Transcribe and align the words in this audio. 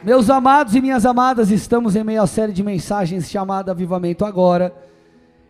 Meus 0.00 0.30
amados 0.30 0.76
e 0.76 0.80
minhas 0.80 1.04
amadas, 1.04 1.50
estamos 1.50 1.96
em 1.96 2.04
meio 2.04 2.22
à 2.22 2.26
série 2.26 2.52
de 2.52 2.62
mensagens 2.62 3.28
chamada 3.28 3.72
Avivamento 3.72 4.24
Agora. 4.24 4.72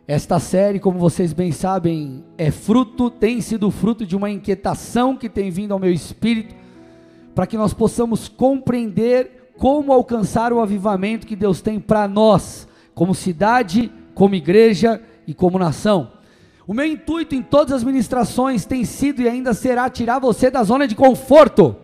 Esta 0.07 0.39
série, 0.41 0.81
como 0.81 0.99
vocês 0.99 1.35
bem 1.35 1.53
sabem, 1.53 2.25
é 2.39 2.51
fruto, 2.51 3.11
tem 3.11 3.43
sido 3.43 3.71
fruto 3.71 4.07
de 4.07 4.17
uma 4.17 4.31
inquietação 4.31 5.15
que 5.15 5.29
tem 5.29 5.51
vindo 5.51 5.73
ao 5.73 5.79
meu 5.79 5.93
espírito, 5.93 6.55
para 7.35 7.47
que 7.47 7.59
nós 7.59 7.75
possamos 7.75 8.27
compreender 8.27 9.53
como 9.59 9.93
alcançar 9.93 10.51
o 10.51 10.63
avivamento 10.63 11.27
que 11.27 11.37
Deus 11.37 11.61
tem 11.61 11.79
para 11.79 12.09
nós, 12.09 12.67
como 12.95 13.15
cidade, 13.15 13.93
como 14.15 14.35
igreja 14.35 14.99
e 15.27 15.35
como 15.35 15.59
nação. 15.59 16.13
O 16.67 16.73
meu 16.73 16.87
intuito 16.87 17.35
em 17.35 17.43
todas 17.43 17.75
as 17.75 17.85
ministrações 17.85 18.65
tem 18.65 18.83
sido 18.87 19.21
e 19.21 19.29
ainda 19.29 19.53
será 19.53 19.91
tirar 19.91 20.19
você 20.19 20.51
da 20.51 20.63
zona 20.63 20.89
de 20.89 20.95
conforto 20.95 21.77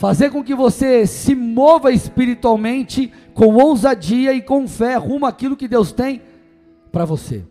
fazer 0.00 0.30
com 0.30 0.42
que 0.42 0.54
você 0.54 1.06
se 1.06 1.34
mova 1.34 1.92
espiritualmente 1.92 3.12
com 3.34 3.54
ousadia 3.56 4.32
e 4.32 4.40
com 4.40 4.66
fé 4.66 4.96
rumo 4.96 5.26
àquilo 5.26 5.54
que 5.54 5.68
Deus 5.68 5.92
tem 5.92 6.22
para 6.90 7.04
você. 7.04 7.44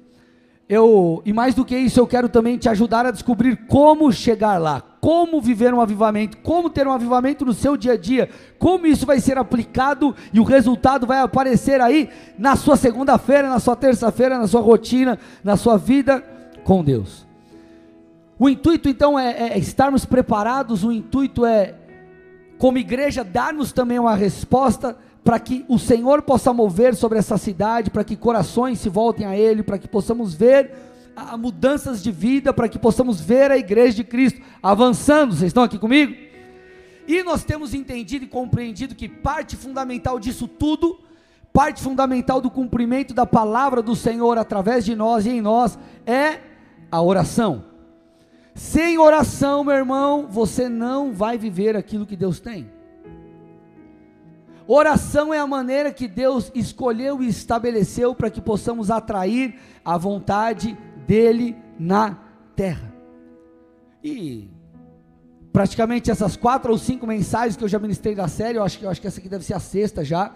Eu, 0.68 1.22
e 1.24 1.32
mais 1.32 1.54
do 1.54 1.64
que 1.64 1.78
isso, 1.78 2.00
eu 2.00 2.08
quero 2.08 2.28
também 2.28 2.58
te 2.58 2.68
ajudar 2.68 3.06
a 3.06 3.12
descobrir 3.12 3.68
como 3.68 4.12
chegar 4.12 4.58
lá, 4.58 4.82
como 5.00 5.40
viver 5.40 5.76
um 5.76 5.80
avivamento, 5.80 6.38
como 6.38 6.72
ter 6.72 6.88
um 6.88 6.92
avivamento 6.92 7.46
no 7.46 7.54
seu 7.54 7.78
dia 7.78 7.94
a 7.94 7.98
dia, 7.98 8.28
como 8.58 8.88
isso 8.88 9.06
vai 9.06 9.20
ser 9.20 9.38
aplicado 9.38 10.16
e 10.34 10.40
o 10.40 10.44
resultado 10.44 11.06
vai 11.06 11.20
aparecer 11.20 11.80
aí 11.80 12.10
na 12.36 12.56
sua 12.56 12.76
segunda-feira, 12.76 13.48
na 13.48 13.60
sua 13.60 13.76
terça-feira, 13.76 14.40
na 14.40 14.48
sua 14.48 14.62
rotina, 14.62 15.20
na 15.44 15.56
sua 15.56 15.78
vida 15.78 16.24
com 16.64 16.84
Deus. 16.84 17.28
O 18.40 18.50
intuito 18.50 18.90
então 18.90 19.20
é, 19.20 19.52
é 19.54 19.60
estarmos 19.60 20.04
preparados, 20.04 20.84
o 20.84 20.92
intuito 20.92 21.46
é 21.46 21.76
como 22.60 22.78
igreja, 22.78 23.24
dar-nos 23.24 23.72
também 23.72 23.98
uma 23.98 24.16
resposta 24.16 24.96
para 25.24 25.40
que 25.40 25.64
o 25.70 25.80
Senhor 25.80 26.22
possa 26.22 26.52
mover 26.52 26.94
sobre 26.94 27.18
essa 27.18 27.38
cidade, 27.38 27.90
para 27.90 28.04
que 28.04 28.18
corações 28.18 28.80
se 28.80 28.90
voltem 28.90 29.26
a 29.26 29.36
Ele, 29.36 29.64
para 29.64 29.78
que 29.78 29.88
possamos 29.88 30.34
ver 30.34 30.72
a, 31.16 31.38
mudanças 31.38 32.04
de 32.04 32.12
vida, 32.12 32.54
para 32.54 32.68
que 32.68 32.78
possamos 32.78 33.22
ver 33.22 33.50
a 33.50 33.58
igreja 33.58 33.96
de 33.96 34.04
Cristo 34.04 34.42
avançando. 34.62 35.34
Vocês 35.34 35.48
estão 35.48 35.64
aqui 35.64 35.80
comigo? 35.80 36.14
E 37.08 37.24
nós 37.24 37.46
temos 37.46 37.74
entendido 37.74 38.26
e 38.26 38.28
compreendido 38.28 38.94
que 38.94 39.08
parte 39.08 39.56
fundamental 39.56 40.20
disso 40.20 40.46
tudo, 40.46 41.00
parte 41.54 41.82
fundamental 41.82 42.42
do 42.42 42.52
cumprimento 42.52 43.14
da 43.14 43.26
palavra 43.26 43.82
do 43.82 43.96
Senhor 43.96 44.38
através 44.38 44.84
de 44.84 44.98
nós 44.98 45.26
e 45.26 45.30
em 45.30 45.42
nós, 45.42 45.80
é 46.06 46.40
a 46.92 47.02
oração. 47.02 47.69
Sem 48.60 48.98
oração, 48.98 49.64
meu 49.64 49.74
irmão, 49.74 50.28
você 50.30 50.68
não 50.68 51.14
vai 51.14 51.38
viver 51.38 51.78
aquilo 51.78 52.06
que 52.06 52.18
Deus 52.18 52.42
tem. 52.42 52.70
Oração 54.68 55.34
é 55.34 55.40
a 55.40 55.48
maneira 55.48 55.94
que 55.94 56.10
Deus 56.10 56.52
escolheu 56.54 57.24
e 57.24 57.30
estabeleceu 57.30 58.14
para 58.14 58.30
que 58.30 58.42
possamos 58.42 58.92
atrair 58.92 59.58
a 59.84 59.98
vontade 59.98 60.78
dEle 61.08 61.56
na 61.80 62.18
terra. 62.54 62.94
E 64.04 64.50
praticamente 65.54 66.12
essas 66.12 66.36
quatro 66.36 66.74
ou 66.74 66.78
cinco 66.78 67.08
mensagens 67.08 67.56
que 67.56 67.64
eu 67.64 67.70
já 67.70 67.80
ministrei 67.80 68.14
da 68.14 68.28
série, 68.28 68.58
eu 68.58 68.64
acho 68.64 68.78
que, 68.78 68.84
eu 68.84 68.90
acho 68.90 69.00
que 69.00 69.08
essa 69.08 69.22
aqui 69.22 69.30
deve 69.30 69.46
ser 69.46 69.54
a 69.54 69.60
sexta 69.62 70.04
já. 70.04 70.36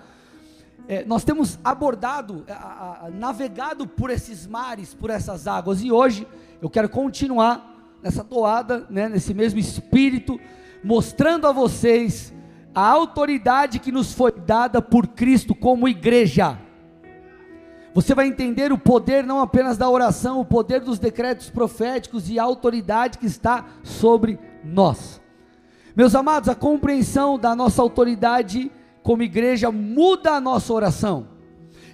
É, 0.88 1.04
nós 1.04 1.26
temos 1.26 1.60
abordado, 1.62 2.46
a, 2.48 3.08
a, 3.08 3.10
navegado 3.10 3.86
por 3.86 4.10
esses 4.10 4.48
mares, 4.48 4.94
por 4.94 5.10
essas 5.10 5.46
águas, 5.46 5.84
e 5.84 5.92
hoje 5.92 6.26
eu 6.62 6.70
quero 6.70 6.88
continuar 6.88 7.73
nessa 8.04 8.24
toada, 8.24 8.86
né, 8.90 9.08
nesse 9.08 9.34
mesmo 9.34 9.60
espírito, 9.60 10.38
mostrando 10.84 11.48
a 11.48 11.54
vocês 11.54 12.34
a 12.76 12.86
autoridade 12.86 13.80
que 13.80 13.92
nos 13.92 14.14
foi 14.14 14.34
dada 14.34 14.82
por 14.82 15.08
Cristo 15.08 15.56
como 15.56 15.88
igreja. 15.88 16.60
Você 17.94 18.14
vai 18.14 18.28
entender 18.28 18.74
o 18.74 18.78
poder 18.78 19.24
não 19.24 19.40
apenas 19.40 19.78
da 19.78 19.90
oração, 19.90 20.40
o 20.40 20.46
poder 20.46 20.82
dos 20.82 21.00
decretos 21.00 21.50
proféticos 21.50 22.30
e 22.30 22.38
a 22.38 22.44
autoridade 22.44 23.20
que 23.20 23.28
está 23.28 23.66
sobre 23.84 24.38
nós. 24.66 25.22
Meus 25.96 26.14
amados, 26.16 26.50
a 26.50 26.56
compreensão 26.56 27.38
da 27.38 27.56
nossa 27.56 27.82
autoridade 27.82 28.72
como 29.04 29.22
igreja 29.22 29.72
muda 29.72 30.32
a 30.32 30.42
nossa 30.42 30.74
oração. 30.74 31.28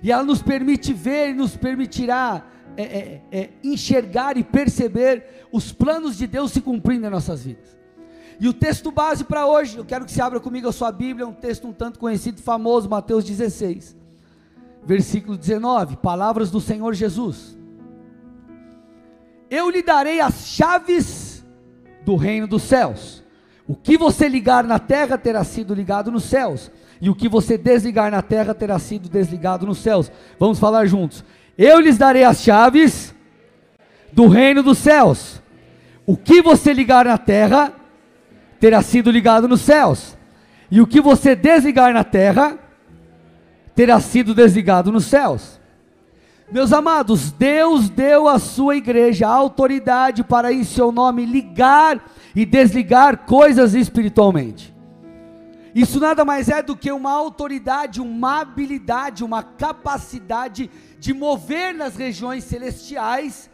E 0.01 0.11
ela 0.11 0.23
nos 0.23 0.41
permite 0.41 0.93
ver 0.93 1.31
e 1.31 1.33
nos 1.33 1.57
permitirá 1.57 2.43
é, 2.81 2.83
é, 2.83 3.21
é, 3.31 3.49
enxergar 3.61 4.37
e 4.37 4.43
perceber 4.43 5.47
os 5.51 5.69
planos 5.69 6.17
de 6.17 6.25
Deus 6.25 6.51
se 6.53 6.61
cumprindo 6.61 7.05
em 7.05 7.09
nossas 7.09 7.43
vidas. 7.43 7.77
E 8.39 8.47
o 8.47 8.53
texto 8.53 8.89
base 8.89 9.25
para 9.25 9.45
hoje, 9.45 9.77
eu 9.77 9.83
quero 9.83 10.05
que 10.05 10.11
você 10.13 10.21
abra 10.21 10.39
comigo 10.39 10.69
a 10.69 10.71
sua 10.71 10.89
Bíblia, 10.89 11.27
um 11.27 11.33
texto 11.33 11.67
um 11.67 11.73
tanto 11.73 11.99
conhecido, 11.99 12.41
famoso, 12.41 12.87
Mateus 12.87 13.25
16, 13.25 13.97
versículo 14.85 15.37
19, 15.37 15.97
palavras 15.97 16.49
do 16.49 16.61
Senhor 16.61 16.93
Jesus. 16.93 17.57
Eu 19.49 19.69
lhe 19.69 19.83
darei 19.83 20.21
as 20.21 20.47
chaves 20.47 21.45
do 22.05 22.15
reino 22.15 22.47
dos 22.47 22.63
céus. 22.63 23.21
O 23.67 23.75
que 23.75 23.97
você 23.97 24.29
ligar 24.29 24.63
na 24.63 24.79
terra 24.79 25.17
terá 25.17 25.43
sido 25.43 25.73
ligado 25.73 26.09
nos 26.09 26.23
céus, 26.23 26.71
e 27.01 27.09
o 27.09 27.15
que 27.15 27.27
você 27.27 27.57
desligar 27.57 28.09
na 28.09 28.21
terra 28.21 28.53
terá 28.53 28.79
sido 28.79 29.09
desligado 29.09 29.65
nos 29.65 29.79
céus. 29.79 30.09
Vamos 30.39 30.59
falar 30.59 30.85
juntos. 30.85 31.25
Eu 31.61 31.81
lhes 31.81 31.97
darei 31.97 32.23
as 32.23 32.41
chaves 32.41 33.13
do 34.13 34.29
reino 34.29 34.63
dos 34.63 34.77
céus. 34.77 35.41
O 36.05 36.15
que 36.15 36.41
você 36.41 36.71
ligar 36.71 37.03
na 37.03 37.17
terra 37.17 37.73
terá 38.61 38.81
sido 38.81 39.11
ligado 39.11 39.45
nos 39.45 39.59
céus, 39.59 40.17
e 40.71 40.79
o 40.79 40.87
que 40.87 41.01
você 41.01 41.35
desligar 41.35 41.93
na 41.93 42.03
terra 42.03 42.57
terá 43.75 43.99
sido 43.99 44.33
desligado 44.33 44.89
nos 44.89 45.05
céus. 45.05 45.59
Meus 46.49 46.71
amados, 46.71 47.31
Deus 47.31 47.89
deu 47.89 48.27
à 48.27 48.39
sua 48.39 48.77
igreja 48.77 49.27
autoridade 49.27 50.23
para, 50.23 50.53
em 50.53 50.63
seu 50.63 50.93
nome, 50.93 51.25
ligar 51.25 52.03
e 52.33 52.45
desligar 52.45 53.25
coisas 53.25 53.73
espiritualmente. 53.73 54.73
Isso 55.79 55.97
nada 55.97 56.25
mais 56.25 56.49
é 56.49 56.61
do 56.61 56.75
que 56.75 56.91
uma 56.91 57.13
autoridade, 57.13 58.01
uma 58.01 58.41
habilidade, 58.41 59.23
uma 59.23 59.41
capacidade 59.41 60.69
de 60.99 61.13
mover 61.13 61.73
nas 61.73 61.95
regiões 61.95 62.43
celestiais 62.43 63.49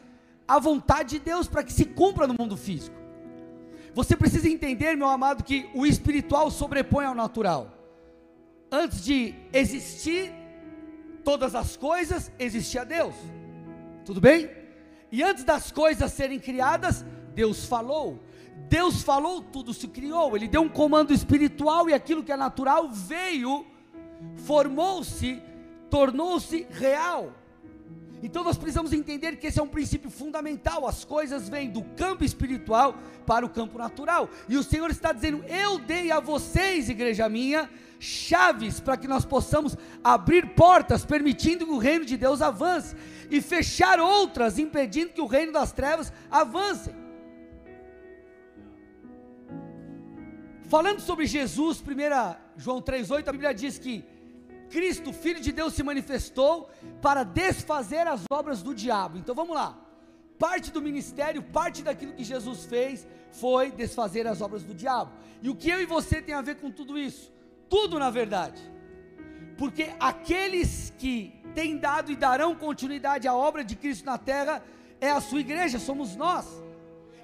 a 0.48 0.58
vontade 0.58 1.20
de 1.20 1.20
Deus 1.20 1.48
para 1.48 1.64
que 1.64 1.72
se 1.72 1.86
cumpra 1.86 2.26
no 2.26 2.34
mundo 2.34 2.58
físico. 2.58 2.98
Você 3.94 4.16
precisa 4.16 4.50
entender, 4.50 4.98
meu 4.98 5.08
amado, 5.08 5.44
que 5.44 5.70
o 5.76 5.86
espiritual 5.86 6.50
sobrepõe 6.50 7.06
ao 7.06 7.14
natural. 7.14 7.72
Antes 8.72 9.06
de 9.06 9.36
existir 9.54 10.34
todas 11.24 11.54
as 11.54 11.78
coisas, 11.78 12.32
existia 12.40 12.84
Deus. 12.84 13.14
Tudo 14.04 14.20
bem? 14.20 14.50
E 15.12 15.22
antes 15.22 15.44
das 15.44 15.72
coisas 15.72 16.12
serem 16.12 16.40
criadas, 16.40 17.06
Deus 17.36 17.66
falou. 17.66 18.20
Deus 18.70 19.02
falou, 19.02 19.42
tudo 19.42 19.74
se 19.74 19.88
criou. 19.88 20.36
Ele 20.36 20.48
deu 20.48 20.62
um 20.62 20.70
comando 20.70 21.14
espiritual 21.14 21.90
e 21.90 21.94
aquilo 21.94 22.24
que 22.24 22.32
é 22.32 22.38
natural 22.38 22.90
veio, 22.90 23.66
formou-se 24.38 25.42
tornou-se 25.96 26.68
real. 26.72 27.32
Então 28.22 28.44
nós 28.44 28.58
precisamos 28.58 28.92
entender 28.92 29.38
que 29.38 29.48
esse 29.48 29.60
é 29.60 29.64
um 29.64 29.68
princípio 29.68 30.10
fundamental. 30.10 30.86
As 30.86 31.06
coisas 31.06 31.48
vêm 31.48 31.70
do 31.70 31.84
campo 31.84 32.24
espiritual 32.24 32.96
para 33.26 33.46
o 33.46 33.50
campo 33.50 33.78
natural. 33.78 34.30
E 34.50 34.58
o 34.58 34.64
Senhor 34.64 34.90
está 34.90 35.14
dizendo: 35.14 35.44
Eu 35.46 35.78
dei 35.80 36.12
a 36.12 36.20
vocês, 36.20 36.90
igreja 36.90 37.30
minha, 37.30 37.70
chaves 37.98 38.80
para 38.80 38.98
que 38.98 39.08
nós 39.08 39.24
possamos 39.24 39.78
abrir 40.04 40.50
portas, 40.50 41.06
permitindo 41.06 41.66
que 41.66 41.72
o 41.72 41.78
reino 41.78 42.04
de 42.04 42.18
Deus 42.18 42.42
avance, 42.42 42.96
e 43.30 43.42
fechar 43.42 44.00
outras, 44.00 44.60
impedindo 44.60 45.14
que 45.14 45.22
o 45.22 45.28
reino 45.28 45.54
das 45.54 45.72
trevas 45.72 46.12
avance. 46.30 46.92
Falando 50.68 51.00
sobre 51.00 51.28
Jesus, 51.28 51.80
1 51.80 52.58
João 52.58 52.82
3,8, 52.82 53.28
a 53.28 53.32
Bíblia 53.32 53.54
diz 53.54 53.78
que 53.78 54.04
Cristo, 54.70 55.14
Filho 55.14 55.40
de 55.40 55.52
Deus, 55.52 55.74
se 55.74 55.84
manifestou 55.84 56.70
para 57.02 57.24
desfazer 57.24 58.08
as 58.08 58.24
obras 58.32 58.64
do 58.64 58.74
diabo. 58.74 59.18
Então 59.18 59.36
vamos 59.36 59.56
lá. 59.56 59.78
Parte 60.40 60.72
do 60.72 60.82
ministério, 60.82 61.42
parte 61.42 61.84
daquilo 61.84 62.14
que 62.14 62.24
Jesus 62.24 62.66
fez 62.66 63.08
foi 63.32 63.72
desfazer 63.72 64.26
as 64.28 64.42
obras 64.42 64.64
do 64.64 64.74
diabo. 64.74 65.12
E 65.42 65.50
o 65.50 65.56
que 65.56 65.70
eu 65.70 65.82
e 65.82 65.86
você 65.86 66.22
tem 66.22 66.34
a 66.34 66.42
ver 66.42 66.56
com 66.56 66.72
tudo 66.72 66.98
isso? 66.98 67.32
Tudo 67.70 68.00
na 68.00 68.10
verdade. 68.10 68.62
Porque 69.58 69.92
aqueles 70.00 70.92
que 70.98 71.34
têm 71.54 71.78
dado 71.78 72.12
e 72.12 72.16
darão 72.16 72.56
continuidade 72.56 73.28
à 73.28 73.34
obra 73.36 73.64
de 73.64 73.76
Cristo 73.76 74.06
na 74.06 74.18
terra 74.18 74.64
é 75.00 75.12
a 75.12 75.22
sua 75.22 75.40
igreja, 75.40 75.78
somos 75.78 76.16
nós. 76.16 76.65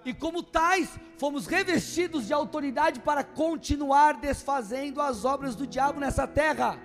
E 0.04 0.14
como 0.14 0.42
tais, 0.42 1.00
fomos 1.18 1.46
revestidos 1.46 2.28
de 2.28 2.34
autoridade 2.34 3.00
para 3.00 3.24
continuar 3.24 4.20
desfazendo 4.20 5.00
as 5.00 5.26
obras 5.26 5.56
do 5.56 5.68
diabo 5.68 6.00
nessa 6.00 6.28
terra. 6.28 6.80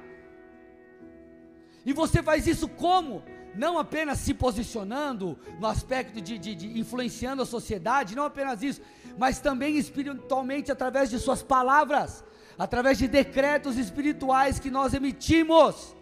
E 1.85 1.93
você 1.93 2.23
faz 2.23 2.47
isso 2.47 2.69
como? 2.69 3.23
Não 3.55 3.79
apenas 3.79 4.19
se 4.19 4.35
posicionando 4.35 5.39
no 5.59 5.67
aspecto 5.67 6.21
de, 6.21 6.37
de, 6.37 6.55
de, 6.55 6.79
influenciando 6.79 7.41
a 7.41 7.47
sociedade, 7.47 8.15
não 8.15 8.25
apenas 8.25 8.63
isso, 8.63 8.83
mas 9.17 9.41
também 9.41 9.79
espiritualmente 9.79 10.71
através 10.71 11.09
de 11.09 11.19
suas 11.19 11.43
palavras, 11.43 12.23
através 12.59 12.99
de 12.99 13.09
decretos 13.09 13.79
espirituais 13.79 14.59
que 14.59 14.71
nós 14.71 14.93
emitimos. 14.93 15.97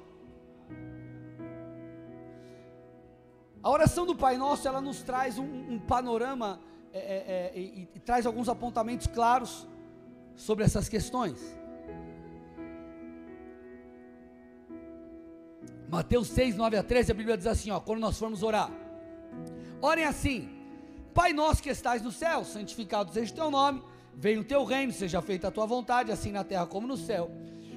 A 3.63 3.71
oração 3.71 4.05
do 4.05 4.17
Pai 4.17 4.37
Nosso, 4.37 4.67
ela 4.67 4.81
nos 4.81 5.03
traz 5.03 5.39
um, 5.39 5.45
um 5.45 5.79
panorama 5.79 6.61
é, 6.95 6.99
é, 6.99 7.53
é, 7.55 7.59
e, 7.59 7.89
e 7.95 8.01
traz 8.01 8.25
alguns 8.25 8.49
apontamentos 8.49 9.07
claros 9.07 9.67
sobre 10.37 10.65
essas 10.65 10.89
questões. 10.89 11.39
Mateus 15.89 16.29
6, 16.29 16.57
9 16.57 16.77
a 16.77 16.83
13, 16.83 17.11
a 17.11 17.15
Bíblia 17.15 17.37
diz 17.37 17.47
assim: 17.47 17.71
ó, 17.71 17.81
quando 17.81 18.01
nós 18.01 18.19
formos 18.19 18.43
orar, 18.43 18.71
orem 19.83 20.05
assim: 20.05 20.49
Pai 21.13 21.33
nosso 21.33 21.63
que 21.63 21.69
estais 21.69 22.01
no 22.01 22.13
céu, 22.13 22.45
santificado 22.45 23.13
seja 23.13 23.33
o 23.33 23.35
teu 23.37 23.51
nome, 23.51 23.83
venha 24.15 24.41
o 24.41 24.45
teu 24.45 24.65
reino, 24.65 24.93
seja 24.93 25.21
feita 25.21 25.49
a 25.49 25.51
tua 25.51 25.67
vontade, 25.67 26.13
assim 26.13 26.33
na 26.33 26.45
terra 26.45 26.67
como 26.67 26.87
no 26.87 26.97
céu. 26.97 27.31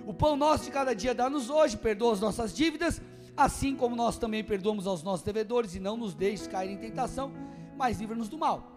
O 0.06 0.14
pão 0.14 0.38
nosso 0.38 0.64
de 0.66 0.72
cada 0.72 0.96
dia 0.96 1.14
dá-nos 1.14 1.50
hoje, 1.50 1.76
perdoa 1.76 2.14
as 2.14 2.22
nossas 2.22 2.56
dívidas 2.56 3.02
assim 3.38 3.76
como 3.76 3.96
nós 3.96 4.18
também 4.18 4.44
perdoamos 4.44 4.88
aos 4.88 5.04
nossos 5.04 5.24
devedores, 5.24 5.76
e 5.76 5.80
não 5.80 5.96
nos 5.96 6.16
deixes 6.16 6.48
cair 6.48 6.72
em 6.72 6.78
tentação, 6.78 7.32
mas 7.78 8.00
livra-nos 8.00 8.28
do 8.28 8.38
mal. 8.38 8.77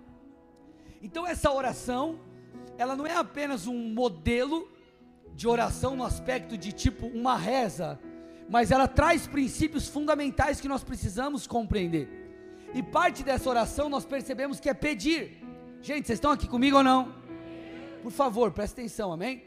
Então 1.00 1.26
essa 1.26 1.50
oração, 1.50 2.20
ela 2.76 2.94
não 2.94 3.06
é 3.06 3.17
apenas 3.17 3.67
um 3.67 3.93
modelo 3.94 4.70
de 5.35 5.49
oração 5.49 5.97
no 5.97 6.05
aspecto 6.05 6.58
de 6.58 6.73
tipo 6.73 7.06
uma 7.06 7.37
reza, 7.37 7.99
mas 8.49 8.70
ela 8.70 8.87
traz 8.87 9.26
princípios 9.26 9.88
fundamentais 9.88 10.61
que 10.61 10.69
nós 10.69 10.85
precisamos 10.85 11.47
compreender. 11.47 12.08
E 12.75 12.82
parte 12.82 13.23
dessa 13.23 13.49
oração 13.49 13.88
nós 13.88 14.05
percebemos 14.05 14.61
que 14.61 14.69
é 14.69 14.75
pedir. 14.75 15.43
Gente, 15.81 16.06
vocês 16.06 16.19
estão 16.19 16.31
aqui 16.31 16.47
comigo 16.47 16.76
ou 16.76 16.82
não? 16.82 17.14
Por 18.02 18.12
favor, 18.12 18.50
preste 18.52 18.75
atenção, 18.75 19.12
amém? 19.12 19.43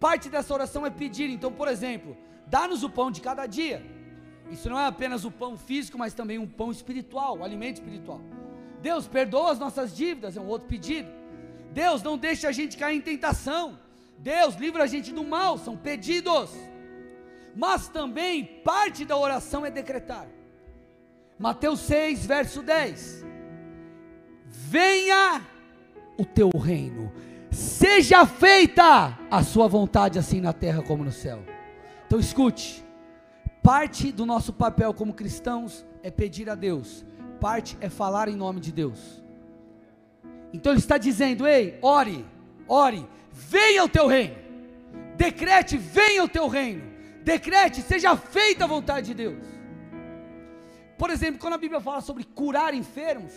Parte 0.00 0.28
dessa 0.28 0.52
oração 0.52 0.86
é 0.86 0.90
pedir. 0.90 1.30
Então, 1.30 1.52
por 1.52 1.68
exemplo, 1.68 2.16
dá-nos 2.46 2.82
o 2.82 2.90
pão 2.90 3.10
de 3.10 3.20
cada 3.20 3.46
dia. 3.46 3.84
Isso 4.50 4.68
não 4.68 4.78
é 4.78 4.86
apenas 4.86 5.24
o 5.24 5.30
pão 5.30 5.56
físico, 5.56 5.98
mas 5.98 6.14
também 6.14 6.38
um 6.38 6.46
pão 6.46 6.70
espiritual, 6.70 7.38
um 7.38 7.44
alimento 7.44 7.76
espiritual. 7.76 8.20
Deus 8.84 9.08
perdoa 9.08 9.50
as 9.50 9.58
nossas 9.58 9.96
dívidas, 9.96 10.36
é 10.36 10.40
um 10.42 10.46
outro 10.46 10.68
pedido. 10.68 11.08
Deus 11.72 12.02
não 12.02 12.18
deixa 12.18 12.48
a 12.48 12.52
gente 12.52 12.76
cair 12.76 12.98
em 12.98 13.00
tentação. 13.00 13.78
Deus 14.18 14.56
livra 14.56 14.84
a 14.84 14.86
gente 14.86 15.10
do 15.10 15.24
mal, 15.24 15.56
são 15.56 15.74
pedidos. 15.74 16.50
Mas 17.56 17.88
também 17.88 18.44
parte 18.62 19.06
da 19.06 19.16
oração 19.16 19.64
é 19.64 19.70
decretar. 19.70 20.26
Mateus 21.38 21.80
6, 21.80 22.26
verso 22.26 22.60
10. 22.60 23.24
Venha 24.44 25.40
o 26.18 26.26
teu 26.26 26.50
reino, 26.50 27.10
seja 27.50 28.26
feita 28.26 29.18
a 29.30 29.42
sua 29.42 29.66
vontade, 29.66 30.18
assim 30.18 30.42
na 30.42 30.52
terra 30.52 30.82
como 30.82 31.02
no 31.02 31.10
céu. 31.10 31.42
Então 32.06 32.20
escute, 32.20 32.84
Parte 33.64 34.12
do 34.12 34.26
nosso 34.26 34.52
papel 34.52 34.92
como 34.92 35.14
cristãos 35.14 35.86
é 36.02 36.10
pedir 36.10 36.50
a 36.50 36.54
Deus, 36.54 37.02
parte 37.34 37.76
é 37.80 37.88
falar 37.88 38.28
em 38.28 38.36
nome 38.36 38.60
de 38.60 38.72
Deus. 38.72 39.22
Então 40.52 40.72
ele 40.72 40.80
está 40.80 40.96
dizendo: 40.96 41.46
ei, 41.46 41.78
ore, 41.82 42.24
ore, 42.68 43.06
venha 43.30 43.84
o 43.84 43.88
teu 43.88 44.06
reino, 44.06 44.36
decrete, 45.16 45.76
venha 45.76 46.24
o 46.24 46.28
teu 46.28 46.46
reino, 46.48 46.84
decrete, 47.22 47.82
seja 47.82 48.16
feita 48.16 48.64
a 48.64 48.68
vontade 48.68 49.08
de 49.08 49.14
Deus. 49.14 49.44
Por 50.96 51.10
exemplo, 51.10 51.40
quando 51.40 51.54
a 51.54 51.58
Bíblia 51.58 51.80
fala 51.80 52.00
sobre 52.00 52.24
curar 52.24 52.72
enfermos, 52.72 53.32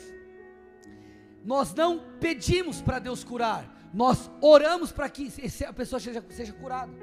nós 1.43 1.73
não 1.73 1.99
pedimos 2.19 2.81
para 2.81 2.99
Deus 2.99 3.23
curar, 3.23 3.65
nós 3.93 4.29
oramos 4.41 4.91
para 4.91 5.09
que 5.09 5.31
a 5.67 5.73
pessoa 5.73 5.99
seja, 5.99 6.23
seja 6.29 6.53
curada. 6.53 6.93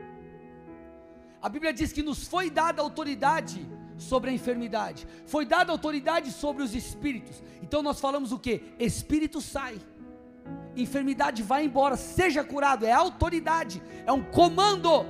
A 1.43 1.49
Bíblia 1.49 1.73
diz 1.73 1.93
que 1.93 2.03
nos 2.03 2.27
foi 2.27 2.49
dada 2.51 2.81
autoridade 2.81 3.67
sobre 4.05 4.31
a 4.31 4.33
enfermidade, 4.33 5.07
foi 5.27 5.45
dada 5.45 5.73
autoridade 5.73 6.31
sobre 6.31 6.63
os 6.63 6.75
espíritos. 6.75 7.43
Então 7.63 7.83
nós 7.83 8.01
falamos 8.01 8.33
o 8.33 8.39
que? 8.39 8.63
Espírito 8.79 9.41
sai, 9.41 9.77
enfermidade 10.77 11.43
vai 11.43 11.65
embora, 11.65 11.97
seja 11.97 12.45
curado, 12.45 12.85
é 12.85 12.93
autoridade, 12.93 13.83
é 14.07 14.13
um 14.13 14.23
comando. 14.23 15.07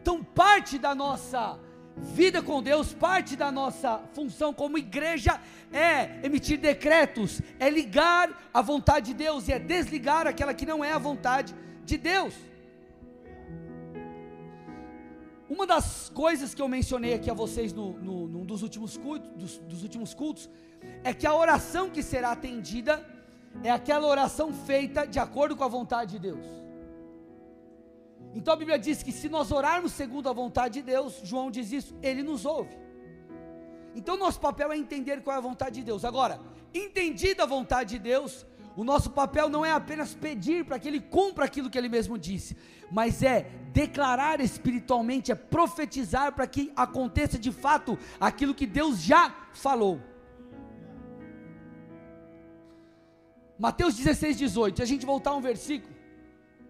Então 0.00 0.22
parte 0.22 0.78
da 0.78 0.94
nossa 0.94 1.58
vida 1.96 2.42
com 2.42 2.62
Deus, 2.62 2.92
parte 2.92 3.36
da 3.36 3.50
nossa 3.50 4.02
função 4.12 4.52
como 4.52 4.76
igreja 4.76 5.40
é 5.72 6.20
emitir 6.22 6.58
decretos, 6.58 7.40
é 7.58 7.70
ligar 7.70 8.48
a 8.52 8.60
vontade 8.60 9.06
de 9.06 9.14
Deus 9.14 9.48
e 9.48 9.52
é 9.52 9.58
desligar 9.58 10.26
aquela 10.26 10.52
que 10.52 10.66
não 10.66 10.84
é 10.84 10.92
a 10.92 10.98
vontade 10.98 11.54
de 11.84 11.96
Deus. 11.96 12.34
Uma 15.48 15.66
das 15.66 16.08
coisas 16.08 16.54
que 16.54 16.60
eu 16.60 16.68
mencionei 16.68 17.14
aqui 17.14 17.30
a 17.30 17.34
vocês 17.34 17.72
no, 17.72 17.92
no, 17.92 18.26
num 18.26 18.44
dos 18.44 18.62
últimos, 18.62 18.96
cultos, 18.96 19.30
dos, 19.36 19.58
dos 19.58 19.82
últimos 19.82 20.12
cultos 20.12 20.50
é 21.04 21.14
que 21.14 21.26
a 21.26 21.34
oração 21.34 21.88
que 21.88 22.02
será 22.02 22.32
atendida 22.32 23.04
é 23.62 23.70
aquela 23.70 24.06
oração 24.08 24.52
feita 24.52 25.06
de 25.06 25.18
acordo 25.18 25.54
com 25.56 25.62
a 25.62 25.68
vontade 25.68 26.12
de 26.12 26.18
Deus. 26.18 26.44
Então 28.34 28.52
a 28.52 28.56
Bíblia 28.56 28.78
diz 28.78 29.02
que 29.02 29.12
se 29.12 29.28
nós 29.28 29.52
orarmos 29.52 29.92
segundo 29.92 30.28
a 30.28 30.32
vontade 30.32 30.74
de 30.74 30.82
Deus, 30.82 31.20
João 31.22 31.50
diz 31.50 31.70
isso, 31.72 31.96
ele 32.02 32.22
nos 32.22 32.44
ouve. 32.44 32.76
Então 33.94 34.16
nosso 34.18 34.40
papel 34.40 34.72
é 34.72 34.76
entender 34.76 35.22
qual 35.22 35.36
é 35.36 35.38
a 35.38 35.42
vontade 35.42 35.76
de 35.76 35.84
Deus. 35.84 36.04
Agora, 36.04 36.40
entendida 36.74 37.44
a 37.44 37.46
vontade 37.46 37.90
de 37.90 37.98
Deus, 38.00 38.44
o 38.76 38.84
nosso 38.84 39.10
papel 39.10 39.48
não 39.48 39.64
é 39.64 39.72
apenas 39.72 40.14
pedir 40.14 40.64
para 40.64 40.78
que 40.78 40.86
Ele 40.86 41.00
cumpra 41.00 41.46
aquilo 41.46 41.70
que 41.70 41.78
Ele 41.78 41.88
mesmo 41.88 42.18
disse, 42.18 42.56
mas 42.90 43.22
é 43.22 43.50
declarar 43.72 44.40
espiritualmente, 44.40 45.32
é 45.32 45.34
profetizar 45.34 46.32
para 46.32 46.46
que 46.46 46.70
aconteça 46.76 47.38
de 47.38 47.50
fato 47.50 47.98
aquilo 48.20 48.54
que 48.54 48.66
Deus 48.66 49.00
já 49.00 49.34
falou. 49.54 49.98
Mateus 53.58 53.96
16, 53.96 54.36
18. 54.36 54.76
Se 54.76 54.82
a 54.82 54.86
gente 54.86 55.06
voltar 55.06 55.34
um 55.34 55.40
versículo, 55.40 55.94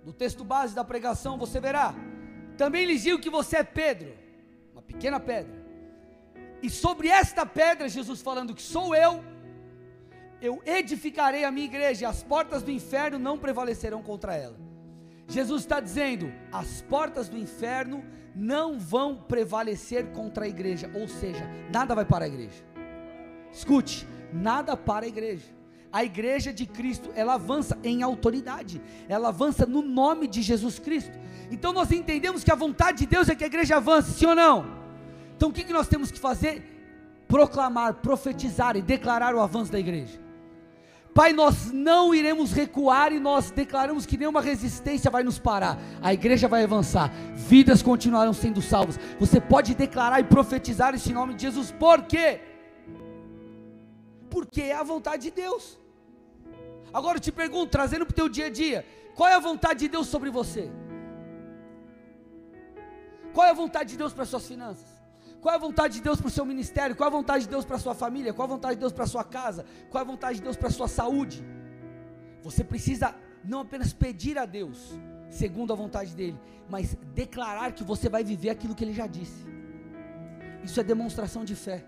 no 0.04 0.12
texto 0.12 0.44
base 0.44 0.72
da 0.72 0.84
pregação, 0.84 1.36
você 1.36 1.58
verá. 1.58 1.92
Também 2.56 2.86
lhes 2.86 3.02
digo 3.02 3.18
que 3.18 3.28
você 3.28 3.56
é 3.56 3.64
Pedro, 3.64 4.14
uma 4.72 4.80
pequena 4.80 5.18
pedra. 5.18 5.66
E 6.62 6.70
sobre 6.70 7.08
esta 7.08 7.44
pedra, 7.44 7.88
Jesus 7.88 8.22
falando 8.22 8.54
que 8.54 8.62
sou 8.62 8.94
eu, 8.94 9.22
eu 10.40 10.62
edificarei 10.64 11.44
a 11.44 11.50
minha 11.50 11.66
igreja, 11.66 12.08
as 12.08 12.22
portas 12.22 12.62
do 12.62 12.70
inferno 12.70 13.18
não 13.18 13.38
prevalecerão 13.38 14.02
contra 14.02 14.34
ela. 14.34 14.56
Jesus 15.28 15.62
está 15.62 15.80
dizendo: 15.80 16.32
as 16.52 16.82
portas 16.82 17.28
do 17.28 17.36
inferno 17.36 18.04
não 18.34 18.78
vão 18.78 19.16
prevalecer 19.16 20.06
contra 20.12 20.44
a 20.44 20.48
igreja, 20.48 20.90
ou 20.94 21.08
seja, 21.08 21.48
nada 21.72 21.94
vai 21.94 22.04
para 22.04 22.26
a 22.26 22.28
igreja. 22.28 22.64
Escute, 23.52 24.06
nada 24.32 24.76
para 24.76 25.06
a 25.06 25.08
igreja. 25.08 25.56
A 25.92 26.04
igreja 26.04 26.52
de 26.52 26.66
Cristo, 26.66 27.10
ela 27.14 27.34
avança 27.34 27.78
em 27.82 28.02
autoridade, 28.02 28.82
ela 29.08 29.28
avança 29.28 29.64
no 29.64 29.80
nome 29.80 30.26
de 30.26 30.42
Jesus 30.42 30.78
Cristo. 30.78 31.18
Então 31.50 31.72
nós 31.72 31.90
entendemos 31.90 32.44
que 32.44 32.52
a 32.52 32.56
vontade 32.56 32.98
de 32.98 33.06
Deus 33.06 33.28
é 33.28 33.34
que 33.34 33.44
a 33.44 33.46
igreja 33.46 33.76
avance, 33.76 34.12
sim 34.12 34.26
ou 34.26 34.34
não? 34.34 34.66
Então 35.36 35.48
o 35.48 35.52
que 35.52 35.72
nós 35.72 35.88
temos 35.88 36.10
que 36.10 36.18
fazer? 36.18 36.62
Proclamar, 37.26 37.94
profetizar 37.94 38.76
e 38.76 38.82
declarar 38.82 39.34
o 39.34 39.40
avanço 39.40 39.72
da 39.72 39.78
igreja. 39.78 40.25
Pai, 41.16 41.32
nós 41.32 41.72
não 41.72 42.14
iremos 42.14 42.52
recuar 42.52 43.10
e 43.10 43.18
nós 43.18 43.50
declaramos 43.50 44.04
que 44.04 44.18
nenhuma 44.18 44.42
resistência 44.42 45.10
vai 45.10 45.22
nos 45.22 45.38
parar. 45.38 45.78
A 46.02 46.12
igreja 46.12 46.46
vai 46.46 46.62
avançar, 46.62 47.10
vidas 47.34 47.82
continuarão 47.82 48.34
sendo 48.34 48.60
salvas. 48.60 49.00
Você 49.18 49.40
pode 49.40 49.74
declarar 49.74 50.20
e 50.20 50.24
profetizar 50.24 50.94
esse 50.94 51.14
nome 51.14 51.32
de 51.32 51.40
Jesus, 51.44 51.72
por 51.72 52.02
quê? 52.02 52.42
Porque 54.28 54.60
é 54.60 54.74
a 54.74 54.82
vontade 54.82 55.22
de 55.22 55.30
Deus. 55.30 55.80
Agora 56.92 57.16
eu 57.16 57.22
te 57.22 57.32
pergunto, 57.32 57.70
trazendo 57.70 58.04
para 58.04 58.12
o 58.12 58.16
teu 58.16 58.28
dia 58.28 58.48
a 58.48 58.50
dia, 58.50 58.84
qual 59.14 59.26
é 59.26 59.34
a 59.36 59.40
vontade 59.40 59.80
de 59.80 59.88
Deus 59.88 60.08
sobre 60.08 60.28
você? 60.28 60.70
Qual 63.32 63.46
é 63.46 63.52
a 63.52 63.54
vontade 63.54 63.92
de 63.92 63.96
Deus 63.96 64.12
para 64.12 64.24
as 64.24 64.28
suas 64.28 64.46
finanças? 64.46 64.95
Qual 65.46 65.54
é 65.54 65.58
a 65.58 65.60
vontade 65.60 65.94
de 65.94 66.00
Deus 66.00 66.20
para 66.20 66.26
o 66.26 66.30
seu 66.36 66.44
ministério? 66.44 66.96
Qual 66.96 67.06
é 67.08 67.12
a 67.12 67.16
vontade 67.16 67.44
de 67.44 67.50
Deus 67.50 67.64
para 67.64 67.76
a 67.76 67.78
sua 67.78 67.94
família? 67.94 68.34
Qual 68.34 68.48
é 68.48 68.50
a 68.50 68.54
vontade 68.54 68.74
de 68.74 68.80
Deus 68.80 68.92
para 68.92 69.04
a 69.04 69.06
sua 69.06 69.22
casa? 69.22 69.64
Qual 69.88 70.02
é 70.02 70.04
a 70.04 70.10
vontade 70.12 70.38
de 70.38 70.42
Deus 70.42 70.56
para 70.56 70.66
a 70.66 70.72
sua 70.72 70.88
saúde? 70.88 71.46
Você 72.42 72.64
precisa 72.64 73.14
não 73.44 73.60
apenas 73.60 73.92
pedir 73.92 74.38
a 74.38 74.44
Deus, 74.44 74.98
segundo 75.30 75.72
a 75.72 75.76
vontade 75.76 76.16
dEle, 76.16 76.36
mas 76.68 76.96
declarar 77.14 77.70
que 77.70 77.84
você 77.84 78.08
vai 78.08 78.24
viver 78.24 78.50
aquilo 78.50 78.74
que 78.74 78.82
Ele 78.82 78.92
já 78.92 79.06
disse. 79.06 79.46
Isso 80.64 80.80
é 80.80 80.82
demonstração 80.82 81.44
de 81.44 81.54
fé. 81.54 81.86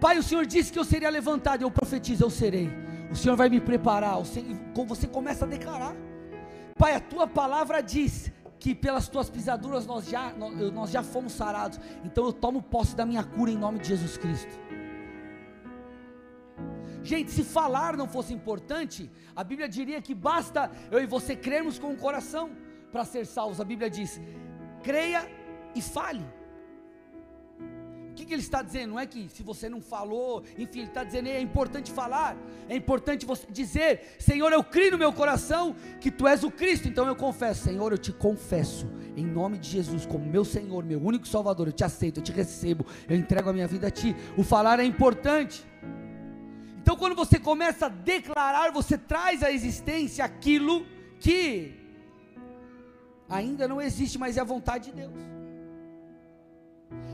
Pai, 0.00 0.16
o 0.16 0.22
Senhor 0.22 0.46
disse 0.46 0.72
que 0.72 0.78
eu 0.78 0.84
seria 0.84 1.10
levantado, 1.10 1.60
eu 1.60 1.70
profetizo, 1.70 2.24
eu 2.24 2.30
serei. 2.30 2.70
O 3.10 3.14
Senhor 3.14 3.36
vai 3.36 3.50
me 3.50 3.60
preparar. 3.60 4.16
Você 4.22 5.06
começa 5.06 5.44
a 5.44 5.48
declarar. 5.48 5.94
Pai, 6.78 6.94
a 6.94 7.00
tua 7.00 7.26
palavra 7.26 7.82
diz 7.82 8.32
que 8.58 8.74
pelas 8.74 9.08
tuas 9.08 9.28
pisaduras 9.28 9.86
nós 9.86 10.08
já, 10.08 10.32
nós 10.72 10.90
já 10.90 11.02
fomos 11.02 11.32
sarados. 11.32 11.78
Então 12.04 12.24
eu 12.24 12.32
tomo 12.32 12.62
posse 12.62 12.96
da 12.96 13.04
minha 13.04 13.22
cura 13.24 13.50
em 13.50 13.56
nome 13.56 13.78
de 13.78 13.88
Jesus 13.88 14.16
Cristo. 14.16 14.58
Gente, 17.02 17.30
se 17.30 17.44
falar 17.44 17.96
não 17.96 18.08
fosse 18.08 18.34
importante, 18.34 19.10
a 19.34 19.44
Bíblia 19.44 19.68
diria 19.68 20.02
que 20.02 20.14
basta 20.14 20.70
eu 20.90 21.00
e 21.00 21.06
você 21.06 21.36
crermos 21.36 21.78
com 21.78 21.92
o 21.92 21.96
coração 21.96 22.50
para 22.90 23.04
ser 23.04 23.26
salvos. 23.26 23.60
A 23.60 23.64
Bíblia 23.64 23.88
diz: 23.88 24.20
creia 24.82 25.28
e 25.74 25.80
fale. 25.80 26.26
O 28.16 28.18
que, 28.18 28.24
que, 28.24 28.32
ele 28.32 28.40
está 28.40 28.62
dizendo? 28.62 28.92
Não 28.92 28.98
é 28.98 29.04
que 29.04 29.28
se 29.28 29.42
você 29.42 29.68
não 29.68 29.82
falou, 29.82 30.42
enfim, 30.56 30.78
ele 30.78 30.88
está 30.88 31.04
dizendo 31.04 31.28
é 31.28 31.38
importante 31.38 31.92
falar, 31.92 32.34
é 32.66 32.74
importante 32.74 33.26
você 33.26 33.46
dizer: 33.50 34.16
Senhor, 34.18 34.50
eu 34.54 34.64
creio 34.64 34.92
no 34.92 34.96
meu 34.96 35.12
coração 35.12 35.76
que 36.00 36.10
tu 36.10 36.26
és 36.26 36.42
o 36.42 36.50
Cristo, 36.50 36.88
então 36.88 37.06
eu 37.06 37.14
confesso, 37.14 37.64
Senhor, 37.64 37.92
eu 37.92 37.98
te 37.98 38.14
confesso, 38.14 38.90
em 39.14 39.26
nome 39.26 39.58
de 39.58 39.68
Jesus, 39.68 40.06
como 40.06 40.24
meu 40.24 40.46
Senhor, 40.46 40.82
meu 40.82 40.98
único 40.98 41.28
Salvador, 41.28 41.66
eu 41.66 41.74
te 41.74 41.84
aceito, 41.84 42.20
eu 42.20 42.24
te 42.24 42.32
recebo, 42.32 42.86
eu 43.06 43.14
entrego 43.18 43.50
a 43.50 43.52
minha 43.52 43.68
vida 43.68 43.88
a 43.88 43.90
ti. 43.90 44.16
O 44.34 44.42
falar 44.42 44.80
é 44.80 44.84
importante. 44.84 45.62
Então, 46.80 46.96
quando 46.96 47.14
você 47.14 47.38
começa 47.38 47.84
a 47.84 47.90
declarar, 47.90 48.72
você 48.72 48.96
traz 48.96 49.42
à 49.42 49.52
existência 49.52 50.24
aquilo 50.24 50.86
que 51.20 51.74
ainda 53.28 53.68
não 53.68 53.78
existe, 53.78 54.16
mas 54.16 54.38
é 54.38 54.40
a 54.40 54.44
vontade 54.44 54.86
de 54.86 54.92
Deus. 55.02 55.35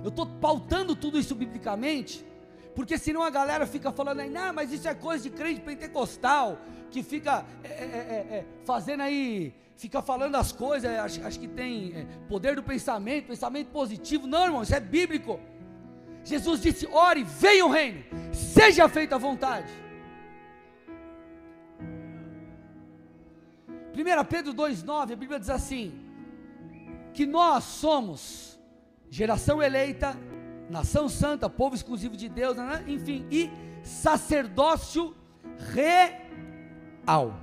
Eu 0.03 0.09
estou 0.09 0.27
pautando 0.27 0.97
tudo 0.97 1.19
isso 1.19 1.35
biblicamente, 1.35 2.25
porque 2.75 2.99
senão 2.99 3.23
a 3.23 3.31
galera 3.31 3.67
fica 3.67 3.93
falando 3.93 4.21
aí, 4.21 4.31
não, 4.31 4.53
mas 4.53 4.73
isso 4.73 4.89
é 4.89 4.95
coisa 4.95 5.23
de 5.23 5.31
crente 5.31 5.61
pentecostal, 5.61 6.59
que 6.91 7.03
fica 7.03 7.45
é, 7.63 7.69
é, 7.69 7.71
é, 7.73 8.37
é 8.39 8.45
fazendo 8.65 9.03
aí, 9.03 9.55
fica 9.77 10.03
falando 10.03 10.37
as 10.37 10.53
coisas, 10.53 10.91
acho, 10.99 11.25
acho 11.27 11.39
que 11.39 11.49
tem 11.49 11.93
é, 11.95 12.07
poder 12.29 12.57
do 12.57 12.63
pensamento, 12.63 13.27
pensamento 13.29 13.69
positivo. 13.69 14.27
Não, 14.27 14.45
irmão, 14.45 14.63
isso 14.63 14.75
é 14.75 14.81
bíblico. 14.81 15.39
Jesus 16.25 16.61
disse: 16.61 16.87
ore, 16.87 17.25
venha 17.25 17.67
o 17.67 17.71
reino, 17.71 18.05
seja 18.33 18.89
feita 18.89 19.17
a 19.17 19.19
vontade. 19.19 19.71
1 23.95 24.25
Pedro 24.25 24.55
2,9, 24.55 25.13
a 25.13 25.17
Bíblia 25.17 25.39
diz 25.39 25.51
assim: 25.51 25.93
que 27.13 27.27
nós 27.27 27.65
somos 27.65 28.52
geração 29.13 29.63
eleita, 29.63 30.19
nação 30.71 31.07
santa, 31.07 31.51
povo 31.51 31.75
exclusivo 31.75 32.17
de 32.17 32.31
Deus, 32.31 32.57
né? 32.57 32.83
enfim, 32.89 33.27
e 33.31 33.51
sacerdócio 33.83 35.15
real. 35.75 37.39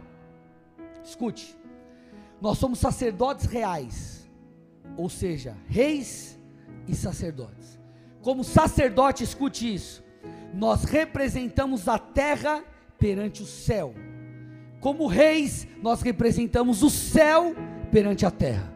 Escute, 1.03 1.55
nós 2.41 2.57
somos 2.57 2.79
sacerdotes 2.79 3.45
reais, 3.45 4.27
ou 4.97 5.07
seja, 5.09 5.55
reis 5.67 6.39
e 6.87 6.95
sacerdotes. 6.95 7.79
Como 8.23 8.43
sacerdote, 8.43 9.23
escute 9.23 9.71
isso, 9.71 10.03
nós 10.51 10.85
representamos 10.85 11.87
a 11.87 11.99
terra 11.99 12.63
perante 12.97 13.43
o 13.43 13.45
céu. 13.45 13.93
Como 14.79 15.05
reis, 15.05 15.67
nós 15.83 16.01
representamos 16.01 16.81
o 16.81 16.89
céu 16.89 17.53
perante 17.91 18.25
a 18.25 18.31
terra. 18.31 18.73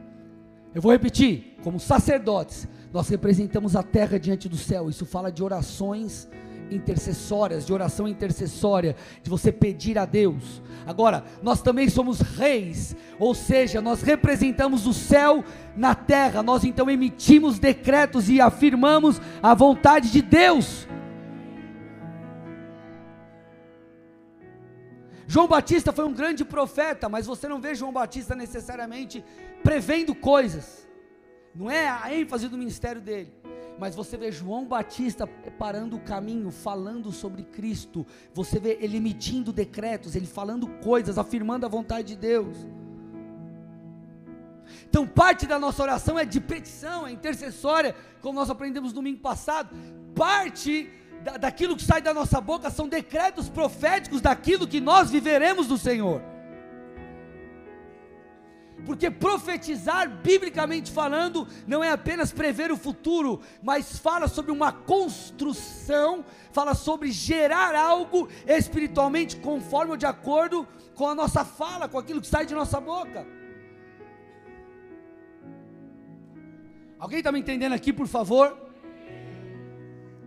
Eu 0.75 0.81
vou 0.81 0.91
repetir: 0.91 1.57
como 1.63 1.79
sacerdotes, 1.79 2.67
nós 2.93 3.09
representamos 3.09 3.75
a 3.75 3.81
terra 3.81 4.19
diante 4.19 4.47
do 4.47 4.55
céu. 4.55 4.87
Isso 4.87 5.03
fala 5.03 5.31
de 5.31 5.43
orações 5.43 6.29
intercessórias, 6.69 7.65
de 7.65 7.73
oração 7.73 8.07
intercessória, 8.07 8.95
de 9.23 9.29
você 9.31 9.51
pedir 9.51 9.97
a 9.97 10.05
Deus. 10.05 10.61
Agora, 10.85 11.23
nós 11.41 11.59
também 11.59 11.89
somos 11.89 12.21
reis, 12.21 12.95
ou 13.17 13.33
seja, 13.33 13.81
nós 13.81 14.03
representamos 14.03 14.85
o 14.85 14.93
céu 14.93 15.43
na 15.75 15.95
terra. 15.95 16.43
Nós 16.43 16.63
então 16.63 16.87
emitimos 16.87 17.57
decretos 17.57 18.29
e 18.29 18.39
afirmamos 18.39 19.19
a 19.41 19.55
vontade 19.55 20.11
de 20.11 20.21
Deus. 20.21 20.87
João 25.25 25.47
Batista 25.47 25.91
foi 25.91 26.05
um 26.05 26.13
grande 26.13 26.45
profeta, 26.45 27.09
mas 27.09 27.25
você 27.25 27.47
não 27.47 27.59
vê 27.59 27.73
João 27.73 27.91
Batista 27.91 28.35
necessariamente 28.35 29.25
prevendo 29.63 30.13
coisas. 30.13 30.83
Não 31.55 31.69
é 31.69 31.87
a 31.87 32.13
ênfase 32.13 32.47
do 32.47 32.57
ministério 32.57 33.01
dele. 33.01 33.31
Mas 33.79 33.95
você 33.95 34.17
vê 34.17 34.31
João 34.31 34.65
Batista 34.65 35.25
preparando 35.25 35.95
o 35.95 35.99
caminho, 35.99 36.51
falando 36.51 37.11
sobre 37.11 37.43
Cristo. 37.43 38.05
Você 38.33 38.59
vê 38.59 38.77
ele 38.79 38.97
emitindo 38.97 39.51
decretos, 39.51 40.15
ele 40.15 40.27
falando 40.27 40.67
coisas, 40.83 41.17
afirmando 41.17 41.65
a 41.65 41.69
vontade 41.69 42.09
de 42.09 42.15
Deus. 42.15 42.57
Então, 44.87 45.07
parte 45.07 45.47
da 45.47 45.57
nossa 45.57 45.81
oração 45.81 46.17
é 46.19 46.25
de 46.25 46.39
petição, 46.39 47.07
é 47.07 47.11
intercessória, 47.11 47.95
como 48.21 48.39
nós 48.39 48.49
aprendemos 48.49 48.91
no 48.91 48.95
domingo 48.95 49.19
passado. 49.19 49.75
Parte 50.15 50.89
da, 51.23 51.37
daquilo 51.37 51.75
que 51.75 51.83
sai 51.83 52.01
da 52.01 52.13
nossa 52.13 52.39
boca 52.39 52.69
são 52.69 52.87
decretos 52.87 53.49
proféticos 53.49 54.21
daquilo 54.21 54.67
que 54.67 54.79
nós 54.79 55.09
viveremos 55.09 55.67
do 55.67 55.77
Senhor. 55.77 56.21
Porque 58.85 59.09
profetizar, 59.09 60.09
biblicamente 60.09 60.91
falando, 60.91 61.47
não 61.65 61.83
é 61.83 61.91
apenas 61.91 62.31
prever 62.31 62.71
o 62.71 62.77
futuro, 62.77 63.39
mas 63.61 63.97
fala 63.97 64.27
sobre 64.27 64.51
uma 64.51 64.71
construção, 64.71 66.25
fala 66.51 66.73
sobre 66.73 67.11
gerar 67.11 67.75
algo 67.75 68.27
espiritualmente 68.45 69.37
conforme 69.37 69.91
ou 69.91 69.97
de 69.97 70.05
acordo 70.05 70.67
com 70.95 71.07
a 71.07 71.15
nossa 71.15 71.45
fala, 71.45 71.87
com 71.87 71.97
aquilo 71.97 72.19
que 72.19 72.27
sai 72.27 72.45
de 72.45 72.53
nossa 72.53 72.79
boca. 72.81 73.25
Alguém 76.99 77.19
está 77.19 77.31
me 77.31 77.39
entendendo 77.39 77.73
aqui, 77.73 77.91
por 77.91 78.07
favor? 78.07 78.57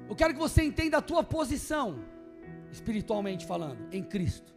Eu 0.09 0.15
quero 0.15 0.35
que 0.35 0.39
você 0.41 0.63
entenda 0.63 0.99
a 0.99 1.03
tua 1.03 1.23
posição, 1.23 2.05
espiritualmente 2.71 3.45
falando, 3.45 3.87
em 3.93 4.03
Cristo. 4.03 4.55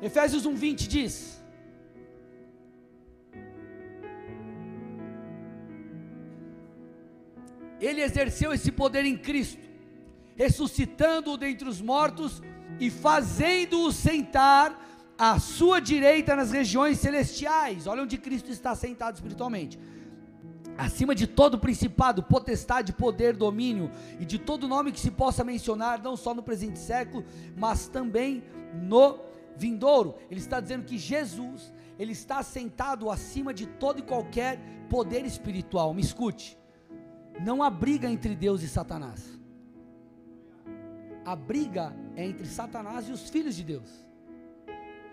Efésios 0.00 0.46
1:20 0.46 0.86
diz: 0.86 1.44
Ele 7.80 8.00
exerceu 8.00 8.52
esse 8.52 8.72
poder 8.72 9.04
em 9.04 9.16
Cristo, 9.16 9.60
ressuscitando-o 10.36 11.36
dentre 11.36 11.68
os 11.68 11.80
mortos 11.80 12.42
e 12.80 12.90
fazendo-o 12.90 13.92
sentar 13.92 14.84
à 15.18 15.38
sua 15.38 15.80
direita 15.80 16.36
nas 16.36 16.50
regiões 16.50 16.98
celestiais. 16.98 17.86
Olha 17.86 18.02
onde 18.02 18.18
Cristo 18.18 18.50
está 18.50 18.74
sentado 18.74 19.14
espiritualmente 19.14 19.78
acima 20.78 21.14
de 21.14 21.26
todo 21.26 21.58
principado, 21.58 22.22
potestade, 22.22 22.92
poder, 22.92 23.34
domínio 23.34 23.90
e 24.20 24.24
de 24.24 24.38
todo 24.38 24.68
nome 24.68 24.92
que 24.92 25.00
se 25.00 25.10
possa 25.10 25.42
mencionar, 25.42 26.02
não 26.02 26.16
só 26.16 26.34
no 26.34 26.42
presente 26.42 26.78
século, 26.78 27.24
mas 27.56 27.88
também 27.88 28.42
no 28.74 29.18
vindouro. 29.56 30.16
Ele 30.30 30.40
está 30.40 30.60
dizendo 30.60 30.84
que 30.84 30.98
Jesus, 30.98 31.72
ele 31.98 32.12
está 32.12 32.42
sentado 32.42 33.10
acima 33.10 33.54
de 33.54 33.66
todo 33.66 34.00
e 34.00 34.02
qualquer 34.02 34.60
poder 34.90 35.24
espiritual. 35.24 35.94
Me 35.94 36.02
escute. 36.02 36.58
Não 37.40 37.62
há 37.62 37.70
briga 37.70 38.08
entre 38.08 38.34
Deus 38.34 38.62
e 38.62 38.68
Satanás. 38.68 39.38
A 41.24 41.34
briga 41.34 41.94
é 42.14 42.24
entre 42.24 42.46
Satanás 42.46 43.08
e 43.08 43.12
os 43.12 43.28
filhos 43.28 43.56
de 43.56 43.64
Deus. 43.64 44.06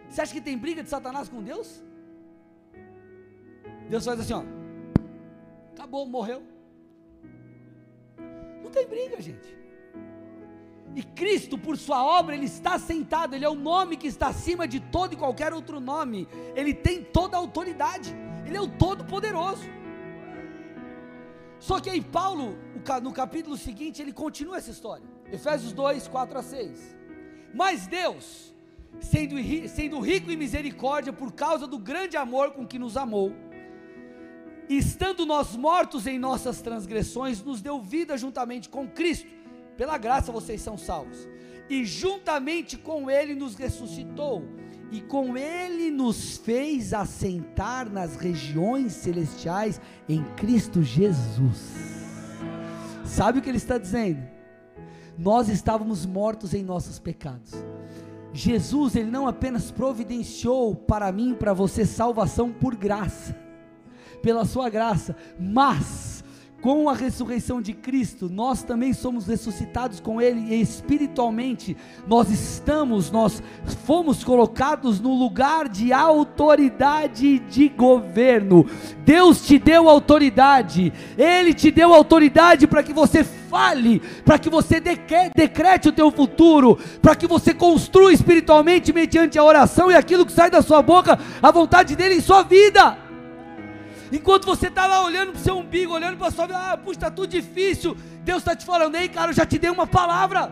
Você 0.07 0.21
acha 0.21 0.33
que 0.33 0.41
tem 0.41 0.57
briga 0.57 0.83
de 0.83 0.89
Satanás 0.89 1.27
com 1.27 1.41
Deus? 1.41 1.83
Deus 3.89 4.05
faz 4.05 4.19
assim, 4.19 4.33
ó. 4.33 4.43
Acabou, 5.73 6.05
morreu. 6.05 6.43
Não 8.63 8.69
tem 8.69 8.87
briga, 8.87 9.19
gente. 9.21 9.57
E 10.95 11.01
Cristo, 11.01 11.57
por 11.57 11.77
sua 11.77 12.03
obra, 12.03 12.35
Ele 12.35 12.45
está 12.45 12.77
sentado, 12.77 13.35
Ele 13.35 13.45
é 13.45 13.49
o 13.49 13.55
nome 13.55 13.97
que 13.97 14.07
está 14.07 14.27
acima 14.27 14.67
de 14.67 14.79
todo 14.79 15.13
e 15.13 15.17
qualquer 15.17 15.51
outro 15.51 15.79
nome. 15.79 16.27
Ele 16.55 16.73
tem 16.73 17.03
toda 17.03 17.35
a 17.35 17.39
autoridade, 17.39 18.15
Ele 18.45 18.55
é 18.55 18.61
o 18.61 18.67
Todo-Poderoso. 18.67 19.63
Só 21.67 21.79
que 21.79 21.89
aí, 21.89 22.01
Paulo, 22.01 22.57
no 23.01 23.13
capítulo 23.13 23.55
seguinte, 23.55 24.01
ele 24.01 24.11
continua 24.11 24.57
essa 24.57 24.69
história. 24.69 25.05
Efésios 25.31 25.71
2, 25.71 26.09
4 26.09 26.37
a 26.37 26.43
6. 26.43 26.97
Mas 27.53 27.87
Deus, 27.87 28.53
sendo, 28.99 29.35
sendo 29.69 30.01
rico 30.01 30.29
em 30.29 30.35
misericórdia, 30.35 31.13
por 31.13 31.31
causa 31.31 31.65
do 31.65 31.79
grande 31.79 32.17
amor 32.17 32.51
com 32.51 32.67
que 32.67 32.77
nos 32.77 32.97
amou, 32.97 33.31
estando 34.67 35.25
nós 35.25 35.55
mortos 35.55 36.05
em 36.05 36.19
nossas 36.19 36.61
transgressões, 36.61 37.41
nos 37.41 37.61
deu 37.61 37.81
vida 37.81 38.17
juntamente 38.17 38.67
com 38.67 38.85
Cristo. 38.85 39.31
Pela 39.77 39.97
graça 39.97 40.33
vocês 40.33 40.61
são 40.61 40.77
salvos. 40.77 41.29
E 41.69 41.85
juntamente 41.85 42.77
com 42.77 43.09
Ele 43.09 43.33
nos 43.35 43.55
ressuscitou, 43.55 44.43
e 44.93 45.01
com 45.01 45.35
Ele 45.35 45.89
nos 45.89 46.37
fez 46.37 46.93
assentar 46.93 47.91
nas 47.91 48.15
regiões 48.15 48.93
celestiais 48.93 49.81
em 50.07 50.23
Cristo 50.35 50.83
Jesus. 50.83 51.73
Sabe 53.03 53.39
o 53.39 53.41
que 53.41 53.49
Ele 53.49 53.57
está 53.57 53.79
dizendo? 53.79 54.21
Nós 55.17 55.49
estávamos 55.49 56.05
mortos 56.05 56.53
em 56.53 56.63
nossos 56.63 56.99
pecados. 56.99 57.53
Jesus, 58.31 58.95
Ele 58.95 59.09
não 59.09 59.27
apenas 59.27 59.71
providenciou 59.71 60.75
para 60.75 61.11
mim 61.11 61.33
para 61.33 61.53
você 61.53 61.87
salvação 61.87 62.51
por 62.51 62.75
graça, 62.75 63.35
pela 64.21 64.45
sua 64.45 64.69
graça, 64.69 65.15
mas 65.39 66.12
com 66.63 66.89
a 66.89 66.93
ressurreição 66.93 67.61
de 67.61 67.73
Cristo, 67.73 68.29
nós 68.31 68.63
também 68.63 68.93
somos 68.93 69.27
ressuscitados 69.27 69.99
com 69.99 70.21
Ele 70.21 70.55
e 70.55 70.61
espiritualmente 70.61 71.75
nós 72.07 72.31
estamos, 72.31 73.11
nós 73.11 73.43
fomos 73.85 74.23
colocados 74.23 74.97
no 75.01 75.13
lugar 75.13 75.67
de 75.67 75.91
autoridade 75.91 77.39
de 77.39 77.67
governo. 77.67 78.65
Deus 79.03 79.45
te 79.45 79.59
deu 79.59 79.89
autoridade, 79.89 80.93
Ele 81.17 81.53
te 81.53 81.69
deu 81.69 81.93
autoridade 81.93 82.65
para 82.65 82.81
que 82.81 82.93
você 82.93 83.25
fale, 83.25 84.01
para 84.23 84.39
que 84.39 84.49
você 84.49 84.79
decrete 84.79 85.89
o 85.89 85.91
teu 85.91 86.09
futuro, 86.11 86.79
para 87.01 87.13
que 87.13 87.27
você 87.27 87.53
construa 87.53 88.13
espiritualmente 88.13 88.93
mediante 88.93 89.37
a 89.37 89.43
oração 89.43 89.91
e 89.91 89.95
aquilo 89.95 90.25
que 90.25 90.31
sai 90.31 90.49
da 90.49 90.61
sua 90.61 90.81
boca, 90.81 91.19
a 91.41 91.51
vontade 91.51 91.93
dele 91.93 92.15
em 92.15 92.21
sua 92.21 92.41
vida. 92.41 93.02
Enquanto 94.13 94.45
você 94.45 94.67
está 94.67 94.85
lá 94.85 95.03
olhando 95.03 95.31
para 95.31 95.41
o 95.41 95.43
seu 95.43 95.57
umbigo, 95.57 95.91
olhando 95.91 96.17
para 96.17 96.27
a 96.27 96.31
sua 96.31 96.45
vida, 96.45 96.59
ah, 96.59 96.77
puxa, 96.77 96.97
está 96.97 97.09
tudo 97.09 97.25
difícil. 97.25 97.97
Deus 98.23 98.43
está 98.43 98.55
te 98.55 98.63
falando, 98.63 98.93
ei, 98.95 99.09
cara, 99.09 99.31
eu 99.31 99.35
já 99.35 99.43
te 99.43 99.57
dei 99.57 99.71
uma 99.71 99.87
palavra. 99.87 100.51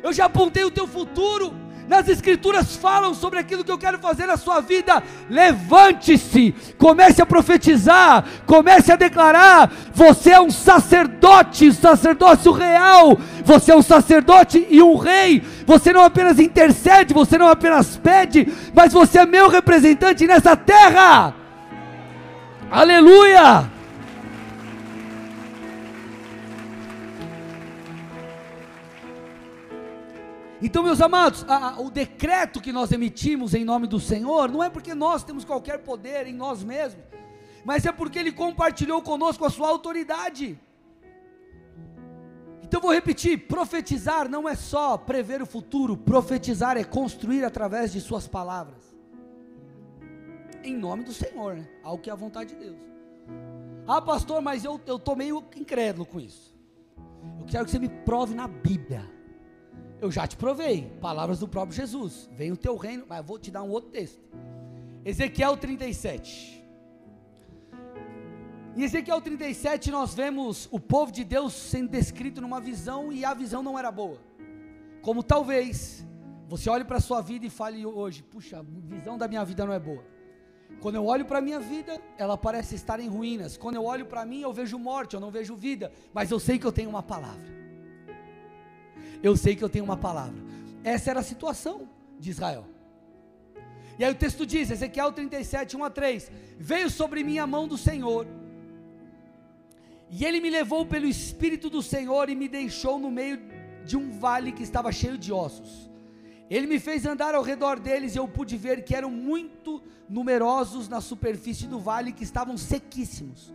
Eu 0.00 0.12
já 0.12 0.26
apontei 0.26 0.62
o 0.62 0.70
teu 0.70 0.86
futuro. 0.86 1.52
Nas 1.88 2.06
escrituras 2.06 2.76
falam 2.76 3.14
sobre 3.14 3.40
aquilo 3.40 3.64
que 3.64 3.72
eu 3.72 3.78
quero 3.78 3.98
fazer 3.98 4.26
na 4.26 4.36
sua 4.36 4.60
vida. 4.60 5.02
Levante-se, 5.28 6.54
comece 6.78 7.20
a 7.20 7.26
profetizar, 7.26 8.24
comece 8.46 8.92
a 8.92 8.96
declarar. 8.96 9.72
Você 9.92 10.30
é 10.30 10.40
um 10.40 10.50
sacerdote, 10.50 11.72
sacerdócio 11.72 12.52
real. 12.52 13.18
Você 13.44 13.72
é 13.72 13.76
um 13.76 13.82
sacerdote 13.82 14.64
e 14.70 14.80
um 14.80 14.94
rei. 14.94 15.42
Você 15.66 15.92
não 15.92 16.04
apenas 16.04 16.38
intercede, 16.38 17.12
você 17.12 17.36
não 17.36 17.48
apenas 17.48 17.96
pede, 17.96 18.46
mas 18.72 18.92
você 18.92 19.18
é 19.18 19.26
meu 19.26 19.48
representante 19.48 20.28
nessa 20.28 20.54
terra. 20.54 21.47
Aleluia! 22.70 23.70
Então, 30.60 30.82
meus 30.82 31.00
amados, 31.00 31.46
a, 31.48 31.68
a, 31.68 31.80
o 31.80 31.90
decreto 31.90 32.60
que 32.60 32.70
nós 32.70 32.92
emitimos 32.92 33.54
em 33.54 33.64
nome 33.64 33.86
do 33.86 33.98
Senhor 33.98 34.50
não 34.50 34.62
é 34.62 34.68
porque 34.68 34.94
nós 34.94 35.24
temos 35.24 35.46
qualquer 35.46 35.78
poder 35.78 36.26
em 36.26 36.34
nós 36.34 36.62
mesmos, 36.62 37.02
mas 37.64 37.86
é 37.86 37.92
porque 37.92 38.18
Ele 38.18 38.32
compartilhou 38.32 39.00
conosco 39.00 39.46
a 39.46 39.50
sua 39.50 39.68
autoridade. 39.68 40.58
Então 42.62 42.82
vou 42.82 42.92
repetir: 42.92 43.46
profetizar 43.46 44.28
não 44.28 44.46
é 44.46 44.54
só 44.54 44.98
prever 44.98 45.40
o 45.40 45.46
futuro, 45.46 45.96
profetizar 45.96 46.76
é 46.76 46.84
construir 46.84 47.44
através 47.44 47.92
de 47.92 48.00
Suas 48.00 48.28
palavras 48.28 48.87
em 50.64 50.76
nome 50.76 51.04
do 51.04 51.12
Senhor, 51.12 51.56
né? 51.56 51.68
Que 52.02 52.10
é 52.10 52.12
a 52.12 52.16
vontade 52.16 52.54
de 52.54 52.60
Deus. 52.60 52.78
Ah, 53.86 54.02
pastor, 54.02 54.40
mas 54.42 54.64
eu 54.64 54.76
estou 54.76 55.16
meio 55.16 55.44
incrédulo 55.56 56.06
com 56.06 56.20
isso. 56.20 56.54
Eu 57.40 57.46
quero 57.46 57.64
que 57.64 57.70
você 57.70 57.78
me 57.78 57.88
prove 57.88 58.34
na 58.34 58.46
Bíblia. 58.46 59.02
Eu 60.00 60.10
já 60.12 60.26
te 60.26 60.36
provei, 60.36 60.92
palavras 61.00 61.40
do 61.40 61.48
próprio 61.48 61.74
Jesus. 61.74 62.28
Vem 62.32 62.52
o 62.52 62.56
teu 62.56 62.76
reino, 62.76 63.04
mas 63.08 63.24
vou 63.24 63.38
te 63.38 63.50
dar 63.50 63.62
um 63.62 63.70
outro 63.70 63.90
texto. 63.90 64.20
Ezequiel 65.04 65.56
37. 65.56 66.58
Em 68.76 68.82
Ezequiel 68.82 69.20
37 69.20 69.90
nós 69.90 70.14
vemos 70.14 70.68
o 70.70 70.78
povo 70.78 71.10
de 71.10 71.24
Deus 71.24 71.52
sendo 71.52 71.88
descrito 71.88 72.40
numa 72.40 72.60
visão 72.60 73.12
e 73.12 73.24
a 73.24 73.34
visão 73.34 73.62
não 73.62 73.78
era 73.78 73.90
boa. 73.90 74.20
Como 75.02 75.22
talvez 75.22 76.06
você 76.46 76.70
olhe 76.70 76.84
para 76.84 76.98
a 76.98 77.00
sua 77.00 77.20
vida 77.20 77.44
e 77.44 77.50
fale 77.50 77.84
hoje, 77.84 78.22
puxa, 78.22 78.60
a 78.60 78.62
visão 78.62 79.18
da 79.18 79.26
minha 79.26 79.44
vida 79.44 79.66
não 79.66 79.72
é 79.72 79.80
boa. 79.80 80.04
Quando 80.80 80.94
eu 80.94 81.04
olho 81.04 81.24
para 81.24 81.38
a 81.38 81.40
minha 81.40 81.58
vida, 81.58 82.00
ela 82.16 82.36
parece 82.36 82.74
estar 82.74 83.00
em 83.00 83.08
ruínas. 83.08 83.56
Quando 83.56 83.74
eu 83.74 83.84
olho 83.84 84.06
para 84.06 84.24
mim, 84.24 84.42
eu 84.42 84.52
vejo 84.52 84.78
morte, 84.78 85.14
eu 85.14 85.20
não 85.20 85.30
vejo 85.30 85.56
vida. 85.56 85.90
Mas 86.12 86.30
eu 86.30 86.38
sei 86.38 86.58
que 86.58 86.66
eu 86.66 86.72
tenho 86.72 86.88
uma 86.88 87.02
palavra. 87.02 87.58
Eu 89.22 89.36
sei 89.36 89.56
que 89.56 89.64
eu 89.64 89.68
tenho 89.68 89.84
uma 89.84 89.96
palavra. 89.96 90.40
Essa 90.84 91.10
era 91.10 91.20
a 91.20 91.24
situação 91.24 91.88
de 92.18 92.30
Israel. 92.30 92.64
E 93.98 94.04
aí 94.04 94.12
o 94.12 94.14
texto 94.14 94.46
diz, 94.46 94.70
Ezequiel 94.70 95.12
37, 95.12 95.76
1 95.76 95.84
a 95.84 95.90
3: 95.90 96.30
Veio 96.56 96.88
sobre 96.88 97.24
mim 97.24 97.38
a 97.38 97.46
mão 97.46 97.66
do 97.66 97.76
Senhor, 97.76 98.26
e 100.10 100.24
ele 100.24 100.40
me 100.40 100.48
levou 100.48 100.86
pelo 100.86 101.06
Espírito 101.06 101.68
do 101.68 101.82
Senhor 101.82 102.30
e 102.30 102.34
me 102.34 102.48
deixou 102.48 102.98
no 102.98 103.10
meio 103.10 103.40
de 103.84 103.96
um 103.96 104.10
vale 104.10 104.52
que 104.52 104.62
estava 104.62 104.90
cheio 104.90 105.18
de 105.18 105.32
ossos. 105.32 105.87
Ele 106.50 106.66
me 106.66 106.78
fez 106.78 107.04
andar 107.04 107.34
ao 107.34 107.42
redor 107.42 107.78
deles 107.78 108.14
e 108.14 108.18
eu 108.18 108.26
pude 108.26 108.56
ver 108.56 108.82
que 108.84 108.94
eram 108.94 109.10
muito 109.10 109.82
numerosos 110.08 110.88
na 110.88 111.00
superfície 111.00 111.66
do 111.66 111.78
vale 111.78 112.12
que 112.12 112.24
estavam 112.24 112.56
sequíssimos. 112.56 113.52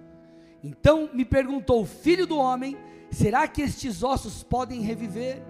Então 0.63 1.09
me 1.13 1.25
perguntou: 1.25 1.85
Filho 1.85 2.27
do 2.27 2.37
homem, 2.37 2.77
será 3.11 3.47
que 3.47 3.61
estes 3.61 4.03
ossos 4.03 4.43
podem 4.43 4.81
reviver? 4.81 5.41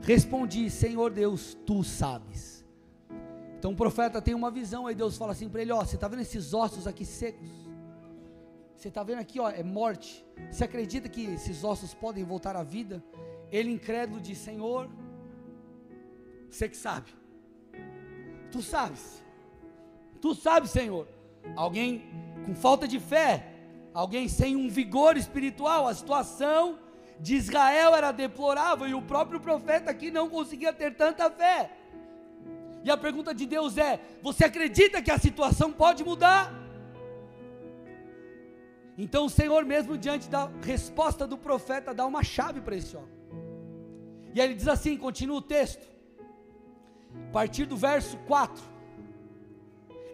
Respondi: 0.00 0.70
Senhor 0.70 1.10
Deus, 1.10 1.56
tu 1.66 1.84
sabes. 1.84 2.64
Então 3.58 3.72
o 3.72 3.76
profeta 3.76 4.22
tem 4.22 4.34
uma 4.34 4.50
visão, 4.50 4.86
aí 4.86 4.94
Deus 4.94 5.16
fala 5.16 5.32
assim 5.32 5.48
para 5.48 5.60
ele: 5.60 5.72
Ó, 5.72 5.84
você 5.84 5.96
está 5.96 6.08
vendo 6.08 6.22
esses 6.22 6.54
ossos 6.54 6.86
aqui 6.86 7.04
secos? 7.04 7.68
Você 8.74 8.88
está 8.88 9.02
vendo 9.02 9.18
aqui, 9.18 9.40
ó, 9.40 9.50
é 9.50 9.62
morte. 9.62 10.24
Você 10.50 10.62
acredita 10.62 11.08
que 11.08 11.24
esses 11.24 11.64
ossos 11.64 11.94
podem 11.94 12.22
voltar 12.22 12.54
à 12.54 12.62
vida? 12.62 13.02
Ele 13.50 13.70
incrédulo 13.70 14.20
diz: 14.20 14.38
Senhor, 14.38 14.88
você 16.50 16.68
que 16.68 16.76
sabe. 16.76 17.10
Tu 18.50 18.62
sabes. 18.62 19.22
Tu 20.20 20.34
sabes, 20.34 20.70
Senhor. 20.70 21.06
Alguém 21.56 22.02
com 22.44 22.54
falta 22.54 22.88
de 22.88 22.98
fé, 22.98 23.46
alguém 23.92 24.28
sem 24.28 24.56
um 24.56 24.68
vigor 24.68 25.16
espiritual, 25.16 25.86
a 25.86 25.94
situação 25.94 26.78
de 27.20 27.34
Israel 27.34 27.94
era 27.94 28.12
deplorável 28.12 28.86
e 28.88 28.94
o 28.94 29.02
próprio 29.02 29.40
profeta 29.40 29.90
aqui 29.90 30.10
não 30.10 30.28
conseguia 30.28 30.72
ter 30.72 30.94
tanta 30.94 31.30
fé. 31.30 31.70
E 32.84 32.90
a 32.90 32.96
pergunta 32.96 33.34
de 33.34 33.44
Deus 33.44 33.76
é: 33.76 34.00
você 34.22 34.44
acredita 34.44 35.02
que 35.02 35.10
a 35.10 35.18
situação 35.18 35.72
pode 35.72 36.04
mudar? 36.04 36.54
Então 38.96 39.26
o 39.26 39.30
Senhor, 39.30 39.64
mesmo 39.64 39.96
diante 39.96 40.28
da 40.28 40.50
resposta 40.62 41.26
do 41.26 41.36
profeta, 41.36 41.94
dá 41.94 42.06
uma 42.06 42.22
chave 42.24 42.60
para 42.60 42.76
esse 42.76 42.96
homem. 42.96 43.16
E 44.34 44.40
ele 44.40 44.54
diz 44.54 44.68
assim: 44.68 44.96
continua 44.96 45.38
o 45.38 45.42
texto 45.42 45.97
a 47.14 47.32
partir 47.32 47.66
do 47.66 47.76
verso 47.76 48.16
4. 48.18 48.62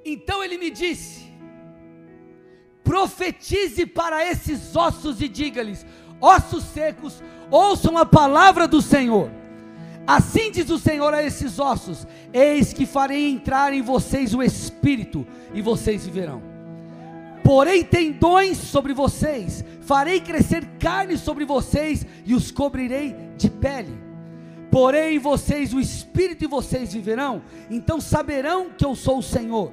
Então 0.05 0.43
ele 0.45 0.59
me 0.59 0.71
disse: 0.71 1.35
profetize 2.85 3.87
para 3.87 4.25
esses 4.31 4.77
ossos 4.77 5.21
e 5.21 5.29
diga-lhes: 5.29 5.85
ossos 6.21 6.63
secos, 6.65 7.23
ouçam 7.51 7.97
a 7.97 8.05
palavra 8.05 8.69
do 8.69 8.83
Senhor. 8.83 9.31
Assim 10.07 10.51
diz 10.51 10.69
o 10.69 10.79
Senhor 10.79 11.15
a 11.15 11.23
esses 11.23 11.59
ossos: 11.59 12.07
Eis 12.33 12.73
que 12.73 12.85
farei 12.85 13.31
entrar 13.31 13.73
em 13.73 13.81
vocês 13.81 14.35
o 14.35 14.43
espírito, 14.43 15.27
e 15.55 15.63
vocês 15.63 16.05
viverão. 16.05 16.43
Porém 17.43 17.83
tendões 17.83 18.59
sobre 18.59 18.93
vocês, 18.93 19.65
farei 19.81 20.21
crescer 20.21 20.65
carne 20.79 21.17
sobre 21.17 21.45
vocês, 21.45 22.07
e 22.25 22.35
os 22.35 22.51
cobrirei 22.51 23.15
de 23.37 23.51
pele 23.51 24.04
porém 24.75 25.21
vocês, 25.21 25.73
o 25.73 25.79
Espírito 25.79 26.43
e 26.43 26.49
vocês 26.49 26.93
viverão, 26.93 27.43
então 27.71 28.01
saberão 28.01 28.71
que 28.71 28.85
eu 28.85 28.97
sou 28.97 29.19
o 29.19 29.23
Senhor. 29.23 29.73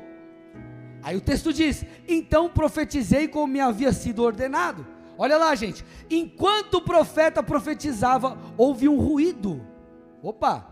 Aí 1.01 1.17
o 1.17 1.21
texto 1.21 1.51
diz: 1.51 1.83
Então 2.07 2.47
profetizei 2.47 3.27
como 3.27 3.51
me 3.51 3.59
havia 3.59 3.91
sido 3.93 4.21
ordenado. 4.21 4.85
Olha 5.17 5.39
lá, 5.39 5.55
gente. 5.55 5.83
Enquanto 6.07 6.75
o 6.75 6.81
profeta 6.81 7.41
profetizava, 7.41 8.37
houve 8.55 8.87
um 8.87 8.99
ruído. 8.99 9.65
Opa! 10.21 10.67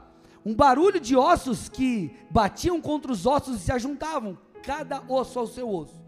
Um 0.46 0.54
barulho 0.54 1.00
de 1.00 1.16
ossos 1.16 1.68
que 1.68 2.12
batiam 2.30 2.80
contra 2.80 3.12
os 3.12 3.26
ossos 3.26 3.56
e 3.56 3.60
se 3.60 3.72
ajuntavam, 3.72 4.38
cada 4.62 5.02
osso 5.10 5.40
ao 5.40 5.48
seu 5.48 5.68
osso. 5.68 6.00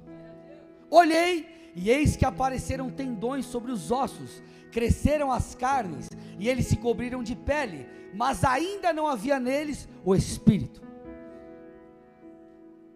Olhei, 0.91 1.71
e 1.75 1.89
eis 1.89 2.15
que 2.15 2.23
apareceram 2.23 2.87
tendões 2.91 3.47
sobre 3.47 3.71
os 3.71 3.91
ossos, 3.91 4.43
cresceram 4.71 5.31
as 5.31 5.55
carnes, 5.55 6.07
e 6.37 6.47
eles 6.47 6.67
se 6.67 6.77
cobriram 6.77 7.23
de 7.23 7.35
pele 7.35 7.99
mas 8.13 8.43
ainda 8.43 8.91
não 8.91 9.07
havia 9.07 9.39
neles 9.39 9.87
o 10.03 10.15
Espírito. 10.15 10.81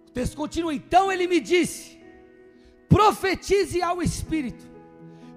O 0.07 0.11
texto 0.11 0.35
continua: 0.35 0.73
então 0.73 1.11
ele 1.11 1.27
me 1.27 1.39
disse: 1.39 1.99
profetize 2.87 3.81
ao 3.81 4.01
Espírito, 4.01 4.65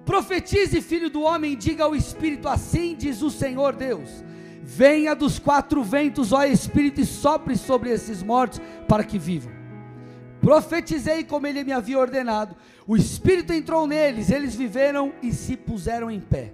profetize, 0.05 0.81
filho 0.81 1.09
do 1.09 1.21
homem, 1.21 1.57
diga 1.57 1.83
ao 1.83 1.95
Espírito: 1.95 2.47
assim 2.47 2.95
diz 2.95 3.21
o 3.21 3.29
Senhor 3.29 3.75
Deus. 3.75 4.23
Venha 4.61 5.15
dos 5.15 5.39
quatro 5.39 5.81
ventos, 5.83 6.31
ó 6.31 6.43
Espírito, 6.43 7.01
e 7.01 7.05
sopre 7.05 7.57
sobre 7.57 7.89
esses 7.89 8.21
mortos, 8.21 8.61
para 8.87 9.03
que 9.03 9.17
vivam. 9.17 9.51
Profetizei 10.39 11.23
como 11.23 11.47
ele 11.47 11.63
me 11.63 11.71
havia 11.71 11.97
ordenado. 11.97 12.55
O 12.85 12.95
Espírito 12.95 13.51
entrou 13.51 13.87
neles, 13.87 14.29
eles 14.29 14.55
viveram 14.55 15.11
e 15.23 15.33
se 15.33 15.57
puseram 15.57 16.09
em 16.09 16.19
pé. 16.19 16.53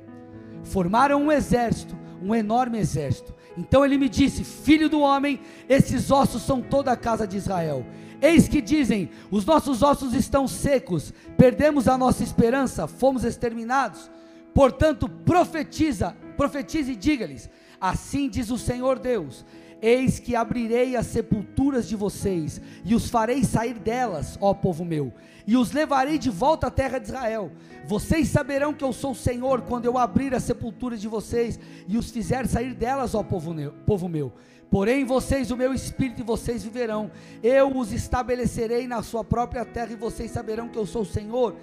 Formaram 0.63 1.21
um 1.21 1.31
exército 1.31 1.95
um 2.21 2.33
enorme 2.33 2.77
exército. 2.77 3.33
Então 3.57 3.85
ele 3.85 3.97
me 3.97 4.09
disse: 4.09 4.43
Filho 4.43 4.89
do 4.89 4.99
homem, 4.99 5.39
esses 5.67 6.11
ossos 6.11 6.41
são 6.41 6.61
toda 6.61 6.91
a 6.91 6.97
casa 6.97 7.27
de 7.27 7.37
Israel. 7.37 7.85
Eis 8.21 8.47
que 8.47 8.61
dizem: 8.61 9.09
os 9.29 9.45
nossos 9.45 9.81
ossos 9.81 10.13
estão 10.13 10.47
secos, 10.47 11.13
perdemos 11.37 11.87
a 11.87 11.97
nossa 11.97 12.23
esperança, 12.23 12.87
fomos 12.87 13.23
exterminados. 13.23 14.09
Portanto, 14.53 15.09
profetiza, 15.09 16.15
profetize 16.37 16.91
e 16.93 16.95
diga-lhes: 16.95 17.49
Assim 17.79 18.29
diz 18.29 18.49
o 18.49 18.57
Senhor 18.57 18.99
Deus: 18.99 19.45
Eis 19.85 20.17
que 20.17 20.35
abrirei 20.35 20.95
as 20.95 21.05
sepulturas 21.05 21.87
de 21.87 21.95
vocês, 21.95 22.59
e 22.83 22.95
os 22.95 23.07
farei 23.07 23.43
sair 23.43 23.75
delas, 23.75 24.35
ó 24.41 24.51
povo 24.51 24.83
meu, 24.83 25.13
e 25.45 25.55
os 25.55 25.71
levarei 25.71 26.17
de 26.17 26.31
volta 26.31 26.65
à 26.65 26.71
terra 26.71 26.97
de 26.97 27.09
Israel. 27.09 27.51
Vocês 27.85 28.29
saberão 28.29 28.73
que 28.73 28.83
eu 28.83 28.91
sou 28.91 29.11
o 29.11 29.15
Senhor 29.15 29.61
quando 29.61 29.85
eu 29.85 29.95
abrir 29.95 30.33
as 30.33 30.41
sepulturas 30.41 30.99
de 30.99 31.07
vocês 31.07 31.59
e 31.87 31.99
os 31.99 32.09
fizer 32.09 32.47
sair 32.47 32.73
delas, 32.73 33.13
ó 33.13 33.21
povo 33.21 33.53
meu. 33.53 33.73
Povo 33.85 34.09
meu. 34.09 34.33
Porém, 34.71 35.05
vocês, 35.05 35.51
o 35.51 35.55
meu 35.55 35.71
espírito, 35.71 36.21
e 36.21 36.23
vocês 36.23 36.63
viverão. 36.63 37.11
Eu 37.43 37.77
os 37.77 37.93
estabelecerei 37.93 38.87
na 38.87 39.03
sua 39.03 39.23
própria 39.23 39.63
terra, 39.63 39.93
e 39.93 39.95
vocês 39.95 40.31
saberão 40.31 40.67
que 40.67 40.79
eu 40.79 40.87
sou 40.87 41.03
o 41.03 41.05
Senhor. 41.05 41.55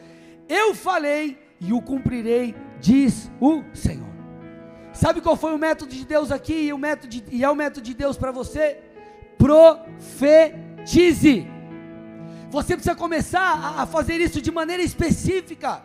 Eu 0.49 0.77
falei 0.77 1.37
e 1.61 1.73
o 1.73 1.83
cumprirei, 1.83 2.55
diz 2.81 3.29
o 3.41 3.65
Senhor. 3.75 4.12
Sabe 4.93 5.21
qual 5.21 5.37
foi 5.37 5.55
o 5.55 5.59
método 5.59 5.95
de 5.95 6.05
Deus 6.05 6.31
aqui 6.31 6.67
e, 6.67 6.73
o 6.73 6.79
método 6.79 7.09
de, 7.09 7.25
e 7.31 7.43
é 7.43 7.51
o 7.51 7.55
método 7.55 7.83
de 7.83 7.95
Deus 7.95 8.17
para 8.17 8.31
você? 8.31 8.79
Profetize. 9.39 11.47
Você 12.51 12.75
precisa 12.75 12.95
começar 12.95 13.79
a 13.79 13.87
fazer 13.87 14.21
isso 14.21 14.41
de 14.41 14.51
maneira 14.51 14.83
específica. 14.83 15.83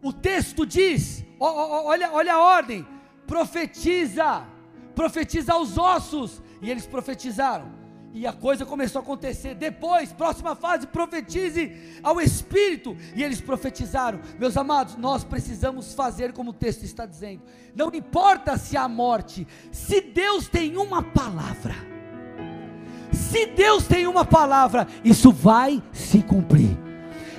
O 0.00 0.12
texto 0.12 0.64
diz: 0.64 1.24
olha, 1.40 2.12
olha 2.12 2.34
a 2.34 2.40
ordem, 2.40 2.86
profetiza, 3.26 4.46
profetiza 4.94 5.52
aos 5.52 5.76
ossos, 5.76 6.40
e 6.62 6.70
eles 6.70 6.86
profetizaram. 6.86 7.75
E 8.16 8.26
a 8.26 8.32
coisa 8.32 8.64
começou 8.64 9.00
a 9.00 9.02
acontecer. 9.02 9.54
Depois, 9.54 10.10
próxima 10.10 10.56
fase, 10.56 10.86
profetize 10.86 11.70
ao 12.02 12.18
Espírito. 12.18 12.96
E 13.14 13.22
eles 13.22 13.42
profetizaram. 13.42 14.20
Meus 14.38 14.56
amados, 14.56 14.96
nós 14.96 15.22
precisamos 15.22 15.92
fazer 15.92 16.32
como 16.32 16.48
o 16.48 16.54
texto 16.54 16.82
está 16.82 17.04
dizendo. 17.04 17.42
Não 17.74 17.94
importa 17.94 18.56
se 18.56 18.74
há 18.74 18.88
morte, 18.88 19.46
se 19.70 20.00
Deus 20.00 20.48
tem 20.48 20.78
uma 20.78 21.02
palavra. 21.02 21.74
Se 23.12 23.44
Deus 23.44 23.86
tem 23.86 24.06
uma 24.06 24.24
palavra, 24.24 24.86
isso 25.04 25.30
vai 25.30 25.82
se 25.92 26.22
cumprir. 26.22 26.74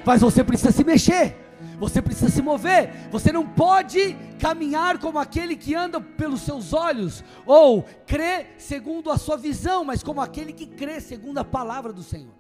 Mas 0.05 0.21
você 0.21 0.43
precisa 0.43 0.71
se 0.71 0.83
mexer. 0.83 1.46
Você 1.77 2.01
precisa 2.01 2.31
se 2.31 2.41
mover. 2.41 3.07
Você 3.11 3.31
não 3.31 3.45
pode 3.47 4.17
caminhar 4.39 4.97
como 4.97 5.19
aquele 5.19 5.55
que 5.55 5.75
anda 5.75 6.01
pelos 6.01 6.41
seus 6.41 6.73
olhos, 6.73 7.23
ou 7.45 7.83
crê 8.05 8.47
segundo 8.57 9.11
a 9.11 9.17
sua 9.17 9.37
visão, 9.37 9.85
mas 9.85 10.01
como 10.01 10.19
aquele 10.19 10.51
que 10.53 10.65
crê 10.65 10.99
segundo 10.99 11.37
a 11.37 11.45
palavra 11.45 11.93
do 11.93 12.01
Senhor. 12.01 12.33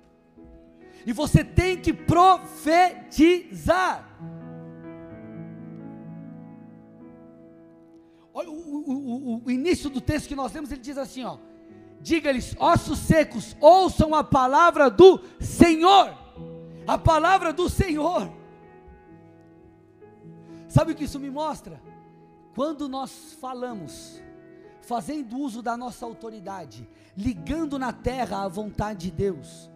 E 1.05 1.13
você 1.13 1.43
tem 1.43 1.77
que 1.77 1.93
profetizar. 1.93 2.97
Olha 8.33 8.49
o, 8.49 8.53
o, 8.53 9.35
o, 9.35 9.43
o 9.45 9.51
início 9.51 9.89
do 9.89 10.01
texto 10.01 10.27
que 10.27 10.35
nós 10.35 10.51
lemos, 10.53 10.71
ele 10.71 10.81
diz 10.81 10.97
assim: 10.97 11.23
ó. 11.23 11.37
Diga-lhes, 11.99 12.55
ossos 12.59 12.99
secos, 12.99 13.57
ouçam 13.59 14.13
a 14.13 14.23
palavra 14.23 14.89
do 14.89 15.19
Senhor. 15.39 16.15
A 16.85 16.97
palavra 16.97 17.51
do 17.51 17.67
Senhor. 17.69 18.36
Sabe 20.77 20.91
o 20.91 20.95
que 20.95 21.05
isso 21.05 21.19
me 21.19 21.31
mostra? 21.31 21.81
Quando 22.53 22.87
nós 22.87 23.35
falamos, 23.41 24.21
fazendo 24.83 25.35
uso 25.35 25.63
da 25.63 25.75
nossa 25.75 26.05
autoridade, 26.05 26.87
ligando 27.15 27.79
na 27.79 27.91
terra 27.91 28.43
a 28.43 28.47
vontade 28.47 29.09
de 29.09 29.11
Deus, 29.11 29.71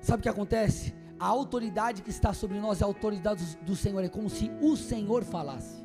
sabe 0.00 0.18
o 0.18 0.22
que 0.24 0.28
acontece? 0.28 0.96
A 1.16 1.26
autoridade 1.26 2.02
que 2.02 2.10
está 2.10 2.34
sobre 2.34 2.58
nós 2.58 2.80
é 2.80 2.84
a 2.84 2.88
autoridade 2.88 3.56
do 3.58 3.76
Senhor, 3.76 4.02
é 4.02 4.08
como 4.08 4.28
se 4.28 4.50
o 4.60 4.76
Senhor 4.76 5.22
falasse. 5.22 5.80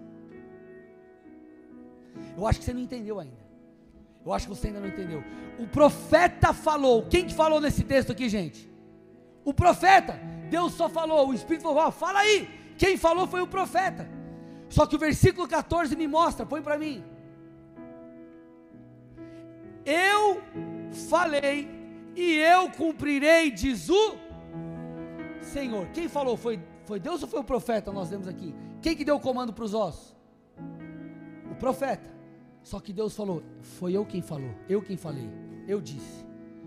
Eu 2.35 2.47
acho 2.47 2.57
que 2.57 2.65
você 2.65 2.73
não 2.73 2.81
entendeu 2.81 3.19
ainda. 3.19 3.37
Eu 4.25 4.33
acho 4.33 4.47
que 4.47 4.55
você 4.55 4.69
ainda 4.69 4.79
não 4.79 4.87
entendeu. 4.87 5.23
O 5.59 5.67
profeta 5.67 6.51
falou. 6.51 7.05
Quem 7.05 7.27
que 7.27 7.33
falou 7.35 7.61
nesse 7.61 7.83
texto 7.83 8.11
aqui, 8.11 8.27
gente? 8.27 8.67
O 9.45 9.53
profeta. 9.53 10.19
Deus 10.49 10.73
só 10.73 10.89
falou. 10.89 11.29
O 11.29 11.33
Espírito 11.35 11.61
falou: 11.61 11.91
fala 11.91 12.21
aí. 12.21 12.73
Quem 12.75 12.97
falou 12.97 13.27
foi 13.27 13.41
o 13.41 13.47
profeta. 13.47 14.16
Só 14.69 14.85
que 14.85 14.95
o 14.95 14.99
versículo 14.99 15.47
14 15.47 15.95
me 15.95 16.07
mostra, 16.07 16.45
põe 16.45 16.61
para 16.61 16.77
mim. 16.77 17.03
Eu 19.85 20.41
falei 21.09 21.69
e 22.15 22.35
eu 22.35 22.69
cumprirei, 22.71 23.49
diz 23.51 23.89
o 23.89 24.17
Senhor. 25.41 25.87
Quem 25.89 26.09
falou? 26.09 26.35
Foi, 26.35 26.59
foi 26.83 26.99
Deus 26.99 27.21
ou 27.21 27.27
foi 27.27 27.39
o 27.39 27.43
profeta? 27.43 27.91
Nós 27.91 28.09
vemos 28.09 28.27
aqui. 28.27 28.53
Quem 28.81 28.95
que 28.95 29.05
deu 29.05 29.15
o 29.15 29.19
comando 29.19 29.53
para 29.53 29.63
os 29.63 29.73
ossos? 29.73 30.15
O 31.49 31.55
profeta. 31.55 32.09
Só 32.63 32.79
que 32.81 32.91
Deus 32.91 33.15
falou: 33.15 33.41
Foi 33.61 33.93
eu 33.93 34.05
quem 34.05 34.21
falou, 34.21 34.53
eu 34.67 34.81
quem 34.81 34.97
falei, 34.97 35.29
eu 35.67 35.79
disse. 35.79 36.25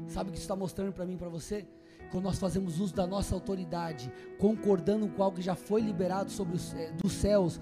Sabe 0.08 0.30
o 0.30 0.32
que 0.32 0.38
isso 0.38 0.44
está 0.44 0.56
mostrando 0.56 0.92
para 0.92 1.04
mim 1.04 1.14
e 1.14 1.18
para 1.18 1.28
você? 1.28 1.66
quando 2.10 2.24
nós 2.24 2.38
fazemos 2.38 2.80
uso 2.80 2.94
da 2.94 3.06
nossa 3.06 3.34
autoridade, 3.34 4.12
concordando 4.38 5.08
com 5.08 5.22
algo 5.22 5.36
que 5.36 5.42
já 5.42 5.54
foi 5.54 5.80
liberado 5.80 6.30
sobre 6.30 6.56
os, 6.56 6.74
é, 6.74 6.90
dos 6.92 7.12
céus, 7.12 7.60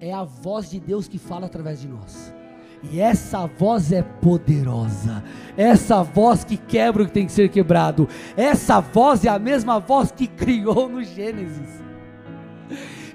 é 0.00 0.12
a 0.12 0.22
voz 0.22 0.70
de 0.70 0.78
Deus 0.78 1.08
que 1.08 1.18
fala 1.18 1.46
através 1.46 1.80
de 1.80 1.88
nós. 1.88 2.32
E 2.92 3.00
essa 3.00 3.46
voz 3.46 3.90
é 3.90 4.02
poderosa. 4.02 5.24
Essa 5.56 6.02
voz 6.02 6.44
que 6.44 6.56
quebra 6.56 7.02
o 7.02 7.06
que 7.06 7.12
tem 7.12 7.26
que 7.26 7.32
ser 7.32 7.48
quebrado. 7.48 8.08
Essa 8.36 8.80
voz 8.80 9.24
é 9.24 9.28
a 9.28 9.38
mesma 9.38 9.80
voz 9.80 10.12
que 10.12 10.28
criou 10.28 10.88
no 10.88 11.02
Gênesis. 11.02 11.82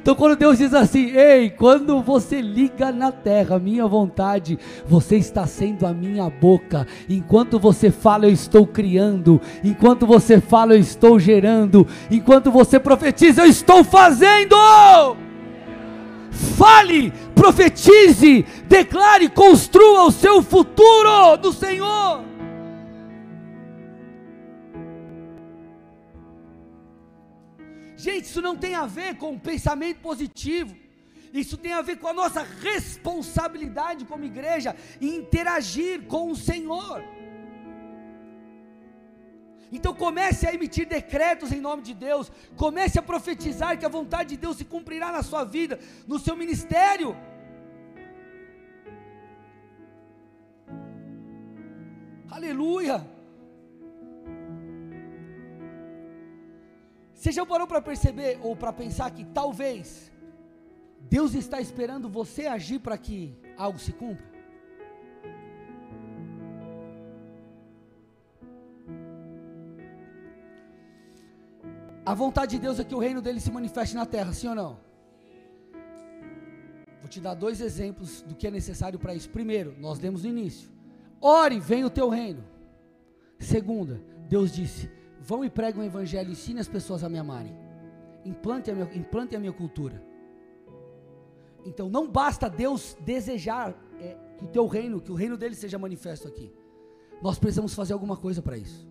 Então, 0.01 0.15
quando 0.15 0.35
Deus 0.35 0.57
diz 0.57 0.73
assim: 0.73 1.11
Ei, 1.11 1.49
quando 1.49 2.01
você 2.01 2.41
liga 2.41 2.91
na 2.91 3.09
terra, 3.09 3.57
minha 3.57 3.87
vontade, 3.87 4.59
você 4.85 5.15
está 5.15 5.47
sendo 5.47 5.87
a 5.87 5.93
minha 5.93 6.29
boca. 6.29 6.85
Enquanto 7.07 7.57
você 7.57 7.89
fala, 7.89 8.25
eu 8.25 8.31
estou 8.31 8.67
criando. 8.67 9.39
Enquanto 9.63 10.05
você 10.05 10.41
fala, 10.41 10.73
eu 10.73 10.79
estou 10.79 11.17
gerando. 11.17 11.87
Enquanto 12.11 12.51
você 12.51 12.81
profetiza, 12.81 13.43
eu 13.43 13.47
estou 13.47 13.81
fazendo 13.81 14.57
fale, 16.57 17.11
profetize, 17.35 18.43
declare, 18.67 19.29
construa 19.29 20.05
o 20.05 20.11
seu 20.11 20.41
futuro 20.41 21.37
do 21.37 21.53
Senhor. 21.53 22.23
Gente, 27.95 28.25
isso 28.25 28.41
não 28.41 28.57
tem 28.57 28.75
a 28.75 28.85
ver 28.85 29.15
com 29.15 29.39
pensamento 29.39 29.99
positivo. 29.99 30.75
Isso 31.33 31.57
tem 31.57 31.73
a 31.73 31.81
ver 31.81 31.95
com 31.97 32.07
a 32.07 32.13
nossa 32.13 32.45
responsabilidade 32.61 34.05
como 34.05 34.25
igreja 34.25 34.75
em 35.01 35.15
interagir 35.15 36.03
com 36.03 36.29
o 36.29 36.35
Senhor. 36.35 37.03
Então 39.77 39.93
comece 40.03 40.47
a 40.47 40.53
emitir 40.53 40.85
decretos 40.87 41.51
em 41.51 41.59
nome 41.59 41.81
de 41.81 41.95
Deus, 41.95 42.31
comece 42.55 42.99
a 42.99 43.01
profetizar 43.11 43.77
que 43.77 43.85
a 43.87 43.95
vontade 43.99 44.29
de 44.29 44.37
Deus 44.37 44.57
se 44.57 44.65
cumprirá 44.73 45.11
na 45.11 45.23
sua 45.23 45.43
vida, 45.43 45.79
no 46.07 46.19
seu 46.19 46.35
ministério. 46.35 47.17
Aleluia! 52.29 52.97
Você 57.15 57.31
já 57.31 57.43
parou 57.43 57.65
para 57.65 57.81
perceber 57.81 58.39
ou 58.43 58.55
para 58.55 58.71
pensar 58.71 59.09
que 59.09 59.25
talvez 59.25 60.11
Deus 60.99 61.33
está 61.33 61.59
esperando 61.59 62.07
você 62.07 62.45
agir 62.45 62.79
para 62.79 62.97
que 62.97 63.35
algo 63.57 63.79
se 63.79 63.91
cumpra? 63.91 64.32
A 72.05 72.13
vontade 72.13 72.57
de 72.57 72.61
Deus 72.61 72.79
é 72.79 72.83
que 72.83 72.93
o 72.93 72.99
reino 72.99 73.21
dele 73.21 73.39
se 73.39 73.51
manifeste 73.51 73.95
na 73.95 74.05
terra, 74.05 74.33
sim 74.33 74.49
ou 74.49 74.55
não? 74.55 74.79
Vou 76.99 77.09
te 77.09 77.21
dar 77.21 77.33
dois 77.33 77.61
exemplos 77.61 78.21
do 78.21 78.35
que 78.35 78.47
é 78.47 78.51
necessário 78.51 78.99
para 78.99 79.15
isso. 79.15 79.29
Primeiro, 79.29 79.73
nós 79.79 79.99
lemos 79.99 80.23
no 80.23 80.29
início: 80.29 80.69
ore, 81.21 81.59
venha 81.59 81.87
o 81.87 81.89
teu 81.89 82.09
reino. 82.09 82.43
Segunda, 83.39 84.01
Deus 84.27 84.51
disse: 84.51 84.89
vão 85.19 85.45
e 85.45 85.49
preguem 85.49 85.81
o 85.81 85.85
evangelho, 85.85 86.31
ensine 86.31 86.59
as 86.59 86.67
pessoas 86.67 87.03
a 87.03 87.09
me 87.09 87.17
amarem. 87.17 87.55
Implante 88.25 88.69
a 88.69 88.75
minha, 88.75 88.89
implante 88.93 89.35
a 89.35 89.39
minha 89.39 89.53
cultura. 89.53 90.03
Então 91.65 91.89
não 91.89 92.09
basta 92.09 92.49
Deus 92.49 92.97
desejar 93.01 93.73
é, 93.99 94.17
que 94.37 94.43
o 94.43 94.47
teu 94.47 94.67
reino, 94.67 94.99
que 94.99 95.11
o 95.11 95.15
reino 95.15 95.37
dele 95.37 95.55
seja 95.55 95.79
manifesto 95.79 96.27
aqui. 96.27 96.53
Nós 97.21 97.39
precisamos 97.39 97.73
fazer 97.73 97.93
alguma 97.93 98.17
coisa 98.17 98.41
para 98.41 98.57
isso. 98.57 98.85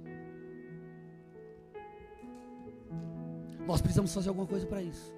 Nós 3.66 3.80
precisamos 3.80 4.12
fazer 4.12 4.28
alguma 4.28 4.46
coisa 4.46 4.66
para 4.66 4.82
isso. 4.82 5.12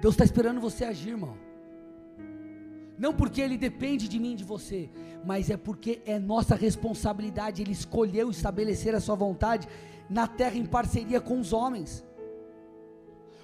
Deus 0.00 0.14
está 0.14 0.24
esperando 0.24 0.60
você 0.60 0.84
agir, 0.84 1.10
irmão. 1.10 1.36
Não 2.98 3.12
porque 3.12 3.40
ele 3.40 3.58
depende 3.58 4.08
de 4.08 4.18
mim 4.18 4.32
e 4.32 4.36
de 4.36 4.44
você, 4.44 4.90
mas 5.24 5.50
é 5.50 5.56
porque 5.56 6.00
é 6.06 6.18
nossa 6.18 6.54
responsabilidade. 6.54 7.62
Ele 7.62 7.72
escolheu 7.72 8.30
estabelecer 8.30 8.94
a 8.94 9.00
sua 9.00 9.14
vontade 9.14 9.68
na 10.08 10.26
terra 10.26 10.56
em 10.56 10.64
parceria 10.64 11.20
com 11.20 11.38
os 11.40 11.52
homens. 11.52 12.04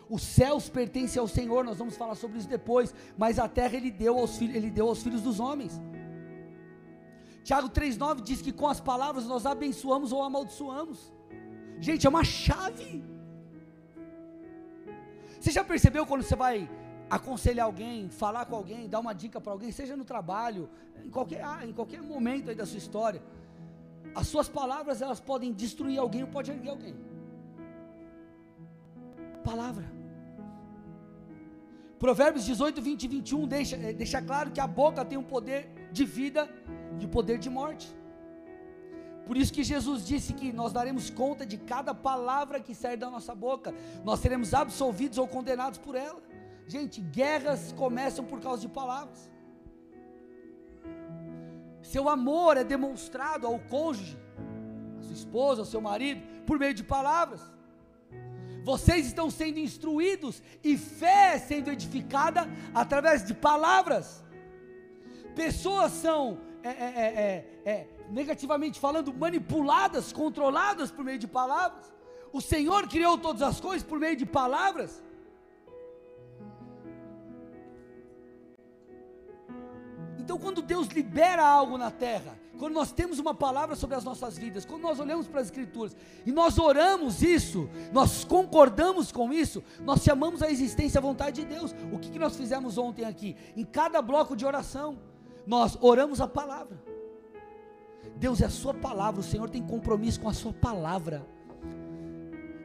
Os 0.09 0.23
céus 0.23 0.69
pertencem 0.69 1.21
ao 1.21 1.29
Senhor, 1.29 1.65
nós 1.65 1.79
vamos 1.79 1.97
falar 1.97 2.15
sobre 2.15 2.39
isso 2.39 2.49
depois, 2.49 2.95
mas 3.17 3.39
a 3.39 3.49
terra 3.49 3.77
ele 3.77 3.91
deu 3.91 4.19
aos, 4.19 4.41
ele 4.41 4.71
deu 4.71 4.89
aos 4.89 5.03
filhos 5.03 5.23
dos 5.23 5.41
homens. 5.41 5.81
Tiago 7.43 7.69
3,9 7.71 8.21
diz 8.21 8.41
que 8.41 8.53
com 8.53 8.69
as 8.69 8.81
palavras 8.81 9.27
nós 9.27 9.47
abençoamos 9.47 10.13
ou 10.13 10.23
amaldiçoamos. 10.23 11.13
Gente, 11.81 12.07
é 12.07 12.11
uma 12.11 12.25
chave. 12.25 13.03
Você 15.43 15.51
já 15.51 15.65
percebeu 15.65 16.07
quando 16.07 16.23
você 16.23 16.37
vai 16.37 16.71
aconselhar 17.11 17.67
alguém, 17.67 18.09
falar 18.09 18.45
com 18.47 18.55
alguém, 18.55 18.89
dar 18.89 19.01
uma 19.01 19.13
dica 19.13 19.41
para 19.41 19.53
alguém, 19.53 19.73
seja 19.73 19.97
no 19.97 20.05
trabalho, 20.05 20.71
em 21.05 21.11
qualquer, 21.11 21.41
ah, 21.45 21.67
em 21.67 21.73
qualquer 21.73 22.01
momento 22.01 22.51
aí 22.51 22.55
da 22.55 22.65
sua 22.65 22.79
história, 22.79 23.21
as 24.15 24.29
suas 24.29 24.49
palavras 24.49 25.03
elas 25.03 25.19
podem 25.19 25.53
destruir 25.53 25.99
alguém 25.99 26.23
ou 26.23 26.29
pode 26.29 26.53
erguer 26.53 26.71
alguém. 26.71 26.95
Palavra. 29.43 29.85
Provérbios 31.99 32.45
18, 32.45 32.81
20 32.81 33.03
e 33.03 33.09
21 33.09 33.49
deixa, 33.49 33.77
eh, 33.77 33.93
deixa 33.93 34.23
claro 34.23 34.53
que 34.53 34.61
a 34.61 34.69
boca 34.69 35.05
tem 35.05 35.19
um 35.19 35.25
poder 35.25 35.69
de 35.91 36.05
vida 36.05 36.49
e 37.01 37.05
o 37.05 37.09
poder 37.09 37.39
de 37.39 37.51
morte. 37.51 37.93
Por 39.33 39.39
isso 39.39 39.51
que 39.51 39.65
Jesus 39.65 40.07
disse 40.07 40.35
que 40.35 40.53
nós 40.53 40.75
daremos 40.75 41.09
conta 41.09 41.47
de 41.47 41.57
cada 41.57 41.95
palavra 41.95 42.61
que 42.61 42.75
sair 42.75 42.99
da 42.99 43.09
nossa 43.09 43.35
boca, 43.35 43.75
nós 44.05 44.21
seremos 44.21 44.53
absolvidos 44.53 45.17
ou 45.17 45.27
condenados 45.27 45.79
por 45.79 45.95
ela. 45.95 46.21
Gente, 46.67 47.01
guerras 47.01 47.73
começam 47.73 48.27
por 48.27 48.41
causa 48.43 48.61
de 48.61 48.69
palavras. 48.69 49.31
Seu 51.81 52.11
amor 52.11 52.59
é 52.59 52.63
demonstrado 52.63 53.47
ao 53.47 53.59
cônjuge, 53.59 54.19
à 54.99 55.03
sua 55.03 55.15
esposa, 55.15 55.63
ao 55.63 55.67
seu 55.67 55.81
marido, 55.81 56.21
por 56.45 56.59
meio 56.59 56.75
de 56.75 56.85
palavras. 56.85 57.41
Vocês 58.63 59.07
estão 59.07 59.31
sendo 59.31 59.59
instruídos 59.59 60.43
e 60.63 60.77
fé 60.77 61.39
sendo 61.39 61.71
edificada 61.71 62.47
através 62.75 63.25
de 63.25 63.33
palavras. 63.33 64.23
Pessoas 65.35 65.91
são, 65.93 66.39
é, 66.63 66.69
é, 66.69 67.47
é, 67.65 67.89
negativamente 68.13 68.79
falando, 68.79 69.13
manipuladas, 69.13 70.13
controladas 70.13 70.91
por 70.91 71.03
meio 71.03 71.19
de 71.19 71.27
palavras. 71.27 71.91
O 72.31 72.41
Senhor 72.41 72.87
criou 72.87 73.17
todas 73.17 73.41
as 73.43 73.59
coisas 73.59 73.83
por 73.83 73.99
meio 73.99 74.17
de 74.17 74.27
palavras. 74.27 75.03
Então, 80.19 80.39
quando 80.39 80.63
Deus 80.63 80.87
libera 80.89 81.45
algo 81.45 81.77
na 81.77 81.91
terra, 81.91 82.39
quando 82.59 82.75
nós 82.75 82.93
temos 82.93 83.19
uma 83.19 83.35
palavra 83.35 83.75
sobre 83.75 83.97
as 83.97 84.05
nossas 84.05 84.39
vidas, 84.39 84.65
quando 84.65 84.83
nós 84.83 85.01
olhamos 85.01 85.27
para 85.27 85.41
as 85.41 85.47
Escrituras 85.47 85.97
e 86.25 86.31
nós 86.31 86.59
oramos 86.59 87.23
isso, 87.23 87.69
nós 87.93 88.25
concordamos 88.25 89.11
com 89.11 89.33
isso, 89.33 89.65
nós 89.81 90.03
chamamos 90.03 90.43
a 90.43 90.51
existência 90.51 90.99
a 90.99 91.03
vontade 91.03 91.41
de 91.41 91.47
Deus. 91.47 91.75
O 91.91 91.99
que, 91.99 92.11
que 92.11 92.19
nós 92.19 92.37
fizemos 92.37 92.79
ontem 92.79 93.05
aqui? 93.05 93.35
Em 93.57 93.65
cada 93.65 94.01
bloco 94.01 94.37
de 94.37 94.47
oração, 94.47 94.99
nós 95.47 95.77
oramos 95.81 96.21
a 96.21 96.29
palavra. 96.29 96.92
Deus 98.17 98.41
é 98.41 98.47
a 98.47 98.51
Sua 98.51 98.75
palavra, 98.75 99.21
o 99.21 99.25
Senhor 99.25 99.49
tem 99.49 99.63
compromisso 99.63 100.21
com 100.21 100.29
a 100.29 100.33
Sua 100.33 100.53
palavra 100.53 101.27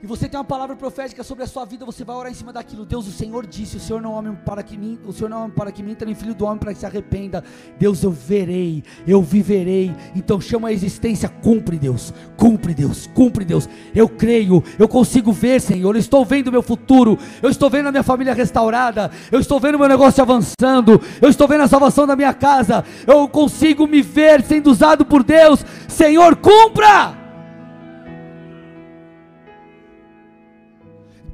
e 0.01 0.05
você 0.05 0.29
tem 0.29 0.37
uma 0.37 0.43
palavra 0.43 0.75
profética 0.75 1.23
sobre 1.23 1.43
a 1.43 1.47
sua 1.47 1.65
vida, 1.65 1.83
você 1.83 2.03
vai 2.03 2.15
orar 2.15 2.31
em 2.31 2.35
cima 2.35 2.53
daquilo. 2.53 2.85
Deus, 2.85 3.07
o 3.07 3.11
Senhor 3.11 3.47
disse: 3.47 3.77
O 3.77 3.79
Senhor 3.79 3.99
não 3.99 4.13
é 4.13 4.19
homem 4.19 4.37
para 4.45 4.61
que 4.61 4.77
mim, 4.77 4.99
o 5.05 5.11
Senhor 5.11 5.27
não 5.27 5.37
é 5.37 5.39
homem 5.41 5.55
para 5.55 5.71
que 5.71 5.81
minta, 5.81 6.05
nem 6.05 6.13
filho 6.13 6.35
do 6.35 6.45
homem 6.45 6.59
para 6.59 6.71
que 6.71 6.79
se 6.79 6.85
arrependa. 6.85 7.43
Deus, 7.79 8.03
eu 8.03 8.11
verei, 8.11 8.83
eu 9.07 9.23
viverei. 9.23 9.95
Então 10.15 10.39
chama 10.39 10.67
a 10.67 10.71
existência, 10.71 11.27
cumpre 11.27 11.79
Deus, 11.79 12.13
cumpre 12.35 12.75
Deus, 12.75 13.07
cumpre 13.07 13.43
Deus. 13.43 13.67
Eu 13.95 14.07
creio, 14.07 14.63
eu 14.77 14.87
consigo 14.87 15.31
ver, 15.31 15.59
Senhor. 15.59 15.95
Eu 15.95 15.99
estou 15.99 16.23
vendo 16.23 16.49
o 16.49 16.51
meu 16.51 16.61
futuro, 16.61 17.17
eu 17.41 17.49
estou 17.49 17.67
vendo 17.67 17.87
a 17.87 17.91
minha 17.91 18.03
família 18.03 18.35
restaurada, 18.35 19.09
eu 19.31 19.39
estou 19.39 19.59
vendo 19.59 19.75
o 19.75 19.79
meu 19.79 19.89
negócio 19.89 20.21
avançando, 20.21 21.01
eu 21.19 21.29
estou 21.29 21.47
vendo 21.47 21.63
a 21.63 21.67
salvação 21.67 22.05
da 22.05 22.15
minha 22.15 22.35
casa. 22.35 22.85
Eu 23.07 23.27
consigo 23.27 23.87
me 23.87 24.03
ver 24.03 24.43
sendo 24.43 24.69
usado 24.69 25.03
por 25.03 25.23
Deus. 25.23 25.65
Senhor, 25.87 26.35
cumpra! 26.35 27.26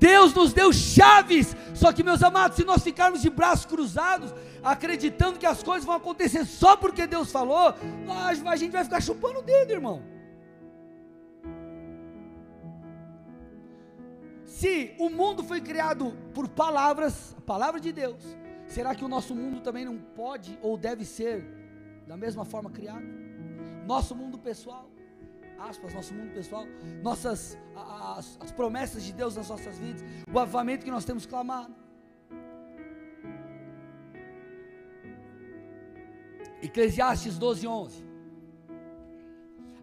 Deus 0.03 0.33
nos 0.33 0.51
deu 0.51 0.73
chaves. 0.73 1.55
Só 1.73 1.93
que, 1.93 2.03
meus 2.03 2.21
amados, 2.21 2.57
se 2.57 2.65
nós 2.65 2.83
ficarmos 2.83 3.21
de 3.21 3.29
braços 3.29 3.65
cruzados, 3.65 4.33
acreditando 4.61 5.39
que 5.39 5.45
as 5.45 5.63
coisas 5.63 5.85
vão 5.85 5.95
acontecer 5.95 6.43
só 6.45 6.75
porque 6.75 7.07
Deus 7.07 7.31
falou, 7.31 7.73
nós, 8.05 8.45
a 8.45 8.57
gente 8.57 8.73
vai 8.73 8.83
ficar 8.83 9.01
chupando 9.01 9.39
o 9.39 9.41
dedo, 9.41 9.71
irmão. 9.71 10.03
Se 14.43 14.93
o 14.99 15.09
mundo 15.09 15.41
foi 15.41 15.61
criado 15.61 16.13
por 16.33 16.49
palavras, 16.49 17.33
a 17.37 17.41
palavra 17.41 17.79
de 17.79 17.93
Deus, 17.93 18.21
será 18.67 18.93
que 18.93 19.05
o 19.05 19.07
nosso 19.07 19.33
mundo 19.33 19.61
também 19.61 19.85
não 19.85 19.97
pode 19.97 20.59
ou 20.61 20.77
deve 20.77 21.05
ser 21.05 21.45
da 22.05 22.17
mesma 22.17 22.43
forma 22.43 22.69
criado? 22.69 23.05
Nosso 23.85 24.13
mundo 24.13 24.37
pessoal 24.37 24.92
aspas, 25.69 25.93
nosso 25.93 26.13
mundo 26.13 26.33
pessoal, 26.33 26.65
nossas 27.01 27.57
as, 27.75 28.37
as 28.39 28.51
promessas 28.51 29.03
de 29.03 29.13
Deus 29.13 29.35
nas 29.35 29.49
nossas 29.49 29.77
vidas, 29.77 30.03
o 30.31 30.39
avivamento 30.39 30.83
que 30.83 30.91
nós 30.91 31.05
temos 31.05 31.25
clamado. 31.25 31.73
Eclesiastes 36.61 37.37
12, 37.37 37.67
11. 37.67 38.05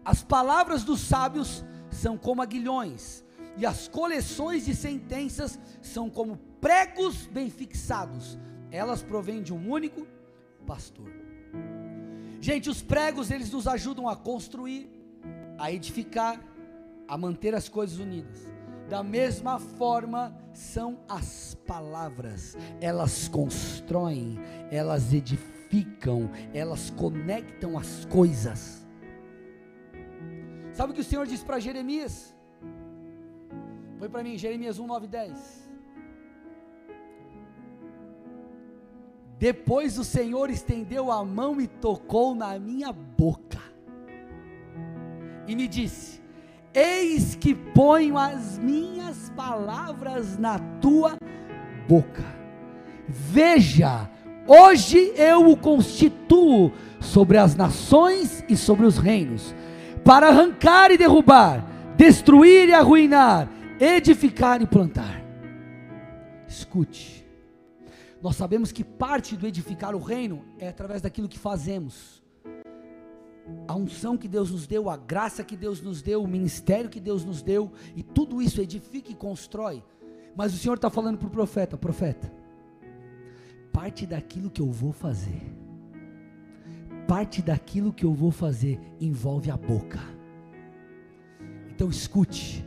As 0.03 0.23
palavras 0.23 0.83
dos 0.83 0.99
sábios 1.01 1.63
são 1.89 2.17
como 2.17 2.41
aguilhões, 2.41 3.23
e 3.57 3.65
as 3.65 3.87
coleções 3.87 4.65
de 4.65 4.75
sentenças 4.75 5.59
são 5.81 6.09
como 6.09 6.37
pregos 6.59 7.27
bem 7.27 7.49
fixados. 7.49 8.37
Elas 8.71 9.03
provêm 9.03 9.43
de 9.43 9.53
um 9.53 9.69
único 9.69 10.07
pastor. 10.65 11.11
Gente, 12.39 12.69
os 12.69 12.81
pregos 12.81 13.29
eles 13.29 13.51
nos 13.51 13.67
ajudam 13.67 14.07
a 14.07 14.15
construir, 14.15 15.00
a 15.61 15.71
edificar, 15.71 16.43
a 17.07 17.15
manter 17.15 17.53
as 17.53 17.69
coisas 17.69 17.99
unidas. 17.99 18.51
Da 18.89 19.03
mesma 19.03 19.59
forma 19.59 20.35
são 20.53 20.99
as 21.07 21.55
palavras, 21.67 22.57
elas 22.81 23.27
constroem, 23.27 24.39
elas 24.71 25.13
edificam, 25.13 26.31
elas 26.51 26.89
conectam 26.89 27.77
as 27.77 28.05
coisas. 28.05 28.85
Sabe 30.73 30.91
o 30.91 30.95
que 30.95 31.01
o 31.01 31.03
Senhor 31.03 31.27
disse 31.27 31.45
para 31.45 31.59
Jeremias? 31.59 32.35
Foi 33.99 34.09
para 34.09 34.23
mim, 34.23 34.35
Jeremias 34.37 34.79
1, 34.79 34.87
9 34.87 35.07
10. 35.07 35.71
Depois 39.37 39.99
o 39.99 40.03
Senhor 40.03 40.49
estendeu 40.49 41.11
a 41.11 41.23
mão 41.23 41.61
e 41.61 41.67
tocou 41.67 42.33
na 42.33 42.57
minha 42.57 42.91
boca 42.91 43.70
e 45.51 45.55
me 45.55 45.67
disse: 45.67 46.21
Eis 46.73 47.35
que 47.35 47.53
ponho 47.53 48.17
as 48.17 48.57
minhas 48.57 49.29
palavras 49.35 50.37
na 50.37 50.57
tua 50.79 51.17
boca. 51.87 52.23
Veja, 53.07 54.09
hoje 54.47 55.13
eu 55.17 55.49
o 55.49 55.57
constituo 55.57 56.71
sobre 56.99 57.37
as 57.37 57.55
nações 57.55 58.45
e 58.47 58.55
sobre 58.55 58.85
os 58.85 58.97
reinos, 58.97 59.53
para 60.05 60.29
arrancar 60.29 60.91
e 60.91 60.97
derrubar, 60.97 61.65
destruir 61.97 62.69
e 62.69 62.73
arruinar, 62.73 63.49
edificar 63.79 64.61
e 64.61 64.65
plantar. 64.65 65.21
Escute, 66.47 67.27
nós 68.21 68.37
sabemos 68.37 68.71
que 68.71 68.83
parte 68.83 69.35
do 69.35 69.45
edificar 69.45 69.95
o 69.95 69.99
reino 69.99 70.45
é 70.57 70.69
através 70.69 71.01
daquilo 71.01 71.27
que 71.27 71.39
fazemos 71.39 72.20
a 73.67 73.75
unção 73.75 74.17
que 74.17 74.27
Deus 74.27 74.51
nos 74.51 74.67
deu, 74.67 74.89
a 74.89 74.97
graça 74.97 75.43
que 75.43 75.55
Deus 75.55 75.81
nos 75.81 76.01
deu, 76.01 76.23
o 76.23 76.27
ministério 76.27 76.89
que 76.89 76.99
Deus 76.99 77.23
nos 77.23 77.41
deu, 77.41 77.71
e 77.95 78.03
tudo 78.03 78.41
isso 78.41 78.61
edifica 78.61 79.11
e 79.11 79.15
constrói. 79.15 79.83
Mas 80.35 80.53
o 80.53 80.57
Senhor 80.57 80.75
está 80.75 80.89
falando 80.89 81.17
para 81.17 81.27
o 81.27 81.31
profeta: 81.31 81.77
profeta, 81.77 82.31
parte 83.71 84.05
daquilo 84.05 84.49
que 84.49 84.61
eu 84.61 84.71
vou 84.71 84.91
fazer, 84.91 85.41
parte 87.07 87.41
daquilo 87.41 87.93
que 87.93 88.05
eu 88.05 88.13
vou 88.13 88.31
fazer 88.31 88.79
envolve 88.99 89.49
a 89.49 89.57
boca. 89.57 89.99
Então 91.73 91.89
escute, 91.89 92.65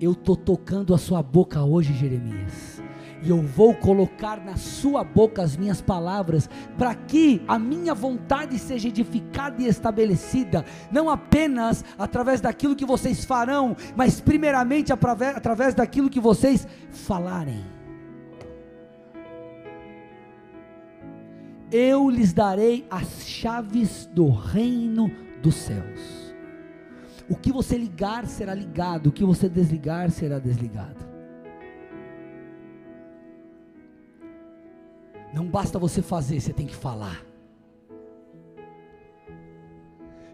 eu 0.00 0.12
estou 0.12 0.36
tocando 0.36 0.94
a 0.94 0.98
sua 0.98 1.22
boca 1.22 1.62
hoje, 1.62 1.94
Jeremias 1.94 2.82
e 3.22 3.30
eu 3.30 3.40
vou 3.42 3.74
colocar 3.74 4.44
na 4.44 4.56
sua 4.56 5.02
boca 5.02 5.42
as 5.42 5.56
minhas 5.56 5.80
palavras, 5.80 6.48
para 6.76 6.94
que 6.94 7.42
a 7.48 7.58
minha 7.58 7.94
vontade 7.94 8.58
seja 8.58 8.88
edificada 8.88 9.62
e 9.62 9.66
estabelecida, 9.66 10.64
não 10.90 11.08
apenas 11.08 11.84
através 11.98 12.40
daquilo 12.40 12.76
que 12.76 12.84
vocês 12.84 13.24
farão, 13.24 13.76
mas 13.94 14.20
primeiramente 14.20 14.92
através, 14.92 15.36
através 15.36 15.74
daquilo 15.74 16.10
que 16.10 16.20
vocês 16.20 16.66
falarem. 16.90 17.76
eu 21.70 22.08
lhes 22.08 22.32
darei 22.32 22.86
as 22.90 23.26
chaves 23.26 24.06
do 24.06 24.30
reino 24.30 25.10
dos 25.42 25.54
céus. 25.54 26.34
O 27.28 27.34
que 27.34 27.52
você 27.52 27.76
ligar 27.76 28.26
será 28.26 28.54
ligado, 28.54 29.08
o 29.08 29.12
que 29.12 29.24
você 29.24 29.48
desligar 29.48 30.10
será 30.10 30.38
desligado. 30.38 31.05
Não 35.36 35.46
basta 35.46 35.78
você 35.78 36.00
fazer, 36.00 36.40
você 36.40 36.50
tem 36.50 36.66
que 36.66 36.74
falar. 36.74 37.22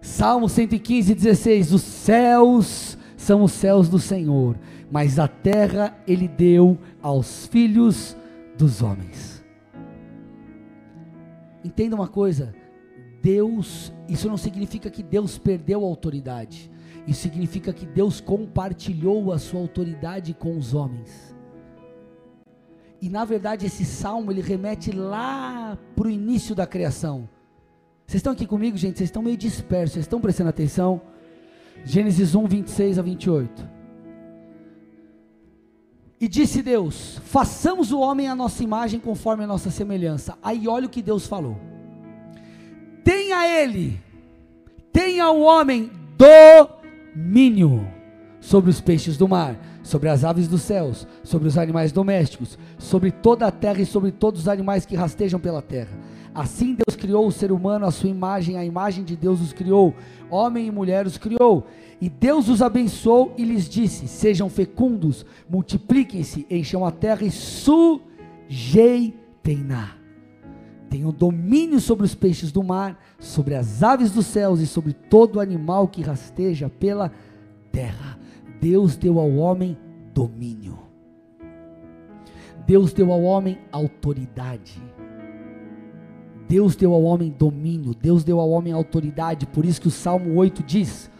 Salmo 0.00 0.48
115, 0.48 1.12
16: 1.12 1.72
Os 1.72 1.82
céus 1.82 2.96
são 3.16 3.42
os 3.42 3.50
céus 3.50 3.88
do 3.88 3.98
Senhor, 3.98 4.56
mas 4.92 5.18
a 5.18 5.26
terra 5.26 5.98
ele 6.06 6.28
deu 6.28 6.78
aos 7.02 7.48
filhos 7.48 8.16
dos 8.56 8.80
homens. 8.80 9.44
Entenda 11.64 11.96
uma 11.96 12.06
coisa: 12.06 12.54
Deus, 13.20 13.92
isso 14.08 14.28
não 14.28 14.36
significa 14.36 14.88
que 14.88 15.02
Deus 15.02 15.36
perdeu 15.36 15.80
a 15.82 15.88
autoridade, 15.88 16.70
isso 17.08 17.22
significa 17.22 17.72
que 17.72 17.86
Deus 17.86 18.20
compartilhou 18.20 19.32
a 19.32 19.38
sua 19.40 19.58
autoridade 19.58 20.32
com 20.32 20.56
os 20.56 20.74
homens. 20.74 21.34
E 23.02 23.08
na 23.08 23.24
verdade 23.24 23.66
esse 23.66 23.84
salmo 23.84 24.30
ele 24.30 24.40
remete 24.40 24.92
lá 24.92 25.76
para 25.96 26.06
o 26.06 26.10
início 26.10 26.54
da 26.54 26.64
criação. 26.64 27.28
Vocês 28.06 28.20
estão 28.20 28.32
aqui 28.32 28.46
comigo, 28.46 28.76
gente? 28.76 28.96
Vocês 28.96 29.08
estão 29.08 29.22
meio 29.22 29.36
dispersos, 29.36 29.94
vocês 29.94 30.04
estão 30.04 30.20
prestando 30.20 30.50
atenção? 30.50 31.02
Gênesis 31.84 32.36
1, 32.36 32.46
26 32.46 33.00
a 33.00 33.02
28. 33.02 33.68
E 36.20 36.28
disse 36.28 36.62
Deus: 36.62 37.20
façamos 37.24 37.90
o 37.90 37.98
homem 37.98 38.28
à 38.28 38.36
nossa 38.36 38.62
imagem 38.62 39.00
conforme 39.00 39.42
a 39.42 39.48
nossa 39.48 39.68
semelhança. 39.68 40.38
Aí 40.40 40.68
olha 40.68 40.86
o 40.86 40.90
que 40.90 41.02
Deus 41.02 41.26
falou: 41.26 41.58
tenha 43.02 43.48
ele, 43.48 44.00
tenha 44.92 45.28
o 45.28 45.40
homem 45.40 45.90
domínio 47.16 47.84
sobre 48.40 48.70
os 48.70 48.80
peixes 48.80 49.16
do 49.16 49.26
mar, 49.26 49.56
sobre 49.82 50.08
as 50.08 50.24
aves 50.24 50.48
dos 50.48 50.62
céus, 50.62 51.06
sobre 51.22 51.48
os 51.48 51.58
animais 51.58 51.92
domésticos, 51.92 52.58
sobre 52.78 53.10
toda 53.10 53.46
a 53.46 53.50
terra 53.50 53.80
e 53.80 53.86
sobre 53.86 54.12
todos 54.12 54.42
os 54.42 54.48
animais 54.48 54.86
que 54.86 54.96
rastejam 54.96 55.40
pela 55.40 55.60
terra. 55.60 55.90
Assim 56.34 56.74
Deus 56.74 56.96
criou 56.96 57.26
o 57.26 57.32
ser 57.32 57.52
humano 57.52 57.84
à 57.84 57.90
sua 57.90 58.08
imagem, 58.08 58.56
a 58.56 58.64
imagem 58.64 59.04
de 59.04 59.14
Deus 59.14 59.40
os 59.40 59.52
criou, 59.52 59.94
homem 60.30 60.66
e 60.66 60.70
mulher 60.70 61.06
os 61.06 61.18
criou. 61.18 61.66
E 62.00 62.08
Deus 62.08 62.48
os 62.48 62.62
abençoou 62.62 63.34
e 63.36 63.44
lhes 63.44 63.68
disse: 63.68 64.08
Sejam 64.08 64.48
fecundos, 64.48 65.26
multipliquem-se, 65.48 66.46
encham 66.50 66.86
a 66.86 66.90
terra 66.90 67.24
e 67.24 67.30
sujeitem-na. 67.30 68.02
Tenham 70.88 71.10
domínio 71.10 71.80
sobre 71.80 72.04
os 72.04 72.14
peixes 72.14 72.50
do 72.50 72.62
mar, 72.62 72.98
sobre 73.18 73.54
as 73.54 73.82
aves 73.82 74.10
dos 74.10 74.26
céus 74.26 74.60
e 74.60 74.66
sobre 74.66 74.92
todo 74.92 75.40
animal 75.40 75.88
que 75.88 76.02
rasteja 76.02 76.68
pela 76.68 77.12
terra. 77.70 78.18
Deus 78.62 78.96
deu 78.96 79.18
ao 79.18 79.28
homem 79.28 79.76
domínio. 80.14 80.78
Deus 82.64 82.92
deu 82.92 83.12
ao 83.12 83.20
homem 83.20 83.58
autoridade. 83.72 84.80
Deus 86.48 86.76
deu 86.76 86.94
ao 86.94 87.02
homem 87.02 87.34
domínio, 87.36 87.92
Deus 87.92 88.22
deu 88.22 88.38
ao 88.38 88.48
homem 88.50 88.72
autoridade, 88.72 89.46
por 89.46 89.64
isso 89.64 89.80
que 89.80 89.88
o 89.88 89.90
Salmo 89.90 90.36
8 90.36 90.62
diz: 90.62 91.10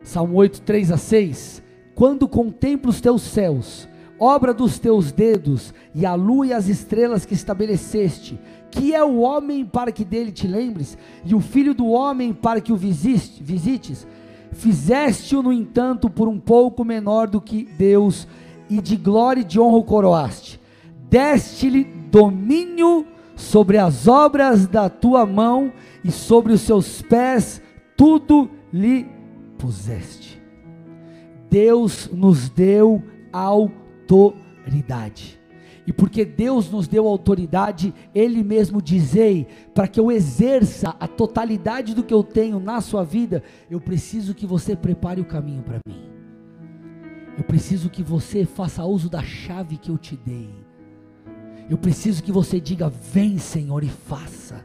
Salmo 0.00 0.36
8, 0.36 0.62
3 0.62 0.92
a 0.92 0.96
6: 0.96 1.60
Quando 1.92 2.28
contemplo 2.28 2.88
os 2.88 3.00
teus 3.00 3.22
céus, 3.22 3.88
obra 4.16 4.54
dos 4.54 4.78
teus 4.78 5.10
dedos, 5.10 5.74
e 5.92 6.06
a 6.06 6.14
lua 6.14 6.46
e 6.46 6.52
as 6.52 6.68
estrelas 6.68 7.26
que 7.26 7.34
estabeleceste, 7.34 8.38
que 8.70 8.94
é 8.94 9.02
o 9.02 9.18
homem 9.22 9.64
para 9.66 9.90
que 9.90 10.04
dele 10.04 10.30
te 10.30 10.46
lembres, 10.46 10.96
e 11.24 11.34
o 11.34 11.40
filho 11.40 11.74
do 11.74 11.88
homem 11.88 12.32
para 12.32 12.60
que 12.60 12.72
o 12.72 12.76
visiste, 12.76 13.42
visites, 13.42 14.06
fizeste-o, 14.54 15.42
no 15.42 15.52
entanto, 15.52 16.08
por 16.08 16.28
um 16.28 16.38
pouco 16.38 16.84
menor 16.84 17.28
do 17.28 17.40
que 17.40 17.64
Deus, 17.64 18.26
e 18.68 18.80
de 18.80 18.96
glória 18.96 19.42
e 19.42 19.44
de 19.44 19.60
honra 19.60 19.76
o 19.76 19.84
coroaste, 19.84 20.60
deste-lhe 21.10 21.84
domínio 21.84 23.06
sobre 23.36 23.78
as 23.78 24.08
obras 24.08 24.66
da 24.66 24.88
tua 24.88 25.26
mão, 25.26 25.72
e 26.04 26.10
sobre 26.10 26.52
os 26.52 26.60
seus 26.60 27.02
pés 27.02 27.62
tudo 27.96 28.50
lhe 28.72 29.06
puseste. 29.58 30.40
Deus 31.50 32.10
nos 32.12 32.48
deu 32.50 33.02
autoridade. 33.32 35.40
E 35.86 35.92
porque 35.92 36.24
Deus 36.24 36.70
nos 36.70 36.88
deu 36.88 37.06
autoridade, 37.06 37.94
Ele 38.14 38.42
mesmo 38.42 38.80
dizei, 38.80 39.46
para 39.74 39.88
que 39.88 40.00
eu 40.00 40.10
exerça 40.10 40.94
a 40.98 41.06
totalidade 41.06 41.94
do 41.94 42.02
que 42.02 42.14
eu 42.14 42.22
tenho 42.22 42.58
na 42.58 42.80
sua 42.80 43.04
vida, 43.04 43.42
eu 43.70 43.80
preciso 43.80 44.34
que 44.34 44.46
você 44.46 44.74
prepare 44.74 45.20
o 45.20 45.24
caminho 45.24 45.62
para 45.62 45.78
mim. 45.86 46.14
Eu 47.36 47.44
preciso 47.44 47.90
que 47.90 48.02
você 48.02 48.44
faça 48.44 48.84
uso 48.84 49.10
da 49.10 49.22
chave 49.22 49.76
que 49.76 49.90
eu 49.90 49.98
te 49.98 50.16
dei. 50.16 50.50
Eu 51.68 51.76
preciso 51.76 52.22
que 52.22 52.30
você 52.30 52.60
diga: 52.60 52.88
Vem, 52.88 53.38
Senhor, 53.38 53.82
e 53.82 53.88
faça. 53.88 54.64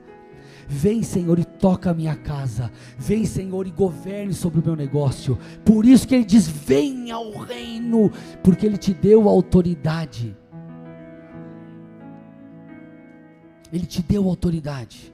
Vem, 0.68 1.02
Senhor, 1.02 1.40
e 1.40 1.46
toca 1.46 1.90
a 1.90 1.94
minha 1.96 2.16
casa. 2.16 2.72
Vem, 2.96 3.26
Senhor, 3.26 3.66
e 3.66 3.72
governe 3.72 4.34
sobre 4.34 4.60
o 4.60 4.64
meu 4.64 4.76
negócio. 4.76 5.38
Por 5.66 5.84
isso 5.86 6.08
que 6.08 6.14
ele 6.14 6.26
diz: 6.26 6.48
Venha 6.48 7.16
ao 7.16 7.32
reino, 7.32 8.12
porque 8.44 8.66
ele 8.66 8.78
te 8.78 8.94
deu 8.94 9.28
autoridade. 9.28 10.38
Ele 13.72 13.86
te 13.86 14.02
deu 14.02 14.28
autoridade. 14.28 15.12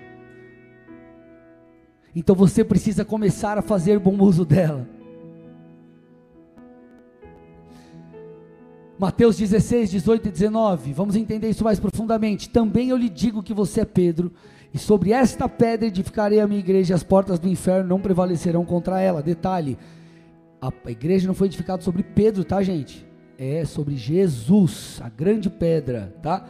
Então 2.16 2.36
você 2.36 2.64
precisa 2.64 3.04
começar 3.04 3.58
a 3.58 3.62
fazer 3.62 4.00
bom 4.00 4.18
uso 4.24 4.46
dela. 4.46 4.88
Mateus 8.98 9.36
16, 9.36 9.92
18 9.92 10.30
e 10.30 10.32
19. 10.32 10.94
Vamos 10.94 11.18
entender 11.18 11.50
isso 11.50 11.66
mais 11.66 11.80
profundamente. 11.80 12.50
Também 12.50 12.90
eu 12.90 12.98
lhe 12.98 13.10
digo 13.10 13.44
que 13.44 13.54
você 13.54 13.82
é 13.82 13.86
Pedro, 13.86 14.32
e 14.74 14.78
sobre 14.78 15.12
esta 15.12 15.50
pedra 15.50 15.88
edificarei 15.88 16.40
a 16.40 16.48
minha 16.48 16.62
igreja, 16.62 16.94
e 16.94 16.96
as 16.96 17.04
portas 17.04 17.38
do 17.38 17.50
inferno 17.50 17.90
não 17.90 18.00
prevalecerão 18.00 18.64
contra 18.64 19.02
ela. 19.02 19.22
Detalhe: 19.22 19.78
a 20.62 20.72
igreja 20.90 21.28
não 21.28 21.34
foi 21.34 21.48
edificada 21.48 21.82
sobre 21.82 22.04
Pedro, 22.04 22.46
tá, 22.46 22.64
gente? 22.64 23.06
É 23.38 23.66
sobre 23.66 23.98
Jesus, 23.98 25.02
a 25.04 25.10
grande 25.10 25.50
pedra, 25.50 26.16
tá? 26.22 26.46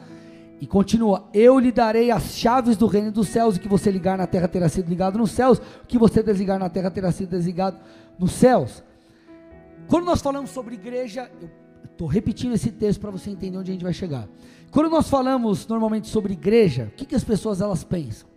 E 0.60 0.68
continua: 0.68 1.30
Eu 1.34 1.60
lhe 1.60 1.72
darei 1.72 2.12
as 2.12 2.38
chaves 2.38 2.78
do 2.78 2.88
reino 2.88 3.12
dos 3.12 3.28
céus, 3.28 3.58
e 3.58 3.60
que 3.60 3.68
você 3.68 3.92
ligar 3.92 4.18
na 4.18 4.28
terra 4.28 4.48
terá 4.48 4.70
sido 4.70 4.88
ligado 4.88 5.18
nos 5.18 5.32
céus, 5.32 5.58
o 5.58 5.88
que 5.88 5.98
você 5.98 6.24
desligar 6.24 6.60
na 6.60 6.70
terra 6.70 6.90
terá 6.90 7.12
sido 7.12 7.30
desligado 7.30 7.78
nos 8.18 8.32
céus. 8.32 8.84
Quando 9.88 10.06
nós 10.06 10.22
falamos 10.22 10.50
sobre 10.50 10.76
igreja, 10.76 11.30
estou 11.84 12.08
repetindo 12.08 12.54
esse 12.54 12.72
texto 12.72 13.00
para 13.00 13.12
você 13.12 13.30
entender 13.30 13.58
onde 13.58 13.72
a 13.72 13.74
gente 13.74 13.84
vai 13.84 13.94
chegar. 13.94 14.28
Quando 14.72 14.90
nós 14.90 15.10
falamos 15.10 15.68
normalmente 15.68 16.08
sobre 16.08 16.34
igreja, 16.34 16.90
o 16.92 16.96
que, 16.96 17.06
que 17.06 17.16
as 17.16 17.24
pessoas 17.24 17.62
elas 17.62 17.84
pensam? 17.84 18.28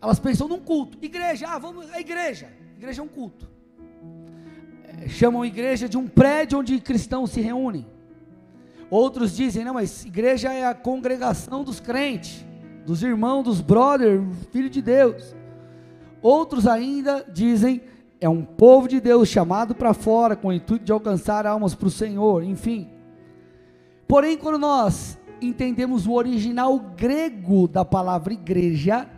Elas 0.00 0.18
pensam 0.18 0.48
num 0.48 0.60
culto. 0.60 0.98
Igreja, 1.02 1.46
ah, 1.48 1.58
vamos, 1.58 1.90
a 1.92 2.00
igreja. 2.00 2.48
Igreja 2.76 3.02
é 3.02 3.04
um 3.04 3.08
culto. 3.08 3.48
É, 4.84 5.08
chamam 5.08 5.44
igreja 5.44 5.88
de 5.88 5.98
um 5.98 6.06
prédio 6.06 6.58
onde 6.58 6.80
cristãos 6.80 7.30
se 7.30 7.40
reúnem. 7.40 7.86
Outros 8.90 9.36
dizem, 9.36 9.64
não, 9.64 9.74
mas 9.74 10.04
igreja 10.04 10.52
é 10.52 10.66
a 10.66 10.74
congregação 10.74 11.62
dos 11.62 11.78
crentes, 11.78 12.44
dos 12.84 13.02
irmãos, 13.02 13.44
dos 13.44 13.60
brothers, 13.60 14.24
filho 14.50 14.68
de 14.68 14.82
Deus. 14.82 15.34
Outros 16.20 16.66
ainda 16.66 17.24
dizem, 17.32 17.80
é 18.20 18.28
um 18.28 18.42
povo 18.44 18.88
de 18.88 19.00
Deus 19.00 19.28
chamado 19.28 19.74
para 19.74 19.94
fora 19.94 20.34
com 20.34 20.48
o 20.48 20.52
intuito 20.52 20.84
de 20.84 20.92
alcançar 20.92 21.46
almas 21.46 21.74
para 21.74 21.86
o 21.86 21.90
Senhor, 21.90 22.42
enfim. 22.42 22.90
Porém, 24.08 24.36
quando 24.36 24.58
nós 24.58 25.18
entendemos 25.40 26.06
o 26.06 26.12
original 26.12 26.78
grego 26.96 27.68
da 27.68 27.84
palavra 27.84 28.32
igreja, 28.32 29.08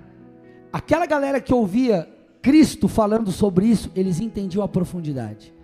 aquela 0.70 1.06
galera 1.06 1.40
que 1.40 1.52
ouvia 1.52 2.08
Cristo 2.42 2.88
falando 2.88 3.32
sobre 3.32 3.66
isso, 3.66 3.90
eles 3.96 4.20
entendiam 4.20 4.62
a 4.62 4.68
profundidade. 4.68 5.54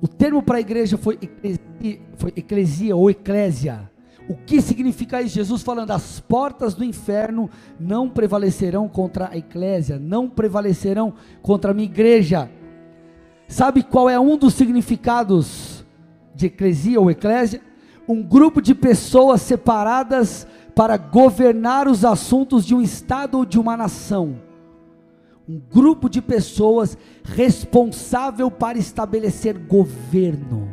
O 0.00 0.08
termo 0.08 0.42
para 0.42 0.58
a 0.58 0.60
igreja 0.60 0.96
foi 0.96 1.18
eclesia, 1.20 2.00
foi 2.16 2.32
eclesia 2.36 2.96
ou 2.96 3.10
eclésia. 3.10 3.90
O 4.28 4.34
que 4.34 4.60
significa 4.60 5.20
isso? 5.20 5.34
Jesus 5.34 5.62
falando: 5.62 5.90
as 5.90 6.20
portas 6.20 6.74
do 6.74 6.84
inferno 6.84 7.50
não 7.78 8.08
prevalecerão 8.08 8.88
contra 8.88 9.30
a 9.30 9.36
eclésia, 9.36 9.98
não 9.98 10.28
prevalecerão 10.28 11.14
contra 11.40 11.70
a 11.70 11.74
minha 11.74 11.88
igreja. 11.88 12.50
Sabe 13.48 13.82
qual 13.82 14.08
é 14.08 14.18
um 14.18 14.36
dos 14.36 14.54
significados 14.54 15.84
de 16.34 16.46
eclesia 16.46 17.00
ou 17.00 17.10
eclésia? 17.10 17.60
um 18.08 18.22
grupo 18.22 18.60
de 18.60 18.74
pessoas 18.74 19.42
separadas 19.42 20.46
para 20.74 20.96
governar 20.96 21.88
os 21.88 22.04
assuntos 22.04 22.64
de 22.64 22.74
um 22.74 22.80
estado 22.80 23.38
ou 23.38 23.44
de 23.44 23.58
uma 23.58 23.76
nação. 23.76 24.36
Um 25.48 25.58
grupo 25.58 26.08
de 26.08 26.22
pessoas 26.22 26.96
responsável 27.24 28.50
para 28.50 28.78
estabelecer 28.78 29.58
governo. 29.58 30.68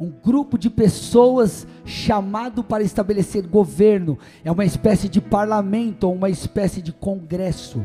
um 0.00 0.10
grupo 0.10 0.56
de 0.56 0.70
pessoas 0.70 1.66
chamado 1.84 2.62
para 2.62 2.84
estabelecer 2.84 3.46
governo, 3.48 4.16
é 4.44 4.52
uma 4.52 4.64
espécie 4.64 5.08
de 5.08 5.20
parlamento 5.20 6.04
ou 6.04 6.14
uma 6.14 6.30
espécie 6.30 6.80
de 6.80 6.92
congresso. 6.92 7.84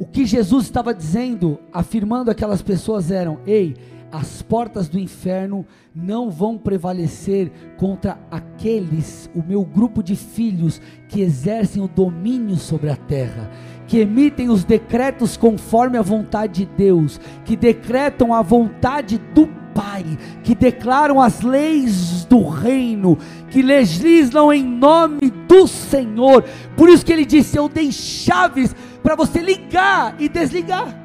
O 0.00 0.04
que 0.04 0.26
Jesus 0.26 0.64
estava 0.64 0.92
dizendo, 0.92 1.60
afirmando 1.72 2.30
aquelas 2.30 2.60
pessoas 2.60 3.10
eram: 3.12 3.38
ei, 3.46 3.76
as 4.10 4.42
portas 4.42 4.88
do 4.88 4.98
inferno 4.98 5.64
não 5.94 6.28
vão 6.28 6.58
prevalecer 6.58 7.52
contra 7.78 8.18
aqueles, 8.30 9.30
o 9.34 9.42
meu 9.42 9.64
grupo 9.64 10.02
de 10.02 10.16
filhos, 10.16 10.80
que 11.08 11.20
exercem 11.20 11.82
o 11.82 11.88
domínio 11.88 12.56
sobre 12.56 12.90
a 12.90 12.96
terra, 12.96 13.48
que 13.92 14.00
emitem 14.00 14.48
os 14.48 14.64
decretos 14.64 15.36
conforme 15.36 15.98
a 15.98 16.02
vontade 16.02 16.64
de 16.64 16.72
Deus, 16.74 17.20
que 17.44 17.54
decretam 17.54 18.32
a 18.32 18.40
vontade 18.40 19.18
do 19.34 19.46
Pai, 19.74 20.02
que 20.42 20.54
declaram 20.54 21.20
as 21.20 21.42
leis 21.42 22.24
do 22.24 22.48
reino, 22.48 23.18
que 23.50 23.60
legislam 23.60 24.50
em 24.50 24.64
nome 24.64 25.30
do 25.46 25.68
Senhor. 25.68 26.42
Por 26.74 26.88
isso 26.88 27.04
que 27.04 27.12
ele 27.12 27.26
disse: 27.26 27.58
Eu 27.58 27.68
dei 27.68 27.92
chaves 27.92 28.74
para 29.02 29.14
você 29.14 29.42
ligar 29.42 30.18
e 30.18 30.26
desligar. 30.26 30.98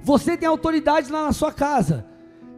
Você 0.00 0.36
tem 0.36 0.48
autoridade 0.48 1.10
lá 1.10 1.24
na 1.24 1.32
sua 1.32 1.52
casa. 1.52 2.06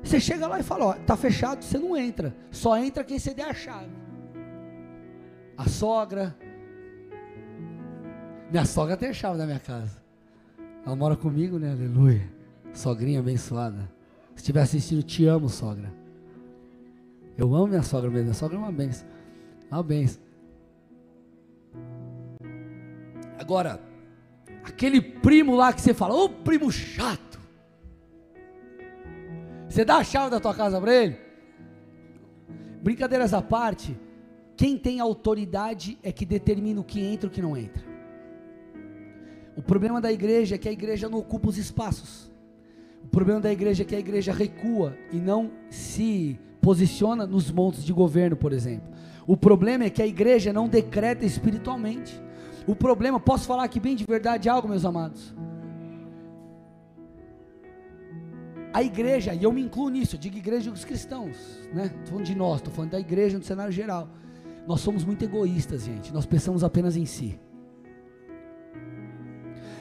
Você 0.02 0.20
chega 0.20 0.46
lá 0.46 0.60
e 0.60 0.62
fala: 0.62 0.88
Ó, 0.88 0.92
tá 0.92 1.16
fechado, 1.16 1.64
você 1.64 1.78
não 1.78 1.96
entra. 1.96 2.36
Só 2.50 2.76
entra 2.76 3.02
quem 3.02 3.18
você 3.18 3.32
der 3.32 3.48
a 3.48 3.54
chave. 3.54 3.96
A 5.56 5.66
sogra. 5.66 6.36
Minha 8.50 8.64
sogra 8.64 8.96
tem 8.96 9.12
chave 9.12 9.38
da 9.38 9.46
minha 9.46 9.58
casa. 9.58 10.02
Ela 10.84 10.94
mora 10.94 11.16
comigo, 11.16 11.58
né? 11.58 11.72
Aleluia. 11.72 12.22
Sogrinha 12.72 13.18
abençoada. 13.18 13.90
Se 14.34 14.42
estiver 14.42 14.60
assistindo, 14.60 15.02
te 15.02 15.26
amo, 15.26 15.48
sogra. 15.48 15.92
Eu 17.36 17.54
amo 17.54 17.66
minha 17.66 17.82
sogra 17.82 18.08
mesmo. 18.08 18.24
Minha 18.24 18.34
sogra 18.34 18.56
é 18.56 18.60
uma 18.60 18.72
benção. 18.72 19.08
Uma 19.70 19.82
benção. 19.82 20.22
Agora, 23.38 23.80
aquele 24.64 25.00
primo 25.00 25.54
lá 25.56 25.72
que 25.72 25.80
você 25.80 25.92
fala, 25.92 26.14
ô 26.14 26.28
primo 26.28 26.70
chato. 26.70 27.38
Você 29.68 29.84
dá 29.84 29.96
a 29.96 30.04
chave 30.04 30.30
da 30.30 30.40
tua 30.40 30.54
casa 30.54 30.80
para 30.80 30.94
ele? 30.94 31.18
Brincadeiras 32.82 33.34
à 33.34 33.42
parte, 33.42 33.98
quem 34.56 34.78
tem 34.78 35.00
autoridade 35.00 35.98
é 36.02 36.12
que 36.12 36.24
determina 36.24 36.80
o 36.80 36.84
que 36.84 37.00
entra 37.00 37.26
e 37.26 37.30
o 37.30 37.32
que 37.32 37.42
não 37.42 37.56
entra. 37.56 37.95
O 39.56 39.62
problema 39.62 40.00
da 40.00 40.12
igreja 40.12 40.54
é 40.54 40.58
que 40.58 40.68
a 40.68 40.72
igreja 40.72 41.08
não 41.08 41.18
ocupa 41.18 41.48
os 41.48 41.56
espaços. 41.56 42.30
O 43.02 43.08
problema 43.08 43.40
da 43.40 43.52
igreja 43.52 43.82
é 43.82 43.86
que 43.86 43.94
a 43.94 43.98
igreja 43.98 44.32
recua 44.32 44.96
e 45.12 45.16
não 45.16 45.50
se 45.70 46.38
posiciona 46.60 47.26
nos 47.26 47.50
montes 47.50 47.84
de 47.84 47.92
governo, 47.92 48.36
por 48.36 48.52
exemplo. 48.52 48.88
O 49.26 49.36
problema 49.36 49.84
é 49.84 49.90
que 49.90 50.02
a 50.02 50.06
igreja 50.06 50.52
não 50.52 50.68
decreta 50.68 51.24
espiritualmente. 51.24 52.20
O 52.66 52.74
problema, 52.74 53.18
posso 53.18 53.46
falar 53.46 53.64
aqui 53.64 53.80
bem 53.80 53.96
de 53.96 54.04
verdade 54.04 54.48
algo, 54.48 54.68
meus 54.68 54.84
amados? 54.84 55.34
a 58.76 58.82
igreja, 58.82 59.32
e 59.32 59.42
eu 59.42 59.50
me 59.50 59.62
incluo 59.62 59.88
nisso, 59.88 60.16
eu 60.16 60.20
digo 60.20 60.36
igreja 60.36 60.70
dos 60.70 60.84
cristãos, 60.84 61.34
né? 61.72 61.86
Estou 61.86 62.08
falando 62.08 62.26
de 62.26 62.34
nós, 62.34 62.56
estou 62.58 62.70
falando 62.74 62.90
da 62.90 63.00
igreja 63.00 63.38
no 63.38 63.42
cenário 63.42 63.72
geral. 63.72 64.06
Nós 64.68 64.82
somos 64.82 65.02
muito 65.02 65.24
egoístas, 65.24 65.84
gente. 65.84 66.12
Nós 66.12 66.26
pensamos 66.26 66.62
apenas 66.62 66.94
em 66.94 67.06
si. 67.06 67.40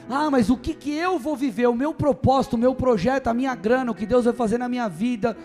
Ah, 0.08 0.30
mas 0.30 0.50
o 0.50 0.56
que, 0.56 0.72
que 0.72 0.92
eu 0.92 1.18
vou 1.18 1.34
viver? 1.34 1.66
O 1.66 1.74
meu 1.74 1.92
propósito, 1.92 2.54
o 2.54 2.58
meu 2.58 2.74
projeto, 2.74 3.26
a 3.26 3.34
minha 3.34 3.54
grana, 3.54 3.90
o 3.90 3.94
que 3.94 4.06
Deus 4.06 4.24
vai 4.24 4.34
fazer 4.34 4.58
na 4.58 4.68
minha 4.68 4.88
vida. 4.88 5.36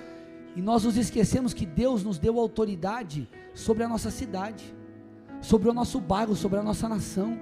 E 0.56 0.62
nós 0.62 0.84
nos 0.84 0.98
esquecemos 0.98 1.54
que 1.54 1.66
Deus 1.66 2.04
nos 2.04 2.20
deu 2.20 2.40
autoridade 2.40 3.28
sobre 3.54 3.84
a 3.84 3.88
nossa 3.88 4.12
cidade, 4.12 4.76
sobre 5.42 5.70
o 5.70 5.74
nosso 5.74 6.00
bairro, 6.00 6.36
sobre 6.36 6.60
a 6.60 6.64
nossa 6.64 6.88
nação. 6.88 7.38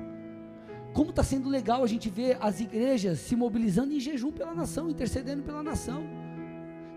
Como 0.93 1.09
está 1.09 1.23
sendo 1.23 1.49
legal 1.49 1.83
a 1.83 1.87
gente 1.87 2.09
ver 2.09 2.37
as 2.39 2.59
igrejas 2.59 3.19
se 3.19 3.35
mobilizando 3.35 3.93
em 3.93 3.99
jejum 3.99 4.31
pela 4.31 4.53
nação, 4.53 4.89
intercedendo 4.89 5.43
pela 5.43 5.61
nação. 5.61 6.03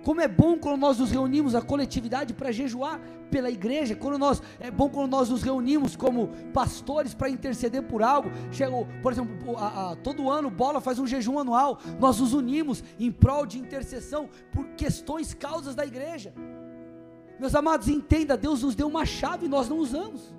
Como 0.04 0.20
é 0.20 0.28
bom 0.28 0.58
quando 0.58 0.80
nós 0.80 0.98
nos 0.98 1.10
reunimos, 1.10 1.54
a 1.54 1.62
coletividade, 1.62 2.34
para 2.34 2.50
jejuar 2.50 3.00
pela 3.30 3.50
igreja. 3.50 3.94
Quando 3.94 4.18
nós, 4.18 4.42
é 4.58 4.70
bom 4.70 4.88
quando 4.88 5.10
nós 5.10 5.30
nos 5.30 5.42
reunimos 5.42 5.96
como 5.96 6.28
pastores 6.52 7.14
para 7.14 7.30
interceder 7.30 7.82
por 7.82 8.02
algo. 8.02 8.30
Chega, 8.50 8.72
por 9.02 9.12
exemplo, 9.12 9.56
a, 9.56 9.92
a, 9.92 9.96
todo 9.96 10.30
ano 10.30 10.50
Bola 10.50 10.80
faz 10.80 10.98
um 10.98 11.06
jejum 11.06 11.38
anual. 11.38 11.78
Nós 12.00 12.18
nos 12.18 12.32
unimos 12.32 12.82
em 12.98 13.10
prol 13.10 13.46
de 13.46 13.58
intercessão 13.58 14.28
por 14.52 14.66
questões, 14.70 15.34
causas 15.34 15.74
da 15.74 15.86
igreja. 15.86 16.34
Meus 17.38 17.54
amados, 17.54 17.88
entenda, 17.88 18.36
Deus 18.36 18.62
nos 18.62 18.74
deu 18.74 18.86
uma 18.86 19.06
chave 19.06 19.46
e 19.46 19.48
nós 19.48 19.68
não 19.68 19.78
usamos. 19.78 20.34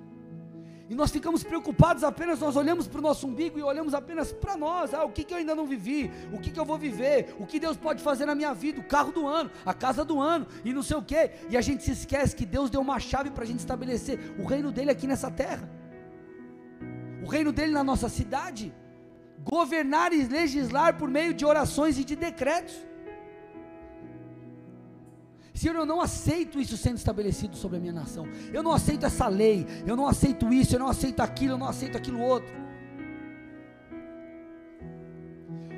E 0.88 0.94
nós 0.94 1.10
ficamos 1.10 1.42
preocupados 1.42 2.04
apenas, 2.04 2.40
nós 2.40 2.56
olhamos 2.56 2.86
para 2.86 2.98
o 2.98 3.02
nosso 3.02 3.26
umbigo 3.26 3.58
e 3.58 3.62
olhamos 3.62 3.94
apenas 3.94 4.32
para 4.32 4.54
nós. 4.56 4.92
Ah, 4.92 5.04
o 5.04 5.10
que, 5.10 5.24
que 5.24 5.32
eu 5.32 5.38
ainda 5.38 5.54
não 5.54 5.66
vivi? 5.66 6.10
O 6.30 6.38
que, 6.38 6.50
que 6.50 6.60
eu 6.60 6.64
vou 6.64 6.76
viver? 6.76 7.34
O 7.38 7.46
que 7.46 7.58
Deus 7.58 7.76
pode 7.76 8.02
fazer 8.02 8.26
na 8.26 8.34
minha 8.34 8.52
vida? 8.52 8.80
O 8.80 8.84
carro 8.84 9.10
do 9.10 9.26
ano, 9.26 9.50
a 9.64 9.72
casa 9.72 10.04
do 10.04 10.20
ano 10.20 10.46
e 10.64 10.74
não 10.74 10.82
sei 10.82 10.96
o 10.96 11.02
que. 11.02 11.30
E 11.48 11.56
a 11.56 11.60
gente 11.62 11.82
se 11.82 11.92
esquece 11.92 12.36
que 12.36 12.44
Deus 12.44 12.68
deu 12.68 12.82
uma 12.82 12.98
chave 13.00 13.30
para 13.30 13.44
a 13.44 13.46
gente 13.46 13.60
estabelecer 13.60 14.34
o 14.38 14.44
reino 14.44 14.70
dele 14.70 14.90
aqui 14.90 15.06
nessa 15.06 15.30
terra. 15.30 15.70
O 17.22 17.26
reino 17.26 17.50
dele 17.50 17.72
na 17.72 17.82
nossa 17.82 18.10
cidade. 18.10 18.74
Governar 19.42 20.12
e 20.12 20.22
legislar 20.24 20.98
por 20.98 21.08
meio 21.08 21.32
de 21.32 21.46
orações 21.46 21.98
e 21.98 22.04
de 22.04 22.14
decretos. 22.14 22.74
Senhor, 25.54 25.76
eu 25.76 25.86
não 25.86 26.00
aceito 26.00 26.60
isso 26.60 26.76
sendo 26.76 26.96
estabelecido 26.96 27.56
sobre 27.56 27.76
a 27.76 27.80
minha 27.80 27.92
nação. 27.92 28.26
Eu 28.52 28.60
não 28.60 28.72
aceito 28.72 29.06
essa 29.06 29.28
lei. 29.28 29.64
Eu 29.86 29.94
não 29.94 30.08
aceito 30.08 30.52
isso. 30.52 30.74
Eu 30.74 30.80
não 30.80 30.88
aceito 30.88 31.20
aquilo. 31.20 31.52
Eu 31.52 31.58
não 31.58 31.68
aceito 31.68 31.96
aquilo 31.96 32.20
outro. 32.20 32.52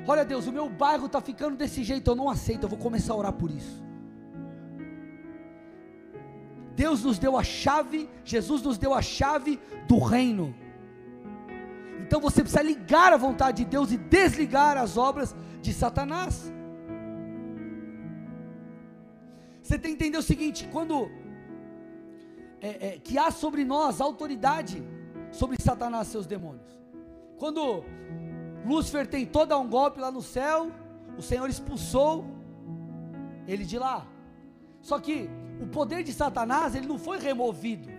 Olha, 0.07 0.25
Deus, 0.25 0.47
o 0.47 0.51
meu 0.51 0.67
bairro 0.67 1.05
está 1.05 1.21
ficando 1.21 1.55
desse 1.55 1.83
jeito. 1.83 2.09
Eu 2.09 2.15
não 2.15 2.27
aceito. 2.27 2.63
Eu 2.63 2.69
vou 2.69 2.79
começar 2.79 3.13
a 3.13 3.17
orar 3.17 3.33
por 3.33 3.51
isso. 3.51 3.83
Deus 6.75 7.03
nos 7.03 7.19
deu 7.19 7.37
a 7.37 7.43
chave. 7.43 8.09
Jesus 8.25 8.63
nos 8.63 8.79
deu 8.79 8.95
a 8.95 9.01
chave 9.03 9.59
do 9.87 9.99
reino. 9.99 10.55
Então 12.01 12.19
você 12.19 12.41
precisa 12.41 12.63
ligar 12.63 13.13
a 13.13 13.17
vontade 13.17 13.63
de 13.63 13.69
Deus 13.69 13.91
e 13.91 13.97
desligar 13.97 14.75
as 14.75 14.97
obras 14.97 15.35
de 15.61 15.71
Satanás. 15.71 16.51
Você 19.67 19.77
tem 19.77 19.93
que 19.93 20.01
entender 20.01 20.17
o 20.17 20.23
seguinte: 20.23 20.65
quando 20.71 21.11
é, 22.61 22.87
é, 22.87 22.99
que 22.99 23.17
há 23.17 23.29
sobre 23.29 23.65
nós 23.65 23.99
autoridade 23.99 24.81
sobre 25.29 25.61
Satanás 25.61 26.07
e 26.07 26.11
seus 26.11 26.25
demônios. 26.25 26.71
Quando 27.37 27.83
Lúcifer 28.65 29.05
tentou 29.05 29.45
dar 29.45 29.57
um 29.57 29.67
golpe 29.67 29.99
lá 29.99 30.09
no 30.09 30.21
céu, 30.21 30.71
o 31.17 31.21
Senhor 31.21 31.49
expulsou 31.49 32.25
ele 33.45 33.65
de 33.65 33.77
lá. 33.77 34.07
Só 34.81 34.99
que 34.99 35.29
o 35.61 35.67
poder 35.67 36.01
de 36.01 36.13
Satanás 36.13 36.73
ele 36.73 36.87
não 36.87 36.97
foi 36.97 37.19
removido. 37.19 37.89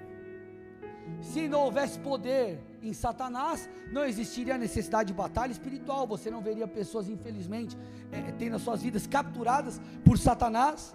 Se 1.20 1.48
não 1.48 1.60
houvesse 1.66 1.98
poder 1.98 2.60
em 2.82 2.94
Satanás, 2.94 3.68
não 3.92 4.06
existiria 4.06 4.54
a 4.54 4.58
necessidade 4.58 5.08
de 5.08 5.14
batalha 5.14 5.52
espiritual. 5.52 6.06
Você 6.06 6.30
não 6.30 6.40
veria 6.40 6.66
pessoas, 6.66 7.10
infelizmente, 7.10 7.76
é, 8.10 8.32
tendo 8.32 8.56
as 8.56 8.62
suas 8.62 8.80
vidas 8.80 9.06
capturadas 9.06 9.78
por 10.02 10.16
Satanás. 10.16 10.94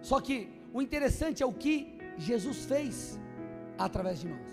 Só 0.00 0.20
que 0.20 0.48
o 0.72 0.80
interessante 0.80 1.42
é 1.42 1.46
o 1.46 1.52
que 1.52 1.98
Jesus 2.16 2.64
fez 2.64 3.20
através 3.78 4.20
de 4.20 4.28
nós. 4.28 4.48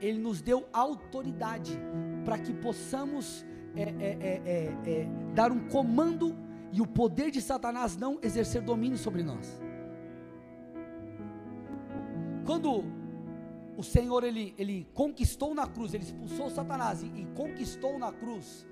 Ele 0.00 0.18
nos 0.18 0.40
deu 0.42 0.66
autoridade 0.72 1.78
para 2.24 2.38
que 2.38 2.52
possamos 2.52 3.44
é, 3.76 3.82
é, 3.82 3.86
é, 3.88 4.42
é, 4.44 4.90
é 4.90 5.08
dar 5.34 5.50
um 5.50 5.68
comando 5.68 6.36
e 6.72 6.80
o 6.80 6.86
poder 6.86 7.30
de 7.30 7.40
Satanás 7.40 7.96
não 7.96 8.18
exercer 8.22 8.62
domínio 8.62 8.98
sobre 8.98 9.22
nós. 9.22 9.60
Quando 12.44 12.84
o 13.76 13.82
Senhor 13.82 14.22
ele, 14.24 14.54
ele 14.58 14.86
conquistou 14.92 15.54
na 15.54 15.66
cruz, 15.66 15.94
ele 15.94 16.04
expulsou 16.04 16.50
Satanás 16.50 17.02
e, 17.02 17.06
e 17.06 17.26
conquistou 17.34 17.98
na 17.98 18.12
cruz 18.12 18.66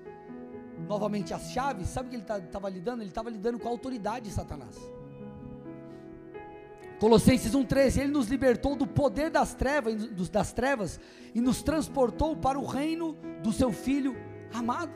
novamente 0.87 1.33
as 1.33 1.51
chaves, 1.51 1.87
sabe 1.87 2.07
o 2.07 2.09
que 2.09 2.15
ele 2.15 2.23
estava 2.23 2.41
tá, 2.41 2.69
lidando? 2.69 3.01
Ele 3.01 3.09
estava 3.09 3.29
lidando 3.29 3.59
com 3.59 3.67
a 3.67 3.71
autoridade 3.71 4.27
de 4.27 4.33
Satanás. 4.33 4.77
Colossenses 7.03 7.51
1,13, 7.51 7.99
Ele 7.99 8.13
nos 8.13 8.27
libertou 8.27 8.77
do 8.77 8.87
poder 8.87 9.29
das 9.29 9.53
trevas, 9.53 10.09
das 10.29 10.53
trevas 10.53 10.97
e 11.35 11.41
nos 11.41 11.61
transportou 11.61 12.33
para 12.33 12.57
o 12.57 12.65
reino 12.65 13.17
do 13.43 13.51
seu 13.51 13.73
Filho 13.73 14.15
amado. 14.53 14.93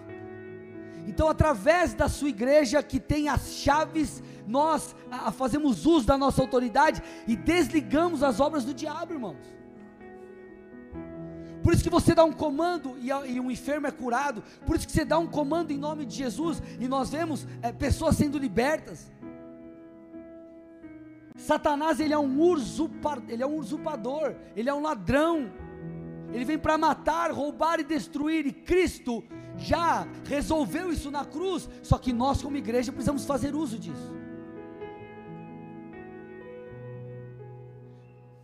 Então, 1.06 1.28
através 1.28 1.94
da 1.94 2.08
sua 2.08 2.30
igreja 2.30 2.82
que 2.82 2.98
tem 2.98 3.28
as 3.28 3.56
chaves, 3.56 4.24
nós 4.48 4.96
a, 5.12 5.34
fazemos 5.34 5.86
uso 5.86 6.08
da 6.08 6.18
nossa 6.18 6.42
autoridade 6.42 7.04
e 7.28 7.36
desligamos 7.36 8.24
as 8.24 8.40
obras 8.40 8.64
do 8.64 8.74
diabo, 8.74 9.12
irmãos. 9.12 9.58
Por 11.62 11.74
isso 11.74 11.84
que 11.84 11.90
você 11.90 12.16
dá 12.16 12.24
um 12.24 12.32
comando 12.32 12.98
e, 13.00 13.10
e 13.10 13.38
um 13.38 13.52
enfermo 13.52 13.86
é 13.86 13.92
curado. 13.92 14.42
Por 14.66 14.78
isso 14.78 14.88
que 14.88 14.94
você 14.94 15.04
dá 15.04 15.20
um 15.20 15.28
comando 15.28 15.72
em 15.72 15.78
nome 15.78 16.06
de 16.06 16.16
Jesus 16.16 16.64
e 16.80 16.88
nós 16.88 17.10
vemos 17.10 17.46
é, 17.62 17.74
pessoas 17.74 18.16
sendo 18.16 18.38
libertas. 18.38 19.12
Satanás 21.38 22.00
ele 22.00 22.14
é 22.14 22.18
um 22.18 22.42
usurpador, 22.42 23.24
ele 23.30 23.44
é 23.44 23.48
um 23.48 23.58
usurpador, 23.58 24.36
ele 24.56 24.70
é 24.70 24.74
um 24.74 24.82
ladrão. 24.82 25.52
Ele 26.34 26.44
vem 26.44 26.58
para 26.58 26.78
matar, 26.78 27.32
roubar 27.32 27.80
e 27.80 27.84
destruir, 27.84 28.46
e 28.46 28.52
Cristo 28.52 29.24
já 29.56 30.06
resolveu 30.26 30.92
isso 30.92 31.10
na 31.10 31.24
cruz, 31.24 31.70
só 31.82 31.98
que 31.98 32.12
nós 32.12 32.42
como 32.42 32.58
igreja 32.58 32.92
precisamos 32.92 33.24
fazer 33.24 33.56
uso 33.56 33.78
disso. 33.80 34.18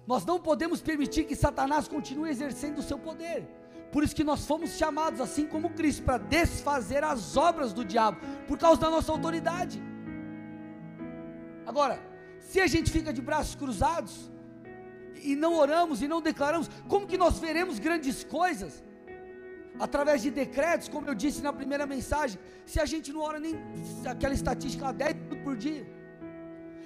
Nós 0.06 0.26
não 0.26 0.40
podemos 0.40 0.82
permitir 0.82 1.24
que 1.24 1.36
Satanás 1.36 1.88
continue 1.88 2.30
exercendo 2.30 2.78
o 2.80 2.84
seu 2.84 3.00
poder. 3.00 3.48
Por 3.92 4.04
isso 4.04 4.16
que 4.16 4.24
nós 4.24 4.46
fomos 4.46 4.72
chamados, 4.72 5.20
assim 5.20 5.46
como 5.48 5.70
Cristo, 5.72 6.04
para 6.04 6.18
desfazer 6.18 7.04
as 7.04 7.38
obras 7.38 7.74
do 7.74 7.84
diabo, 7.84 8.20
por 8.48 8.58
causa 8.58 8.82
da 8.82 8.90
nossa 8.90 9.12
autoridade. 9.12 9.82
Agora, 11.66 12.13
se 12.50 12.60
a 12.66 12.68
gente 12.74 12.90
fica 12.96 13.12
de 13.18 13.22
braços 13.30 13.56
cruzados, 13.62 14.14
e 15.30 15.36
não 15.44 15.54
oramos 15.64 16.02
e 16.02 16.08
não 16.14 16.22
declaramos, 16.22 16.70
como 16.88 17.08
que 17.12 17.18
nós 17.24 17.40
veremos 17.40 17.80
grandes 17.80 18.24
coisas? 18.24 18.84
Através 19.80 20.22
de 20.22 20.30
decretos, 20.30 20.88
como 20.88 21.08
eu 21.08 21.16
disse 21.16 21.42
na 21.42 21.54
primeira 21.60 21.86
mensagem, 21.86 22.40
se 22.66 22.80
a 22.80 22.86
gente 22.86 23.12
não 23.12 23.22
ora 23.22 23.40
nem 23.40 23.56
aquela 24.14 24.34
estatística 24.34 24.86
lá 24.86 24.92
10 24.92 25.16
minutos 25.16 25.44
por 25.46 25.56
dia. 25.66 25.86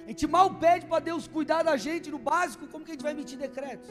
A 0.04 0.08
gente 0.08 0.26
mal 0.26 0.48
pede 0.54 0.86
para 0.86 1.00
Deus 1.00 1.28
cuidar 1.28 1.62
da 1.62 1.76
gente 1.76 2.10
no 2.10 2.18
básico, 2.18 2.66
como 2.68 2.84
que 2.84 2.92
a 2.92 2.94
gente 2.94 3.02
vai 3.02 3.12
emitir 3.12 3.38
decretos? 3.38 3.90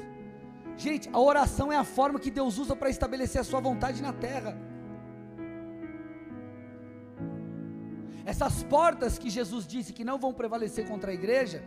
Gente, 0.75 1.09
a 1.11 1.19
oração 1.19 1.71
é 1.71 1.77
a 1.77 1.83
forma 1.83 2.19
que 2.19 2.31
Deus 2.31 2.57
usa 2.57 2.75
para 2.75 2.89
estabelecer 2.89 3.39
a 3.41 3.43
sua 3.43 3.59
vontade 3.59 4.01
na 4.01 4.13
terra. 4.13 4.57
Essas 8.27 8.61
portas 8.61 9.17
que 9.17 9.29
Jesus 9.29 9.65
disse 9.65 9.93
que 9.93 10.03
não 10.03 10.19
vão 10.19 10.33
prevalecer 10.33 10.85
contra 10.85 11.11
a 11.11 11.13
igreja, 11.13 11.63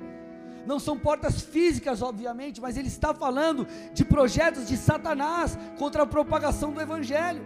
não 0.67 0.79
são 0.79 0.95
portas 0.99 1.41
físicas, 1.41 2.03
obviamente, 2.03 2.61
mas 2.61 2.77
ele 2.77 2.89
está 2.89 3.15
falando 3.15 3.67
de 3.95 4.05
projetos 4.05 4.69
de 4.69 4.77
Satanás 4.77 5.59
contra 5.79 6.03
a 6.03 6.07
propagação 6.07 6.71
do 6.71 6.79
Evangelho. 6.79 7.43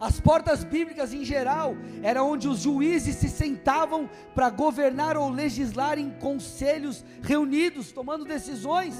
As 0.00 0.18
portas 0.18 0.64
bíblicas 0.64 1.14
em 1.14 1.24
geral 1.24 1.76
era 2.02 2.24
onde 2.24 2.48
os 2.48 2.58
juízes 2.58 3.14
se 3.14 3.28
sentavam 3.28 4.10
para 4.34 4.50
governar 4.50 5.16
ou 5.16 5.30
legislar 5.30 5.96
em 5.96 6.10
conselhos 6.10 7.04
reunidos, 7.22 7.92
tomando 7.92 8.24
decisões. 8.24 8.96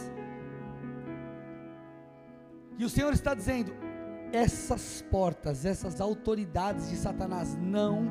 E 2.78 2.84
o 2.84 2.88
Senhor 2.88 3.12
está 3.12 3.34
dizendo: 3.34 3.74
essas 4.32 5.02
portas, 5.10 5.64
essas 5.64 6.00
autoridades 6.00 6.88
de 6.90 6.96
Satanás 6.96 7.56
não 7.56 8.08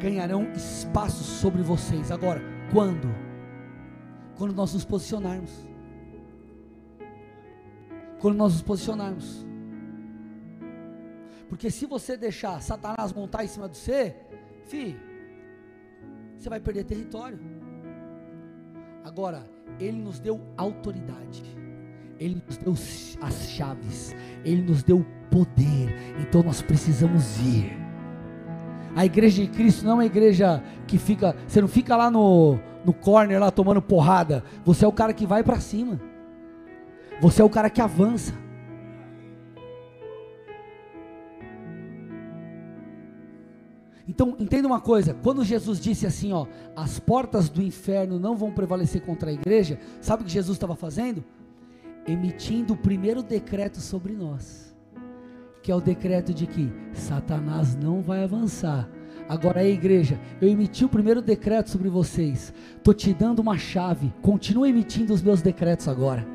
ganharão 0.00 0.50
espaço 0.52 1.22
sobre 1.22 1.62
vocês. 1.62 2.10
Agora, 2.10 2.40
quando? 2.72 3.08
Quando 4.36 4.54
nós 4.54 4.72
nos 4.74 4.84
posicionarmos. 4.84 5.52
Quando 8.18 8.36
nós 8.36 8.54
nos 8.54 8.62
posicionarmos. 8.62 9.46
Porque 11.48 11.70
se 11.70 11.86
você 11.86 12.16
deixar 12.16 12.60
Satanás 12.62 13.12
montar 13.12 13.44
em 13.44 13.48
cima 13.48 13.68
de 13.68 13.76
você, 13.76 14.16
fi, 14.64 14.96
você 16.36 16.48
vai 16.48 16.60
perder 16.60 16.84
território. 16.84 17.38
Agora, 19.04 19.44
ele 19.78 19.98
nos 19.98 20.18
deu 20.18 20.40
autoridade. 20.56 21.42
Ele 22.18 22.42
nos 22.46 22.58
deu 22.58 22.74
as 23.22 23.48
chaves, 23.48 24.14
Ele 24.44 24.60
nos 24.60 24.82
deu 24.82 25.06
poder, 25.30 25.96
então 26.20 26.42
nós 26.42 26.60
precisamos 26.60 27.38
ir. 27.38 27.89
A 28.94 29.04
igreja 29.04 29.42
de 29.42 29.48
Cristo 29.48 29.84
não 29.84 29.92
é 29.92 29.94
uma 29.94 30.06
igreja 30.06 30.62
que 30.86 30.98
fica, 30.98 31.36
você 31.46 31.60
não 31.60 31.68
fica 31.68 31.96
lá 31.96 32.10
no, 32.10 32.58
no 32.84 32.92
corner 32.92 33.40
lá 33.40 33.50
tomando 33.50 33.80
porrada, 33.80 34.44
você 34.64 34.84
é 34.84 34.88
o 34.88 34.92
cara 34.92 35.12
que 35.12 35.26
vai 35.26 35.42
para 35.42 35.60
cima, 35.60 36.00
você 37.20 37.42
é 37.42 37.44
o 37.44 37.50
cara 37.50 37.70
que 37.70 37.80
avança. 37.80 38.34
Então, 44.08 44.34
entenda 44.40 44.66
uma 44.66 44.80
coisa: 44.80 45.14
quando 45.22 45.44
Jesus 45.44 45.78
disse 45.78 46.06
assim, 46.06 46.32
ó, 46.32 46.46
as 46.74 46.98
portas 46.98 47.48
do 47.48 47.62
inferno 47.62 48.18
não 48.18 48.36
vão 48.36 48.50
prevalecer 48.50 49.02
contra 49.02 49.30
a 49.30 49.32
igreja, 49.32 49.78
sabe 50.00 50.22
o 50.22 50.26
que 50.26 50.32
Jesus 50.32 50.56
estava 50.56 50.74
fazendo? 50.74 51.24
emitindo 52.06 52.74
o 52.74 52.76
primeiro 52.76 53.22
decreto 53.22 53.80
sobre 53.80 54.12
nós, 54.12 54.69
que 55.70 55.72
é 55.72 55.76
o 55.76 55.80
decreto 55.80 56.34
de 56.34 56.48
que 56.48 56.68
Satanás 56.92 57.76
não 57.76 58.02
vai 58.02 58.24
avançar. 58.24 58.88
Agora 59.28 59.60
aí, 59.60 59.72
igreja, 59.72 60.18
eu 60.40 60.48
emiti 60.48 60.84
o 60.84 60.88
primeiro 60.88 61.22
decreto 61.22 61.70
sobre 61.70 61.88
vocês. 61.88 62.52
Estou 62.76 62.92
te 62.92 63.14
dando 63.14 63.38
uma 63.38 63.56
chave. 63.56 64.12
Continua 64.20 64.68
emitindo 64.68 65.14
os 65.14 65.22
meus 65.22 65.40
decretos 65.40 65.86
agora. 65.86 66.26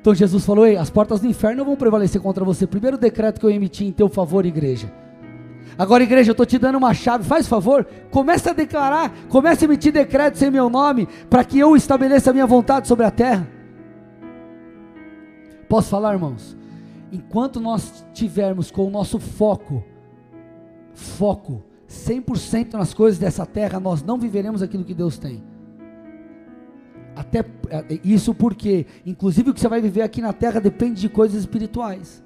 Então 0.00 0.12
Jesus 0.12 0.44
falou: 0.44 0.66
Ei, 0.66 0.76
as 0.76 0.90
portas 0.90 1.20
do 1.20 1.28
inferno 1.28 1.58
não 1.58 1.66
vão 1.66 1.76
prevalecer 1.76 2.20
contra 2.20 2.44
você. 2.44 2.66
Primeiro 2.66 2.98
decreto 2.98 3.38
que 3.38 3.46
eu 3.46 3.50
emiti 3.50 3.84
em 3.84 3.92
teu 3.92 4.08
favor, 4.08 4.44
igreja. 4.44 4.92
Agora, 5.78 6.02
igreja, 6.02 6.30
eu 6.30 6.32
estou 6.32 6.46
te 6.46 6.58
dando 6.58 6.78
uma 6.78 6.92
chave, 6.94 7.22
faz 7.22 7.46
favor, 7.46 7.86
comece 8.10 8.50
a 8.50 8.52
declarar, 8.52 9.12
comece 9.28 9.64
a 9.64 9.68
emitir 9.68 9.92
decretos 9.92 10.42
em 10.42 10.50
meu 10.50 10.68
nome, 10.68 11.06
para 11.30 11.44
que 11.44 11.60
eu 11.60 11.76
estabeleça 11.76 12.30
a 12.30 12.32
minha 12.32 12.46
vontade 12.46 12.88
sobre 12.88 13.06
a 13.06 13.10
terra. 13.12 13.46
Posso 15.68 15.90
falar, 15.90 16.14
irmãos? 16.14 16.58
Enquanto 17.10 17.60
nós 17.60 18.04
tivermos 18.12 18.70
com 18.70 18.86
o 18.86 18.90
nosso 18.90 19.18
foco, 19.18 19.82
foco, 20.92 21.62
100% 21.88 22.74
nas 22.74 22.92
coisas 22.92 23.18
dessa 23.18 23.46
terra, 23.46 23.80
nós 23.80 24.02
não 24.02 24.18
viveremos 24.18 24.62
aquilo 24.62 24.84
que 24.84 24.94
Deus 24.94 25.18
tem. 25.18 25.42
Até 27.16 27.40
é, 27.70 28.00
isso 28.04 28.34
porque, 28.34 28.86
inclusive, 29.04 29.50
o 29.50 29.54
que 29.54 29.60
você 29.60 29.68
vai 29.68 29.80
viver 29.80 30.02
aqui 30.02 30.20
na 30.20 30.32
terra 30.32 30.60
depende 30.60 31.00
de 31.00 31.08
coisas 31.08 31.40
espirituais. 31.40 32.22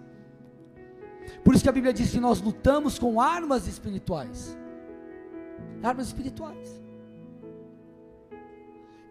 Por 1.44 1.54
isso 1.54 1.62
que 1.62 1.68
a 1.68 1.72
Bíblia 1.72 1.92
diz 1.92 2.10
que 2.10 2.20
nós 2.20 2.40
lutamos 2.40 2.98
com 2.98 3.20
armas 3.20 3.66
espirituais. 3.66 4.58
Armas 5.82 6.08
espirituais. 6.08 6.82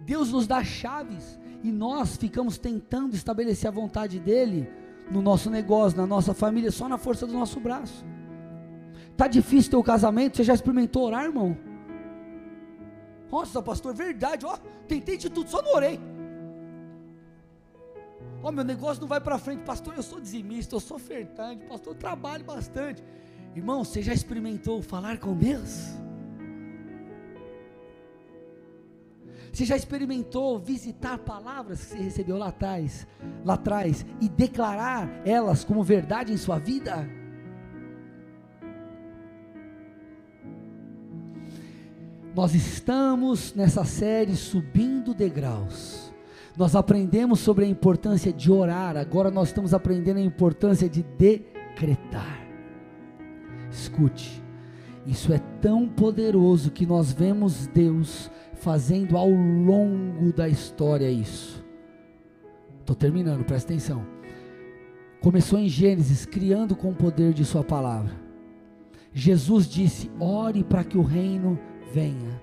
Deus 0.01 0.32
nos 0.32 0.47
dá 0.47 0.63
chaves 0.63 1.39
e 1.63 1.72
nós 1.72 2.17
ficamos 2.17 2.57
tentando 2.57 3.15
estabelecer 3.15 3.67
a 3.67 3.72
vontade 3.72 4.19
dele 4.19 4.69
no 5.10 5.22
nosso 5.22 5.49
negócio, 5.49 5.97
na 5.97 6.06
nossa 6.06 6.34
família, 6.34 6.72
só 6.72 6.88
na 6.88 6.97
força 6.97 7.26
do 7.26 7.34
nosso 7.34 7.60
braço. 7.60 8.06
Tá 9.18 9.28
difícil 9.28 9.72
ter 9.72 9.78
o 9.78 9.84
casamento? 9.84 10.38
Você 10.38 10.43
já 10.43 10.54
experimentou 10.54 11.04
orar, 11.04 11.26
irmão? 11.26 11.58
Nossa, 13.32 13.62
pastor, 13.62 13.93
verdade, 13.93 14.45
ó, 14.45 14.58
tentei 14.88 15.18
de 15.18 15.30
tudo, 15.30 15.49
só 15.49 15.62
não 15.62 15.74
orei. 15.74 15.99
Ó, 18.43 18.52
meu 18.52 18.64
negócio 18.64 19.02
não 19.02 19.08
vai 19.08 19.22
para 19.22 19.38
frente, 19.38 19.64
pastor. 19.64 19.93
Eu 19.95 20.04
sou 20.04 20.20
dizimista, 20.20 20.76
eu 20.76 20.80
sou 20.80 20.97
ofertante, 20.97 21.66
pastor. 21.66 21.93
Eu 21.93 21.99
trabalho 21.99 22.43
bastante. 22.43 23.04
Irmão, 23.56 23.84
você 23.84 24.02
já 24.02 24.14
experimentou 24.14 24.82
falar 24.82 25.20
com 25.20 25.36
Deus? 25.36 25.95
Você 29.52 29.66
já 29.66 29.76
experimentou 29.76 30.60
visitar 30.60 31.18
palavras 31.18 31.80
que 31.80 31.86
você 31.91 31.97
recebeu 31.97 32.38
lá 32.38 32.47
atrás, 32.47 33.06
lá 33.43 33.56
atrás 33.56 34.06
e 34.22 34.30
declarar 34.30 35.10
elas 35.26 35.64
como 35.64 35.84
verdade 35.84 36.32
em 36.32 36.38
sua 36.38 36.58
vida? 36.58 37.08
Nós 42.34 42.56
estamos 42.56 43.54
nessa 43.54 43.84
série 43.84 44.38
subindo 44.38 45.14
degraus 45.14 46.12
nós 46.58 46.76
aprendemos 46.76 47.39
sobre 47.39 47.66
a 47.66 47.68
importância 47.68 48.32
de 48.32 48.52
orar, 48.52 48.97
agora 48.97 49.32
nós 49.32 49.49
estamos 49.49 49.74
aprendendo 49.74 50.18
a 50.18 50.22
importância 50.22 50.89
de 50.89 51.02
decretar. 51.02 52.39
Escute, 53.72 54.43
isso 55.06 55.32
é 55.32 55.39
tão 55.62 55.88
poderoso 55.88 56.72
que 56.72 56.86
nós 56.86 57.12
vemos 57.12 57.68
Deus 57.68 58.30
fazendo 58.62 59.18
ao 59.18 59.30
longo 59.30 60.32
da 60.32 60.47
história 60.47 61.09
isso. 61.09 61.64
Estou 62.80 62.95
terminando, 62.95 63.43
presta 63.43 63.74
atenção. 63.74 64.05
Começou 65.20 65.59
em 65.59 65.68
Gênesis, 65.68 66.26
criando 66.26 66.76
com 66.76 66.91
o 66.91 66.95
poder 66.95 67.34
de 67.34 67.43
Sua 67.43 67.64
palavra. 67.64 68.12
Jesus 69.14 69.68
disse: 69.68 70.09
ore 70.20 70.64
para 70.64 70.84
que 70.84 70.97
o 70.97 71.03
reino 71.03 71.59
venha. 71.91 72.41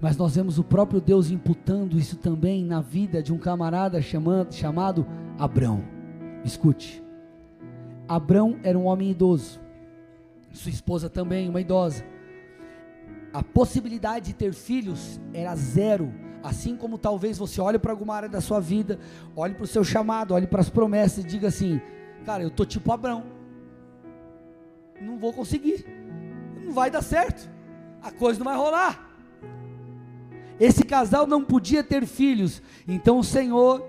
Mas 0.00 0.16
nós 0.16 0.34
vemos 0.36 0.58
o 0.58 0.64
próprio 0.64 1.00
Deus 1.00 1.30
imputando 1.30 1.98
isso 1.98 2.16
também 2.16 2.64
na 2.64 2.80
vida 2.80 3.22
de 3.22 3.32
um 3.32 3.38
camarada 3.38 4.02
chamado, 4.02 4.52
chamado 4.52 5.06
Abrão. 5.38 5.82
Escute. 6.44 7.02
Abrão 8.06 8.58
era 8.62 8.78
um 8.78 8.84
homem 8.84 9.10
idoso. 9.10 9.60
Sua 10.52 10.70
esposa 10.70 11.08
também, 11.08 11.48
uma 11.48 11.60
idosa. 11.60 12.04
A 13.32 13.42
possibilidade 13.42 14.26
de 14.26 14.32
ter 14.34 14.52
filhos 14.52 15.20
era 15.32 15.54
zero. 15.56 16.12
Assim 16.42 16.76
como 16.76 16.98
talvez 16.98 17.38
você 17.38 17.60
olhe 17.60 17.78
para 17.78 17.92
alguma 17.92 18.14
área 18.14 18.28
da 18.28 18.40
sua 18.40 18.60
vida, 18.60 18.98
olhe 19.36 19.54
para 19.54 19.64
o 19.64 19.66
seu 19.66 19.84
chamado, 19.84 20.34
olhe 20.34 20.46
para 20.46 20.60
as 20.60 20.68
promessas 20.68 21.24
e 21.24 21.26
diga 21.26 21.48
assim: 21.48 21.80
Cara, 22.26 22.42
eu 22.42 22.50
tô 22.50 22.64
tipo 22.64 22.92
Abrão. 22.92 23.24
Não 25.00 25.18
vou 25.18 25.32
conseguir. 25.32 25.86
Não 26.64 26.72
vai 26.72 26.90
dar 26.90 27.02
certo. 27.02 27.50
A 28.02 28.10
coisa 28.10 28.38
não 28.38 28.44
vai 28.44 28.56
rolar. 28.56 29.08
Esse 30.60 30.84
casal 30.84 31.26
não 31.26 31.42
podia 31.42 31.82
ter 31.82 32.06
filhos, 32.06 32.62
então 32.86 33.18
o 33.18 33.24
Senhor 33.24 33.84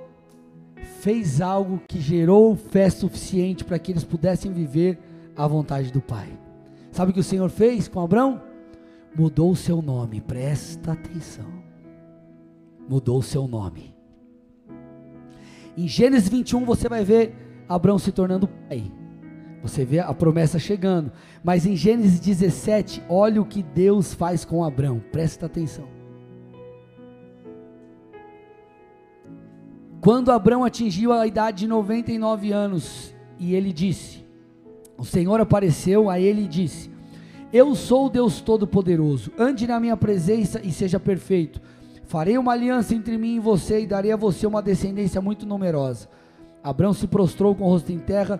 fez 1.01 1.41
algo 1.41 1.81
que 1.87 1.99
gerou 1.99 2.55
fé 2.55 2.89
suficiente 2.89 3.63
para 3.63 3.77
que 3.77 3.91
eles 3.91 4.03
pudessem 4.03 4.51
viver 4.51 4.97
a 5.35 5.45
vontade 5.45 5.91
do 5.91 6.01
Pai. 6.01 6.29
Sabe 6.91 7.11
o 7.11 7.13
que 7.13 7.19
o 7.19 7.23
Senhor 7.23 7.49
fez 7.49 7.87
com 7.87 7.99
Abraão? 7.99 8.41
Mudou 9.15 9.51
o 9.51 9.55
seu 9.55 9.81
nome, 9.81 10.21
presta 10.21 10.93
atenção. 10.93 11.51
Mudou 12.89 13.19
o 13.19 13.23
seu 13.23 13.47
nome. 13.47 13.95
Em 15.77 15.87
Gênesis 15.87 16.29
21 16.29 16.65
você 16.65 16.89
vai 16.89 17.03
ver 17.03 17.33
Abraão 17.67 17.99
se 17.99 18.11
tornando 18.11 18.47
pai. 18.47 18.91
Você 19.61 19.85
vê 19.85 19.99
a 19.99 20.13
promessa 20.13 20.59
chegando. 20.59 21.11
Mas 21.43 21.65
em 21.65 21.75
Gênesis 21.75 22.19
17, 22.19 23.03
olha 23.07 23.41
o 23.41 23.45
que 23.45 23.63
Deus 23.63 24.13
faz 24.13 24.43
com 24.43 24.63
Abraão. 24.63 25.01
Presta 25.11 25.45
atenção. 25.45 25.87
Quando 30.01 30.31
Abraão 30.31 30.65
atingiu 30.65 31.13
a 31.13 31.25
idade 31.25 31.59
de 31.59 31.67
99 31.67 32.51
anos, 32.51 33.15
e 33.39 33.55
ele 33.55 33.71
disse: 33.71 34.25
O 34.97 35.05
Senhor 35.05 35.39
apareceu 35.39 36.09
a 36.09 36.19
ele 36.19 36.43
e 36.43 36.47
disse: 36.47 36.91
Eu 37.53 37.75
sou 37.75 38.07
o 38.07 38.09
Deus 38.09 38.41
Todo-Poderoso, 38.41 39.31
ande 39.37 39.67
na 39.67 39.79
minha 39.79 39.95
presença 39.95 40.59
e 40.63 40.71
seja 40.71 40.99
perfeito. 40.99 41.61
Farei 42.03 42.35
uma 42.35 42.51
aliança 42.51 42.95
entre 42.95 43.15
mim 43.15 43.35
e 43.35 43.39
você 43.39 43.81
e 43.81 43.85
darei 43.85 44.11
a 44.11 44.17
você 44.17 44.47
uma 44.47 44.59
descendência 44.59 45.21
muito 45.21 45.45
numerosa. 45.45 46.09
Abraão 46.63 46.93
se 46.93 47.05
prostrou 47.05 47.53
com 47.53 47.65
o 47.65 47.67
rosto 47.67 47.91
em 47.91 47.99
terra 47.99 48.39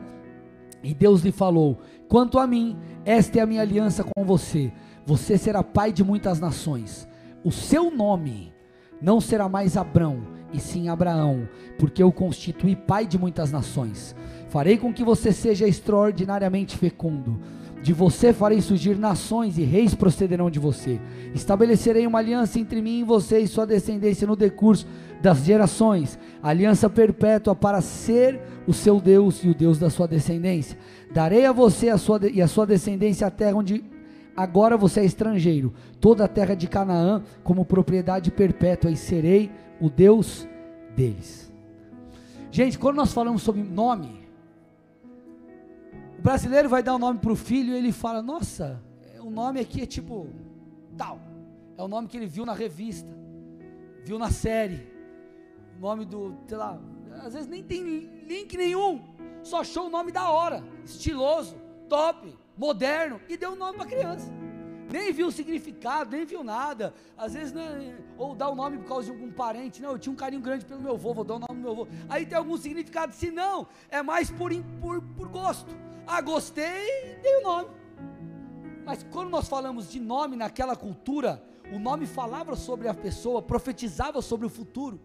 e 0.82 0.96
Deus 0.96 1.22
lhe 1.22 1.32
falou: 1.32 1.78
Quanto 2.10 2.40
a 2.40 2.48
mim, 2.48 2.76
esta 3.06 3.38
é 3.38 3.44
a 3.44 3.46
minha 3.46 3.62
aliança 3.62 4.04
com 4.04 4.26
você. 4.26 4.74
Você 5.06 5.38
será 5.38 5.62
pai 5.62 5.94
de 5.94 6.04
muitas 6.04 6.40
nações. 6.40 7.08
O 7.44 7.52
seu 7.52 7.92
nome 7.92 8.52
não 9.00 9.22
será 9.22 9.48
mais 9.48 9.78
Abrão, 9.78 10.24
e 10.52 10.60
sim 10.60 10.90
Abraão, 10.90 11.48
porque 11.78 12.02
eu 12.02 12.12
constituí 12.12 12.76
pai 12.76 13.06
de 13.06 13.20
muitas 13.20 13.52
nações. 13.52 14.16
Farei 14.50 14.76
com 14.76 14.92
que 14.92 15.04
você 15.04 15.32
seja 15.32 15.68
extraordinariamente 15.68 16.76
fecundo. 16.76 17.40
De 17.84 17.92
você 17.92 18.32
farei 18.32 18.62
surgir 18.62 18.98
nações 18.98 19.58
e 19.58 19.64
reis 19.64 19.94
procederão 19.94 20.50
de 20.50 20.58
você. 20.58 21.02
Estabelecerei 21.36 22.08
uma 22.08 22.20
aliança 22.20 22.58
entre 22.58 22.82
mim 22.82 23.02
e 23.02 23.04
você 23.04 23.40
e 23.40 23.48
sua 23.48 23.68
descendência 23.68 24.26
no 24.26 24.38
decurso 24.38 24.88
das 25.22 25.40
gerações, 25.44 26.18
aliança 26.42 26.90
perpétua 26.90 27.54
para 27.54 27.82
ser 27.82 28.40
o 28.66 28.74
seu 28.74 29.02
Deus 29.02 29.44
e 29.44 29.50
o 29.50 29.54
Deus 29.54 29.78
da 29.78 29.90
sua 29.90 30.08
descendência. 30.08 30.78
Darei 31.14 31.46
a 31.46 31.52
você 31.52 31.90
a 31.90 31.98
sua, 31.98 32.22
e 32.32 32.42
a 32.42 32.48
sua 32.48 32.66
descendência 32.66 33.28
a 33.28 33.32
terra 33.32 33.58
onde 33.58 33.84
agora 34.36 34.78
você 34.78 35.02
é 35.02 35.06
estrangeiro, 35.06 35.74
toda 36.00 36.24
a 36.24 36.28
terra 36.28 36.56
de 36.56 36.68
Canaã 36.68 37.22
como 37.44 37.66
propriedade 37.66 38.32
perpétua, 38.32 38.92
e 38.92 38.96
serei 38.96 39.52
o 39.82 39.90
Deus 39.90 40.48
deles. 40.96 41.52
Gente, 42.50 42.80
quando 42.80 42.96
nós 42.96 43.12
falamos 43.12 43.42
sobre 43.42 43.62
nome, 43.62 44.23
brasileiro 46.24 46.70
vai 46.70 46.82
dar 46.82 46.94
o 46.94 46.96
um 46.96 47.00
nome 47.00 47.20
para 47.20 47.32
o 47.32 47.36
filho 47.36 47.74
e 47.74 47.78
ele 47.78 47.92
fala: 47.92 48.22
Nossa, 48.22 48.82
o 49.20 49.30
nome 49.30 49.60
aqui 49.60 49.82
é 49.82 49.86
tipo 49.86 50.30
tal, 50.98 51.20
é 51.78 51.84
o 51.84 51.88
nome 51.88 52.08
que 52.08 52.16
ele 52.16 52.26
viu 52.26 52.46
na 52.46 52.54
revista, 52.54 53.10
viu 54.06 54.18
na 54.18 54.32
série. 54.32 54.92
Nome 55.80 56.06
do, 56.06 56.38
sei 56.48 56.58
lá, 56.58 56.80
às 57.24 57.34
vezes 57.34 57.50
nem 57.50 57.62
tem 57.62 57.84
link 58.26 58.56
nenhum, 58.56 59.02
só 59.42 59.62
achou 59.62 59.88
o 59.88 59.90
nome 59.90 60.12
da 60.12 60.30
hora, 60.30 60.64
estiloso, 60.86 61.58
top, 61.90 62.34
moderno, 62.58 63.20
e 63.28 63.36
deu 63.36 63.52
o 63.52 63.56
nome 63.56 63.78
para 63.78 63.86
a 63.86 63.90
criança. 63.90 64.32
Nem 64.94 65.12
viu 65.12 65.28
o 65.28 65.32
significado, 65.32 66.12
nem 66.16 66.24
viu 66.24 66.44
nada. 66.44 66.94
Às 67.18 67.34
vezes, 67.34 67.52
né, 67.52 67.96
ou 68.16 68.36
dá 68.36 68.48
o 68.48 68.56
nome 68.56 68.78
por 68.78 68.88
causa 68.88 69.06
de 69.06 69.12
algum 69.12 69.32
parente. 69.32 69.82
Não, 69.82 69.94
eu 69.94 69.98
tinha 69.98 70.14
um 70.14 70.16
carinho 70.16 70.42
grande 70.48 70.66
pelo 70.66 70.82
meu 70.82 70.94
avô, 70.94 71.16
vou 71.16 71.24
dar 71.24 71.36
o 71.36 71.40
nome 71.40 71.56
do 71.56 71.64
meu 71.64 71.72
avô. 71.72 71.88
Aí 72.08 72.28
tem 72.28 72.38
algum 72.38 72.56
significado. 72.58 73.12
Se 73.12 73.32
não, 73.32 73.68
é 73.90 74.04
mais 74.04 74.30
por, 74.30 74.52
por, 74.80 75.02
por 75.02 75.28
gosto. 75.30 75.76
Ah, 76.06 76.22
gostei, 76.22 77.18
dei 77.24 77.38
o 77.40 77.42
nome. 77.42 77.70
Mas 78.86 79.04
quando 79.10 79.30
nós 79.30 79.48
falamos 79.48 79.90
de 79.90 80.00
nome 80.00 80.36
naquela 80.36 80.76
cultura, 80.76 81.44
o 81.74 81.80
nome 81.80 82.06
falava 82.06 82.56
sobre 82.56 82.88
a 82.88 82.94
pessoa, 82.94 83.42
profetizava 83.42 84.22
sobre 84.22 84.46
o 84.46 84.50
futuro 84.50 85.02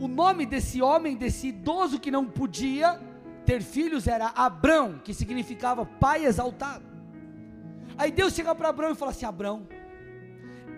o 0.00 0.06
nome 0.06 0.46
desse 0.46 0.80
homem, 0.80 1.16
desse 1.16 1.48
idoso 1.48 1.98
que 1.98 2.10
não 2.10 2.24
podia 2.24 3.00
ter 3.44 3.62
filhos, 3.62 4.06
era 4.06 4.28
Abrão, 4.28 5.00
que 5.02 5.12
significava 5.12 5.84
pai 5.84 6.24
exaltado. 6.24 6.97
Aí 7.98 8.12
Deus 8.12 8.32
chega 8.32 8.54
para 8.54 8.68
Abrão 8.68 8.92
e 8.92 8.94
fala 8.94 9.10
assim: 9.10 9.26
Abrão, 9.26 9.66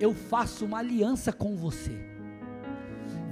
eu 0.01 0.15
faço 0.15 0.65
uma 0.65 0.79
aliança 0.79 1.31
com 1.33 1.55
você. 1.55 2.11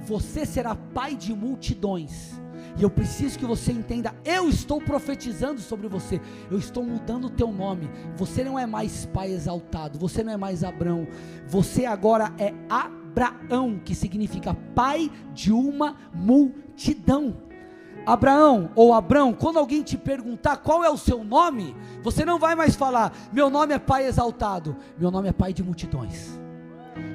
Você 0.05 0.45
será 0.45 0.75
pai 0.75 1.15
de 1.15 1.33
multidões. 1.33 2.39
E 2.77 2.83
eu 2.83 2.89
preciso 2.89 3.37
que 3.37 3.45
você 3.45 3.71
entenda, 3.71 4.15
eu 4.23 4.47
estou 4.47 4.79
profetizando 4.79 5.59
sobre 5.59 5.87
você. 5.87 6.21
Eu 6.49 6.57
estou 6.57 6.83
mudando 6.83 7.25
o 7.25 7.29
teu 7.29 7.51
nome. 7.51 7.89
Você 8.15 8.43
não 8.43 8.57
é 8.57 8.65
mais 8.65 9.05
pai 9.07 9.31
exaltado, 9.31 9.97
você 9.97 10.23
não 10.23 10.31
é 10.31 10.37
mais 10.37 10.63
Abrão. 10.63 11.07
Você 11.47 11.85
agora 11.85 12.33
é 12.37 12.53
Abraão, 12.69 13.79
que 13.83 13.95
significa 13.95 14.53
pai 14.75 15.11
de 15.33 15.51
uma 15.51 15.95
multidão. 16.13 17.48
Abraão 18.05 18.71
ou 18.75 18.93
Abrão, 18.93 19.33
quando 19.33 19.59
alguém 19.59 19.83
te 19.83 19.97
perguntar 19.97 20.57
qual 20.57 20.83
é 20.83 20.89
o 20.89 20.97
seu 20.97 21.23
nome, 21.23 21.75
você 22.01 22.25
não 22.25 22.39
vai 22.39 22.55
mais 22.55 22.75
falar, 22.75 23.13
meu 23.31 23.49
nome 23.49 23.73
é 23.73 23.79
Pai 23.79 24.05
exaltado, 24.05 24.75
meu 24.97 25.11
nome 25.11 25.29
é 25.29 25.31
Pai 25.31 25.53
de 25.53 25.63
multidões. 25.63 26.39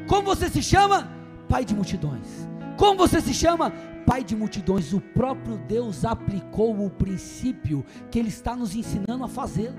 Como 0.07 0.23
você 0.23 0.49
se 0.49 0.63
chama? 0.63 1.11
Pai 1.49 1.65
de 1.65 1.75
multidões. 1.75 2.49
Como 2.77 2.97
você 2.97 3.21
se 3.21 3.33
chama? 3.33 3.73
Pai 4.07 4.23
de 4.23 4.37
multidões. 4.37 4.93
O 4.93 5.01
próprio 5.01 5.57
Deus 5.59 6.05
aplicou 6.05 6.85
o 6.85 6.91
princípio 6.91 7.85
que 8.11 8.19
Ele 8.19 8.29
está 8.29 8.55
nos 8.55 8.75
ensinando 8.75 9.25
a 9.25 9.29
fazer. 9.29 9.73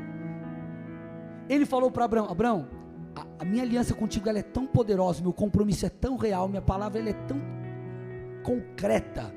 Ele 1.47 1.65
falou 1.65 1.91
para 1.91 2.05
Abraão: 2.05 2.29
Abraão, 2.29 2.67
a, 3.15 3.43
a, 3.43 3.45
minha 3.45 3.63
aliança 3.63 3.93
contigo 3.93 4.27
ela 4.27 4.39
é 4.39 4.43
tão 4.43 4.65
poderosa, 4.65 5.21
meu 5.21 5.33
compromisso 5.33 5.85
é 5.85 5.89
tão 5.89 6.17
real, 6.17 6.47
minha 6.47 6.61
palavra 6.61 6.99
ela 6.99 7.09
é 7.09 7.13
tão 7.13 7.39
concreta 8.43 9.33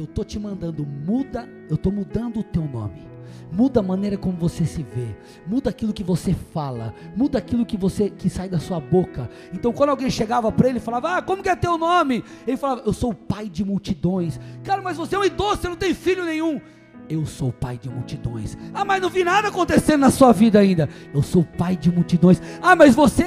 que 0.00 0.02
eu 0.02 0.06
tô 0.06 0.24
te 0.24 0.38
mandando 0.38 0.86
muda, 0.86 1.46
eu 1.68 1.76
tô 1.76 1.90
mudando 1.90 2.40
o 2.40 2.42
teu 2.42 2.62
nome. 2.62 3.08
Muda 3.52 3.80
a 3.80 3.82
maneira 3.82 4.16
como 4.16 4.36
você 4.36 4.64
se 4.64 4.82
vê, 4.82 5.14
muda 5.46 5.70
aquilo 5.70 5.92
que 5.92 6.02
você 6.02 6.32
fala, 6.32 6.94
muda 7.16 7.38
aquilo 7.38 7.66
que 7.66 7.76
você 7.76 8.08
que 8.08 8.30
sai 8.30 8.48
da 8.48 8.58
sua 8.58 8.80
boca. 8.80 9.28
Então, 9.52 9.72
quando 9.72 9.90
alguém 9.90 10.08
chegava 10.08 10.50
para 10.50 10.68
ele 10.68 10.78
e 10.78 10.80
falava: 10.80 11.16
"Ah, 11.16 11.22
como 11.22 11.42
que 11.42 11.48
é 11.48 11.56
teu 11.56 11.76
nome?" 11.76 12.24
Ele 12.46 12.56
falava: 12.56 12.82
"Eu 12.86 12.92
sou 12.92 13.10
o 13.10 13.14
pai 13.14 13.48
de 13.48 13.64
multidões". 13.64 14.40
Cara, 14.64 14.80
mas 14.80 14.96
você 14.96 15.16
é 15.16 15.18
um 15.18 15.24
idoso, 15.24 15.60
você 15.60 15.68
não 15.68 15.76
tem 15.76 15.92
filho 15.92 16.24
nenhum. 16.24 16.60
Eu 17.08 17.26
sou 17.26 17.52
pai 17.52 17.76
de 17.76 17.90
multidões. 17.90 18.56
Ah, 18.72 18.84
mas 18.84 19.02
não 19.02 19.10
vi 19.10 19.24
nada 19.24 19.48
acontecendo 19.48 20.00
na 20.00 20.10
sua 20.10 20.32
vida 20.32 20.60
ainda. 20.60 20.88
Eu 21.12 21.22
sou 21.22 21.44
pai 21.44 21.76
de 21.76 21.90
multidões. 21.90 22.40
Ah, 22.62 22.76
mas 22.76 22.94
você 22.94 23.24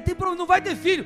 tem 0.00 0.16
não 0.36 0.46
vai 0.46 0.60
ter 0.60 0.76
filho. 0.76 1.04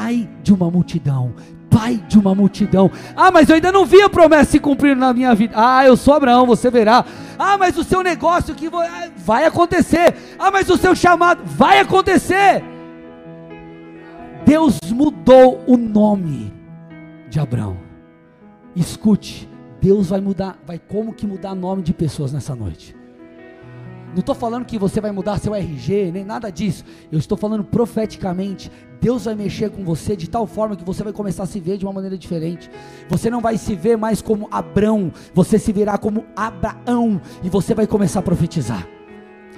Pai 0.00 0.26
de 0.42 0.50
uma 0.54 0.70
multidão. 0.70 1.34
Pai 1.68 2.02
de 2.08 2.18
uma 2.18 2.34
multidão. 2.34 2.90
Ah, 3.14 3.30
mas 3.30 3.50
eu 3.50 3.56
ainda 3.56 3.70
não 3.70 3.84
vi 3.84 4.00
a 4.00 4.08
promessa 4.08 4.52
se 4.52 4.58
cumprir 4.58 4.96
na 4.96 5.12
minha 5.12 5.34
vida. 5.34 5.52
Ah, 5.54 5.84
eu 5.84 5.94
sou 5.94 6.14
Abraão, 6.14 6.46
você 6.46 6.70
verá. 6.70 7.04
Ah, 7.38 7.58
mas 7.58 7.76
o 7.76 7.84
seu 7.84 8.02
negócio 8.02 8.54
que 8.54 8.70
vai 9.18 9.44
acontecer. 9.44 10.16
Ah, 10.38 10.50
mas 10.50 10.70
o 10.70 10.78
seu 10.78 10.94
chamado 10.94 11.42
vai 11.44 11.80
acontecer. 11.80 12.64
Deus 14.46 14.78
mudou 14.90 15.62
o 15.66 15.76
nome 15.76 16.50
de 17.28 17.38
Abraão. 17.38 17.76
Escute, 18.74 19.46
Deus 19.82 20.08
vai 20.08 20.22
mudar, 20.22 20.58
vai 20.66 20.78
como 20.78 21.12
que 21.12 21.26
mudar 21.26 21.54
nome 21.54 21.82
de 21.82 21.92
pessoas 21.92 22.32
nessa 22.32 22.54
noite. 22.54 22.96
Não 24.12 24.20
estou 24.20 24.34
falando 24.34 24.64
que 24.64 24.78
você 24.78 25.00
vai 25.00 25.12
mudar 25.12 25.38
seu 25.38 25.54
RG, 25.54 26.10
nem 26.10 26.24
nada 26.24 26.50
disso. 26.50 26.84
Eu 27.12 27.18
estou 27.18 27.38
falando 27.38 27.62
profeticamente. 27.62 28.70
Deus 29.00 29.24
vai 29.24 29.36
mexer 29.36 29.70
com 29.70 29.84
você 29.84 30.16
de 30.16 30.28
tal 30.28 30.46
forma 30.46 30.76
que 30.76 30.84
você 30.84 31.04
vai 31.04 31.12
começar 31.12 31.44
a 31.44 31.46
se 31.46 31.60
ver 31.60 31.78
de 31.78 31.86
uma 31.86 31.92
maneira 31.92 32.18
diferente. 32.18 32.68
Você 33.08 33.30
não 33.30 33.40
vai 33.40 33.56
se 33.56 33.74
ver 33.76 33.96
mais 33.96 34.20
como 34.20 34.48
Abrão, 34.50 35.12
você 35.32 35.58
se 35.58 35.72
verá 35.72 35.96
como 35.96 36.26
Abraão 36.34 37.20
e 37.42 37.48
você 37.48 37.72
vai 37.72 37.86
começar 37.86 38.18
a 38.18 38.22
profetizar. 38.22 38.86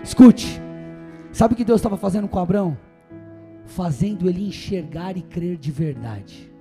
Escute, 0.04 0.60
sabe 1.32 1.54
o 1.54 1.56
que 1.56 1.64
Deus 1.64 1.80
estava 1.80 1.96
fazendo 1.96 2.28
com 2.28 2.38
Abrão? 2.38 2.76
Fazendo 3.64 4.28
ele 4.28 4.46
enxergar 4.46 5.16
e 5.16 5.22
crer 5.22 5.56
de 5.56 5.72
verdade. 5.72 6.52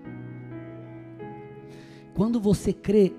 Quando 2.14 2.39
você 2.39 2.72
crê 2.72 3.14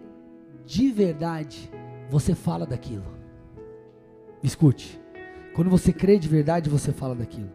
de 0.64 0.90
verdade, 0.90 1.70
você 2.08 2.34
fala 2.34 2.64
daquilo. 2.66 3.11
Escute. 4.42 5.00
Quando 5.54 5.70
você 5.70 5.92
crê 5.92 6.18
de 6.18 6.28
verdade, 6.28 6.68
você 6.68 6.92
fala 6.92 7.14
daquilo. 7.14 7.50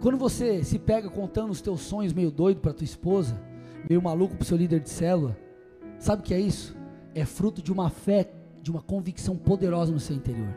Quando 0.00 0.18
você 0.18 0.64
se 0.64 0.78
pega 0.78 1.08
contando 1.08 1.50
os 1.50 1.60
teus 1.60 1.80
sonhos 1.80 2.12
meio 2.12 2.30
doido 2.30 2.60
para 2.60 2.72
tua 2.72 2.84
esposa, 2.84 3.40
meio 3.88 4.02
maluco 4.02 4.34
para 4.34 4.42
o 4.42 4.46
seu 4.46 4.56
líder 4.56 4.80
de 4.80 4.90
célula, 4.90 5.38
sabe 5.98 6.22
o 6.22 6.24
que 6.24 6.34
é 6.34 6.40
isso? 6.40 6.76
É 7.14 7.24
fruto 7.24 7.62
de 7.62 7.72
uma 7.72 7.88
fé, 7.88 8.28
de 8.60 8.70
uma 8.70 8.82
convicção 8.82 9.36
poderosa 9.36 9.92
no 9.92 10.00
seu 10.00 10.16
interior. 10.16 10.56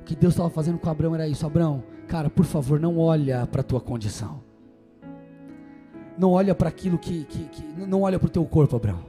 O 0.00 0.04
que 0.04 0.16
Deus 0.16 0.32
estava 0.32 0.48
fazendo 0.48 0.78
com 0.78 0.88
Abraão 0.88 1.14
era 1.14 1.28
isso, 1.28 1.44
Abraão, 1.44 1.84
cara, 2.06 2.30
por 2.30 2.46
favor, 2.46 2.80
não 2.80 2.98
olha 2.98 3.46
para 3.46 3.60
a 3.60 3.64
tua 3.64 3.80
condição. 3.80 4.42
não 6.16 6.32
olha 6.32 6.54
para 6.54 6.68
aquilo 6.68 6.98
que, 6.98 7.24
que, 7.26 7.44
que, 7.44 7.62
não 7.86 8.02
olha 8.02 8.18
para 8.18 8.26
o 8.26 8.30
teu 8.30 8.44
corpo, 8.44 8.74
Abraão. 8.74 9.04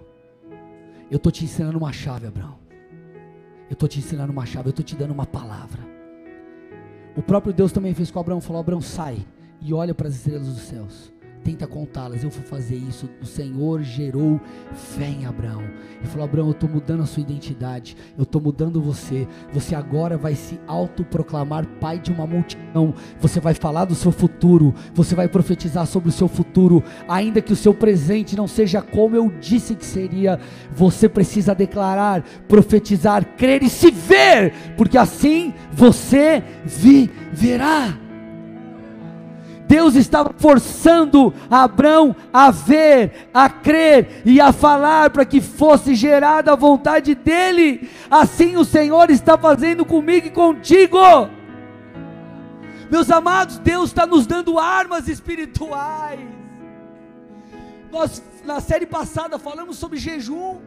Eu 1.09 1.17
estou 1.17 1.31
te 1.31 1.43
ensinando 1.43 1.77
uma 1.77 1.91
chave, 1.91 2.27
Abraão. 2.27 2.58
Eu 3.69 3.73
estou 3.73 3.87
te 3.87 3.99
ensinando 3.99 4.31
uma 4.31 4.45
chave, 4.45 4.67
eu 4.67 4.71
estou 4.71 4.83
te 4.83 4.95
dando 4.95 5.11
uma 5.11 5.25
palavra. 5.25 5.81
O 7.15 7.21
próprio 7.21 7.53
Deus 7.53 7.71
também 7.71 7.93
fez 7.93 8.09
com 8.09 8.19
Abraão, 8.19 8.41
falou: 8.41 8.59
Abraão, 8.59 8.81
sai 8.81 9.17
e 9.61 9.73
olha 9.73 9.93
para 9.93 10.07
as 10.07 10.15
estrelas 10.15 10.47
dos 10.47 10.61
céus 10.61 11.11
tenta 11.43 11.67
contá-las. 11.67 12.23
Eu 12.23 12.29
vou 12.29 12.43
fazer 12.43 12.75
isso. 12.75 13.09
O 13.21 13.25
Senhor 13.25 13.81
gerou 13.81 14.39
fé 14.73 15.07
em 15.07 15.25
Abraão. 15.25 15.63
E 16.03 16.07
falou: 16.07 16.25
Abraão, 16.25 16.47
eu 16.47 16.51
estou 16.51 16.69
mudando 16.69 17.03
a 17.03 17.05
sua 17.05 17.21
identidade. 17.21 17.95
Eu 18.17 18.23
estou 18.23 18.41
mudando 18.41 18.81
você. 18.81 19.27
Você 19.53 19.75
agora 19.75 20.17
vai 20.17 20.35
se 20.35 20.59
autoproclamar 20.67 21.65
pai 21.79 21.99
de 21.99 22.11
uma 22.11 22.27
multidão. 22.27 22.93
Você 23.19 23.39
vai 23.39 23.53
falar 23.53 23.85
do 23.85 23.95
seu 23.95 24.11
futuro. 24.11 24.73
Você 24.93 25.15
vai 25.15 25.27
profetizar 25.27 25.85
sobre 25.85 26.09
o 26.09 26.13
seu 26.13 26.27
futuro. 26.27 26.83
Ainda 27.07 27.41
que 27.41 27.53
o 27.53 27.55
seu 27.55 27.73
presente 27.73 28.35
não 28.35 28.47
seja 28.47 28.81
como 28.81 29.15
eu 29.15 29.31
disse 29.39 29.75
que 29.75 29.85
seria, 29.85 30.39
você 30.71 31.07
precisa 31.09 31.55
declarar, 31.55 32.23
profetizar, 32.47 33.25
crer 33.35 33.63
e 33.63 33.69
se 33.69 33.91
ver, 33.91 34.53
porque 34.75 34.97
assim 34.97 35.53
você 35.71 36.43
viverá. 36.65 38.08
Deus 39.69 39.93
estava 39.93 40.33
forçando 40.35 41.31
Abraão 41.47 42.15
a 42.33 42.49
ver, 42.49 43.29
a 43.31 43.47
crer 43.47 44.23
e 44.25 44.41
a 44.41 44.51
falar 44.51 45.11
para 45.11 45.23
que 45.23 45.39
fosse 45.39 45.93
gerada 45.93 46.51
a 46.51 46.55
vontade 46.55 47.13
dele. 47.13 47.87
Assim 48.09 48.57
o 48.57 48.65
Senhor 48.65 49.11
está 49.11 49.37
fazendo 49.37 49.85
comigo 49.85 50.25
e 50.25 50.31
contigo. 50.31 50.97
Meus 52.89 53.11
amados, 53.11 53.59
Deus 53.59 53.91
está 53.91 54.07
nos 54.07 54.25
dando 54.25 54.57
armas 54.57 55.07
espirituais. 55.07 56.19
Nós, 57.91 58.23
na 58.43 58.59
série 58.59 58.87
passada, 58.87 59.37
falamos 59.37 59.77
sobre 59.77 59.99
jejum. 59.99 60.57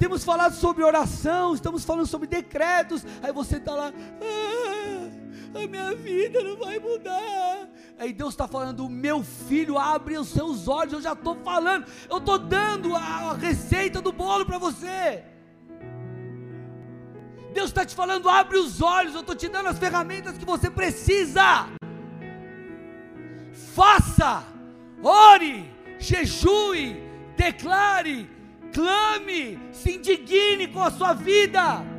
Temos 0.00 0.24
falado 0.24 0.54
sobre 0.56 0.82
oração, 0.82 1.54
estamos 1.54 1.84
falando 1.84 2.06
sobre 2.06 2.26
decretos. 2.26 3.06
Aí 3.22 3.32
você 3.32 3.58
está 3.58 3.72
lá. 3.72 3.92
Ah, 4.20 5.03
a 5.54 5.66
minha 5.66 5.94
vida 5.94 6.42
não 6.42 6.56
vai 6.56 6.78
mudar. 6.78 7.68
Aí 7.98 8.12
Deus 8.12 8.34
está 8.34 8.48
falando, 8.48 8.88
meu 8.88 9.22
filho, 9.22 9.78
abre 9.78 10.18
os 10.18 10.28
seus 10.28 10.66
olhos, 10.66 10.94
eu 10.94 11.00
já 11.00 11.12
estou 11.12 11.36
falando, 11.36 11.86
eu 12.10 12.18
estou 12.18 12.38
dando 12.38 12.94
a, 12.94 13.34
receita 13.34 14.02
do 14.02 14.12
bolo 14.12 14.44
para 14.44 14.58
você. 14.58 15.24
Deus 17.52 17.66
está 17.66 17.86
te 17.86 17.94
falando, 17.94 18.28
abre 18.28 18.58
os 18.58 18.82
olhos, 18.82 19.14
eu 19.14 19.20
estou 19.20 19.36
te 19.36 19.48
dando 19.48 19.68
as 19.68 19.78
ferramentas 19.78 20.36
que 20.36 20.44
você 20.44 20.68
precisa. 20.68 21.68
Faça, 23.52 24.44
ore, 25.00 25.70
jejue, 26.00 26.96
declare, 27.36 28.28
clame, 28.72 29.60
se 29.72 29.94
indigne 29.94 30.66
com 30.66 30.82
a 30.82 30.90
sua 30.90 31.12
vida. 31.12 31.93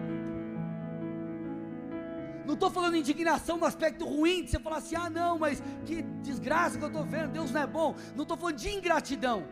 Não 2.46 2.54
estou 2.54 2.70
falando 2.70 2.96
indignação 2.96 3.58
no 3.58 3.66
aspecto 3.66 4.06
ruim, 4.06 4.44
de 4.44 4.52
você 4.52 4.60
falar 4.60 4.78
assim, 4.78 4.96
ah 4.96 5.10
não, 5.10 5.40
mas 5.40 5.62
que 5.86 6.02
desgraça 6.22 6.78
que 6.78 6.84
eu 6.84 6.90
estou 6.90 7.04
vendo, 7.04 7.32
Deus 7.32 7.52
não 7.52 7.62
é 7.62 7.68
bom. 7.68 7.96
Não 8.16 8.24
estou 8.24 8.38
falando 8.38 8.56
de 8.56 8.70
ingratidão. 8.70 9.44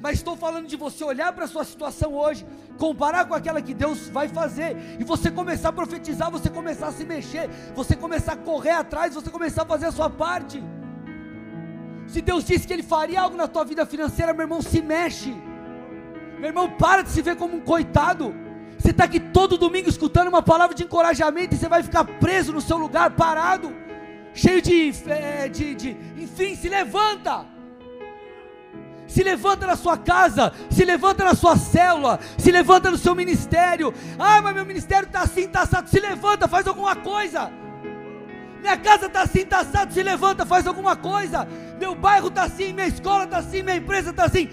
Mas 0.00 0.14
estou 0.14 0.34
falando 0.34 0.66
de 0.66 0.76
você 0.76 1.04
olhar 1.04 1.30
para 1.32 1.44
a 1.44 1.48
sua 1.48 1.62
situação 1.62 2.14
hoje, 2.14 2.46
comparar 2.78 3.26
com 3.26 3.34
aquela 3.34 3.60
que 3.60 3.74
Deus 3.74 4.08
vai 4.08 4.28
fazer, 4.28 4.74
e 4.98 5.04
você 5.04 5.30
começar 5.30 5.68
a 5.68 5.72
profetizar, 5.72 6.30
você 6.30 6.48
começar 6.48 6.88
a 6.88 6.92
se 6.92 7.04
mexer, 7.04 7.50
você 7.74 7.94
começar 7.94 8.32
a 8.32 8.36
correr 8.36 8.70
atrás, 8.70 9.14
você 9.14 9.28
começar 9.28 9.62
a 9.62 9.66
fazer 9.66 9.86
a 9.86 9.92
sua 9.92 10.08
parte. 10.08 10.62
Se 12.06 12.22
Deus 12.22 12.44
disse 12.44 12.66
que 12.66 12.72
Ele 12.72 12.82
faria 12.82 13.20
algo 13.20 13.36
na 13.36 13.46
tua 13.46 13.64
vida 13.64 13.84
financeira, 13.84 14.32
meu 14.32 14.44
irmão, 14.44 14.62
se 14.62 14.80
mexe. 14.80 15.36
Meu 16.38 16.48
irmão, 16.48 16.70
para 16.70 17.02
de 17.02 17.10
se 17.10 17.20
ver 17.20 17.36
como 17.36 17.56
um 17.56 17.60
coitado. 17.60 18.34
Você 18.80 18.92
está 18.92 19.04
aqui 19.04 19.20
todo 19.20 19.58
domingo 19.58 19.90
escutando 19.90 20.28
uma 20.28 20.40
palavra 20.40 20.74
de 20.74 20.84
encorajamento 20.84 21.54
e 21.54 21.58
você 21.58 21.68
vai 21.68 21.82
ficar 21.82 22.02
preso 22.02 22.50
no 22.50 22.62
seu 22.62 22.78
lugar, 22.78 23.10
parado, 23.10 23.74
cheio 24.32 24.62
de, 24.62 24.94
é, 25.06 25.48
de, 25.48 25.74
de. 25.74 25.90
Enfim, 26.16 26.56
se 26.56 26.66
levanta. 26.68 27.44
Se 29.06 29.22
levanta 29.22 29.66
na 29.66 29.76
sua 29.76 29.98
casa, 29.98 30.52
se 30.70 30.84
levanta 30.84 31.24
na 31.24 31.34
sua 31.34 31.56
célula, 31.56 32.20
se 32.38 32.50
levanta 32.50 32.90
no 32.90 32.96
seu 32.96 33.14
ministério. 33.14 33.92
Ah, 34.18 34.40
mas 34.40 34.54
meu 34.54 34.64
ministério 34.64 35.06
está 35.06 35.22
assim, 35.22 35.42
está 35.42 35.62
assado. 35.62 35.90
Se 35.90 36.00
levanta, 36.00 36.48
faz 36.48 36.66
alguma 36.66 36.96
coisa. 36.96 37.50
Minha 38.60 38.78
casa 38.78 39.06
está 39.06 39.22
assim, 39.22 39.40
está 39.40 39.60
assado. 39.60 39.92
Se 39.92 40.02
levanta, 40.02 40.46
faz 40.46 40.66
alguma 40.66 40.96
coisa. 40.96 41.46
Meu 41.78 41.94
bairro 41.94 42.28
está 42.28 42.44
assim, 42.44 42.72
minha 42.72 42.86
escola 42.86 43.24
está 43.24 43.38
assim, 43.38 43.62
minha 43.62 43.76
empresa 43.76 44.10
está 44.10 44.24
assim. 44.24 44.48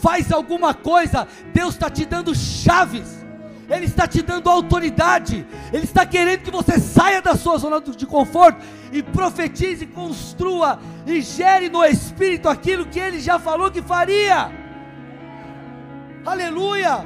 Faz 0.00 0.30
alguma 0.30 0.72
coisa. 0.72 1.26
Deus 1.52 1.74
está 1.74 1.90
te 1.90 2.04
dando 2.04 2.34
chaves. 2.34 3.21
Ele 3.68 3.86
está 3.86 4.06
te 4.06 4.22
dando 4.22 4.50
autoridade, 4.50 5.46
Ele 5.72 5.84
está 5.84 6.04
querendo 6.04 6.42
que 6.42 6.50
você 6.50 6.78
saia 6.78 7.22
da 7.22 7.36
sua 7.36 7.56
zona 7.58 7.80
de 7.80 8.06
conforto 8.06 8.64
e 8.92 9.02
profetize, 9.02 9.86
construa 9.86 10.78
e 11.06 11.20
gere 11.20 11.68
no 11.68 11.84
Espírito 11.84 12.48
aquilo 12.48 12.86
que 12.86 12.98
Ele 12.98 13.20
já 13.20 13.38
falou 13.38 13.70
que 13.70 13.80
faria. 13.80 14.50
Aleluia! 16.24 17.04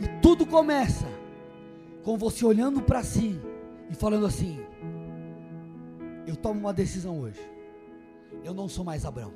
E 0.00 0.08
tudo 0.20 0.46
começa 0.46 1.06
com 2.02 2.16
você 2.16 2.44
olhando 2.44 2.82
para 2.82 3.02
si 3.02 3.40
e 3.90 3.94
falando 3.94 4.26
assim: 4.26 4.60
Eu 6.26 6.36
tomo 6.36 6.60
uma 6.60 6.72
decisão 6.72 7.20
hoje. 7.20 7.40
Eu 8.42 8.54
não 8.54 8.68
sou 8.68 8.84
mais 8.84 9.04
Abraão. 9.04 9.32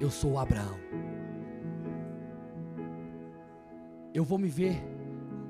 Eu 0.00 0.10
sou 0.10 0.38
Abraão 0.38 0.78
eu 4.14 4.22
vou 4.22 4.38
me 4.38 4.48
ver 4.48 4.80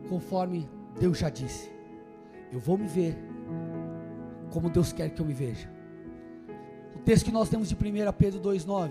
conforme 0.09 0.67
Deus 0.99 1.19
já 1.19 1.29
disse. 1.29 1.71
Eu 2.51 2.59
vou 2.59 2.79
me 2.79 2.87
ver 2.87 3.15
como 4.51 4.71
Deus 4.71 4.93
quer 4.93 5.11
que 5.11 5.21
eu 5.21 5.27
me 5.27 5.35
veja. 5.35 5.69
O 6.97 6.99
texto 7.01 7.27
que 7.27 7.33
nós 7.33 7.51
temos 7.51 7.69
de 7.69 7.75
1 7.75 7.79
Pedro 8.17 8.41
2,9. 8.41 8.91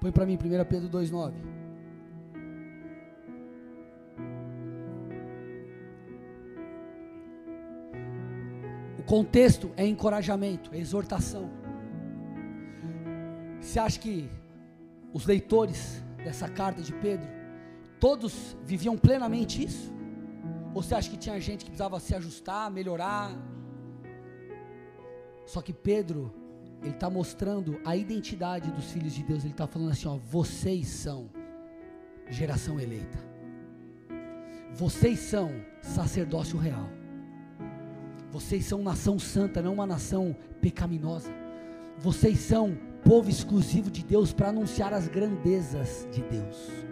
Põe 0.00 0.10
para 0.10 0.26
mim 0.26 0.34
1 0.34 0.38
Pedro 0.64 0.88
2,9. 0.88 1.34
O 8.98 9.02
contexto 9.04 9.70
é 9.76 9.86
encorajamento, 9.86 10.74
é 10.74 10.78
exortação. 10.78 11.48
Você 13.60 13.78
acha 13.78 14.00
que 14.00 14.28
os 15.12 15.26
leitores 15.26 16.02
dessa 16.24 16.48
carta 16.48 16.82
de 16.82 16.92
Pedro 16.92 17.35
Todos 18.06 18.56
viviam 18.64 18.96
plenamente 18.96 19.64
isso? 19.64 19.92
Ou 20.72 20.80
você 20.80 20.94
acha 20.94 21.10
que 21.10 21.16
tinha 21.16 21.40
gente 21.40 21.64
que 21.64 21.70
precisava 21.72 21.98
se 21.98 22.14
ajustar, 22.14 22.70
melhorar? 22.70 23.36
Só 25.44 25.60
que 25.60 25.72
Pedro, 25.72 26.32
ele 26.82 26.92
está 26.92 27.10
mostrando 27.10 27.80
a 27.84 27.96
identidade 27.96 28.70
dos 28.70 28.92
filhos 28.92 29.12
de 29.12 29.24
Deus. 29.24 29.42
Ele 29.42 29.54
está 29.54 29.66
falando 29.66 29.90
assim: 29.90 30.06
ó, 30.06 30.18
vocês 30.18 30.86
são 30.86 31.28
geração 32.30 32.78
eleita. 32.78 33.18
Vocês 34.72 35.18
são 35.18 35.50
sacerdócio 35.82 36.56
real. 36.56 36.88
Vocês 38.30 38.66
são 38.66 38.84
nação 38.84 39.18
santa, 39.18 39.60
não 39.60 39.74
uma 39.74 39.86
nação 39.94 40.36
pecaminosa. 40.60 41.32
Vocês 41.98 42.38
são 42.38 42.78
povo 43.02 43.28
exclusivo 43.28 43.90
de 43.90 44.04
Deus 44.04 44.32
para 44.32 44.50
anunciar 44.50 44.94
as 44.94 45.08
grandezas 45.08 46.06
de 46.12 46.22
Deus. 46.22 46.85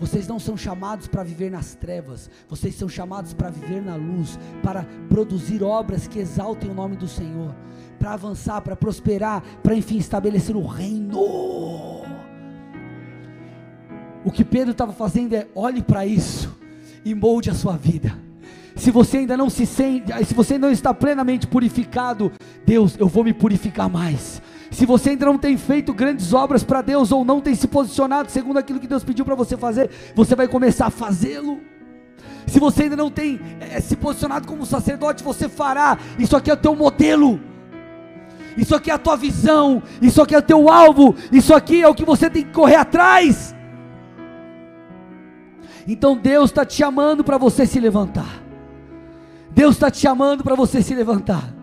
Vocês 0.00 0.26
não 0.26 0.38
são 0.38 0.56
chamados 0.56 1.06
para 1.06 1.22
viver 1.22 1.50
nas 1.50 1.74
trevas, 1.74 2.30
vocês 2.48 2.74
são 2.74 2.88
chamados 2.88 3.34
para 3.34 3.50
viver 3.50 3.82
na 3.82 3.96
luz, 3.96 4.38
para 4.62 4.86
produzir 5.10 5.62
obras 5.62 6.08
que 6.08 6.18
exaltem 6.18 6.70
o 6.70 6.74
nome 6.74 6.96
do 6.96 7.06
Senhor, 7.06 7.54
para 7.98 8.14
avançar, 8.14 8.62
para 8.62 8.74
prosperar, 8.74 9.42
para 9.62 9.74
enfim 9.74 9.98
estabelecer 9.98 10.56
o 10.56 10.66
reino. 10.66 11.20
O 14.24 14.30
que 14.32 14.42
Pedro 14.42 14.72
estava 14.72 14.92
fazendo 14.92 15.34
é: 15.34 15.46
olhe 15.54 15.82
para 15.82 16.06
isso 16.06 16.56
e 17.04 17.14
molde 17.14 17.50
a 17.50 17.54
sua 17.54 17.76
vida. 17.76 18.16
Se 18.76 18.90
você 18.90 19.18
ainda 19.18 19.36
não 19.36 19.50
se 19.50 19.66
sente, 19.66 20.12
se 20.24 20.32
você 20.32 20.56
não 20.56 20.70
está 20.70 20.94
plenamente 20.94 21.46
purificado, 21.46 22.32
Deus, 22.64 22.96
eu 22.98 23.06
vou 23.06 23.22
me 23.22 23.34
purificar 23.34 23.90
mais. 23.90 24.40
Se 24.70 24.86
você 24.86 25.10
ainda 25.10 25.26
não 25.26 25.36
tem 25.36 25.56
feito 25.56 25.92
grandes 25.92 26.32
obras 26.32 26.62
para 26.62 26.80
Deus 26.80 27.10
ou 27.10 27.24
não 27.24 27.40
tem 27.40 27.54
se 27.54 27.66
posicionado 27.66 28.30
segundo 28.30 28.58
aquilo 28.58 28.78
que 28.78 28.86
Deus 28.86 29.02
pediu 29.02 29.24
para 29.24 29.34
você 29.34 29.56
fazer, 29.56 29.90
você 30.14 30.36
vai 30.36 30.46
começar 30.46 30.86
a 30.86 30.90
fazê-lo. 30.90 31.60
Se 32.46 32.60
você 32.60 32.84
ainda 32.84 32.96
não 32.96 33.10
tem 33.10 33.40
é, 33.60 33.80
se 33.80 33.96
posicionado 33.96 34.46
como 34.46 34.64
sacerdote, 34.64 35.24
você 35.24 35.48
fará. 35.48 35.98
Isso 36.18 36.36
aqui 36.36 36.50
é 36.50 36.54
o 36.54 36.56
teu 36.56 36.76
modelo. 36.76 37.40
Isso 38.56 38.74
aqui 38.74 38.90
é 38.90 38.94
a 38.94 38.98
tua 38.98 39.16
visão. 39.16 39.82
Isso 40.00 40.22
aqui 40.22 40.34
é 40.34 40.38
o 40.38 40.42
teu 40.42 40.68
alvo. 40.68 41.16
Isso 41.32 41.52
aqui 41.52 41.82
é 41.82 41.88
o 41.88 41.94
que 41.94 42.04
você 42.04 42.30
tem 42.30 42.44
que 42.44 42.52
correr 42.52 42.76
atrás. 42.76 43.54
Então 45.86 46.16
Deus 46.16 46.50
está 46.50 46.64
te 46.64 46.74
chamando 46.74 47.24
para 47.24 47.38
você 47.38 47.66
se 47.66 47.80
levantar. 47.80 48.40
Deus 49.50 49.74
está 49.74 49.90
te 49.90 49.98
chamando 49.98 50.44
para 50.44 50.54
você 50.54 50.80
se 50.80 50.94
levantar 50.94 51.59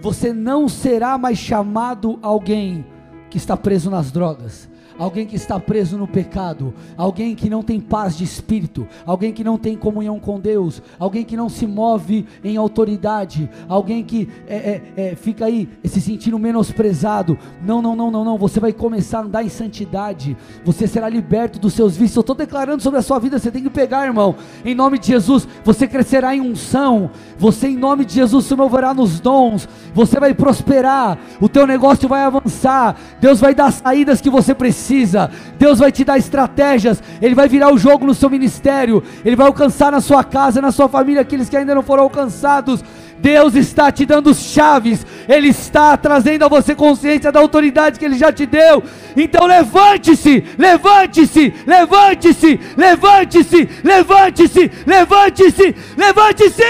você 0.00 0.32
não 0.32 0.68
será 0.68 1.16
mais 1.18 1.38
chamado 1.38 2.18
alguém 2.22 2.84
que 3.30 3.36
está 3.36 3.56
preso 3.56 3.90
nas 3.90 4.10
drogas, 4.10 4.68
alguém 4.98 5.26
que 5.26 5.36
está 5.36 5.58
preso 5.60 5.98
no 5.98 6.06
pecado, 6.06 6.72
alguém 6.96 7.34
que 7.34 7.50
não 7.50 7.62
tem 7.62 7.80
paz 7.80 8.16
de 8.16 8.24
espírito, 8.24 8.86
alguém 9.04 9.32
que 9.32 9.44
não 9.44 9.58
tem 9.58 9.76
comunhão 9.76 10.18
com 10.18 10.40
Deus, 10.40 10.82
alguém 10.98 11.24
que 11.24 11.36
não 11.36 11.48
se 11.48 11.66
move 11.66 12.26
em 12.42 12.56
autoridade, 12.56 13.48
alguém 13.68 14.02
que 14.02 14.28
é, 14.46 14.56
é, 14.56 14.82
é, 14.96 15.14
fica 15.16 15.46
aí 15.46 15.68
se 15.84 16.00
sentindo 16.00 16.38
menosprezado. 16.38 17.38
Não, 17.62 17.82
não, 17.82 17.94
não, 17.94 18.10
não, 18.10 18.24
não. 18.24 18.38
Você 18.38 18.60
vai 18.60 18.72
começar 18.72 19.18
a 19.18 19.22
andar 19.22 19.44
em 19.44 19.48
santidade, 19.48 20.36
você 20.64 20.86
será 20.86 21.08
liberto 21.08 21.58
dos 21.58 21.74
seus 21.74 21.96
vícios. 21.96 22.16
Eu 22.16 22.20
estou 22.20 22.36
declarando 22.36 22.82
sobre 22.82 22.98
a 22.98 23.02
sua 23.02 23.18
vida, 23.18 23.38
você 23.38 23.50
tem 23.50 23.62
que 23.62 23.70
pegar, 23.70 24.06
irmão, 24.06 24.36
em 24.64 24.74
nome 24.74 24.98
de 24.98 25.08
Jesus. 25.08 25.46
Você 25.64 25.86
crescerá 25.86 26.34
em 26.34 26.40
unção, 26.40 27.10
você, 27.38 27.68
em 27.68 27.76
nome 27.76 28.04
de 28.04 28.14
Jesus, 28.14 28.46
se 28.46 28.54
moverá 28.54 28.94
nos 28.94 29.20
dons, 29.20 29.68
você 29.94 30.18
vai 30.18 30.32
prosperar, 30.34 31.18
o 31.40 31.48
teu 31.48 31.66
negócio 31.66 32.08
vai 32.08 32.22
avançar, 32.22 32.96
Deus 33.20 33.40
vai 33.40 33.54
dar 33.54 33.72
saídas 33.72 34.20
que 34.20 34.30
você 34.30 34.54
precisa 34.54 34.85
precisa. 34.86 35.30
Deus 35.58 35.78
vai 35.80 35.90
te 35.90 36.04
dar 36.04 36.16
estratégias, 36.16 37.02
Ele 37.20 37.34
vai 37.34 37.48
virar 37.48 37.72
o 37.72 37.78
jogo 37.78 38.06
no 38.06 38.14
seu 38.14 38.30
ministério, 38.30 39.02
Ele 39.24 39.34
vai 39.34 39.46
alcançar 39.46 39.90
na 39.90 40.00
sua 40.00 40.22
casa, 40.22 40.60
na 40.60 40.70
sua 40.70 40.88
família, 40.88 41.22
aqueles 41.22 41.48
que 41.48 41.56
ainda 41.56 41.74
não 41.74 41.82
foram 41.82 42.04
alcançados. 42.04 42.84
Deus 43.18 43.54
está 43.54 43.90
te 43.90 44.04
dando 44.04 44.34
chaves, 44.34 45.04
Ele 45.28 45.48
está 45.48 45.96
trazendo 45.96 46.44
a 46.44 46.48
você 46.48 46.74
consciência 46.74 47.32
da 47.32 47.40
autoridade 47.40 47.98
que 47.98 48.04
Ele 48.04 48.16
já 48.16 48.30
te 48.30 48.46
deu. 48.46 48.82
Então 49.16 49.46
levante-se, 49.46 50.44
levante-se, 50.56 51.52
levante-se, 51.66 52.60
levante-se, 52.76 53.70
levante-se, 53.82 54.70
levante-se, 54.86 55.74
levante-se. 55.96 56.62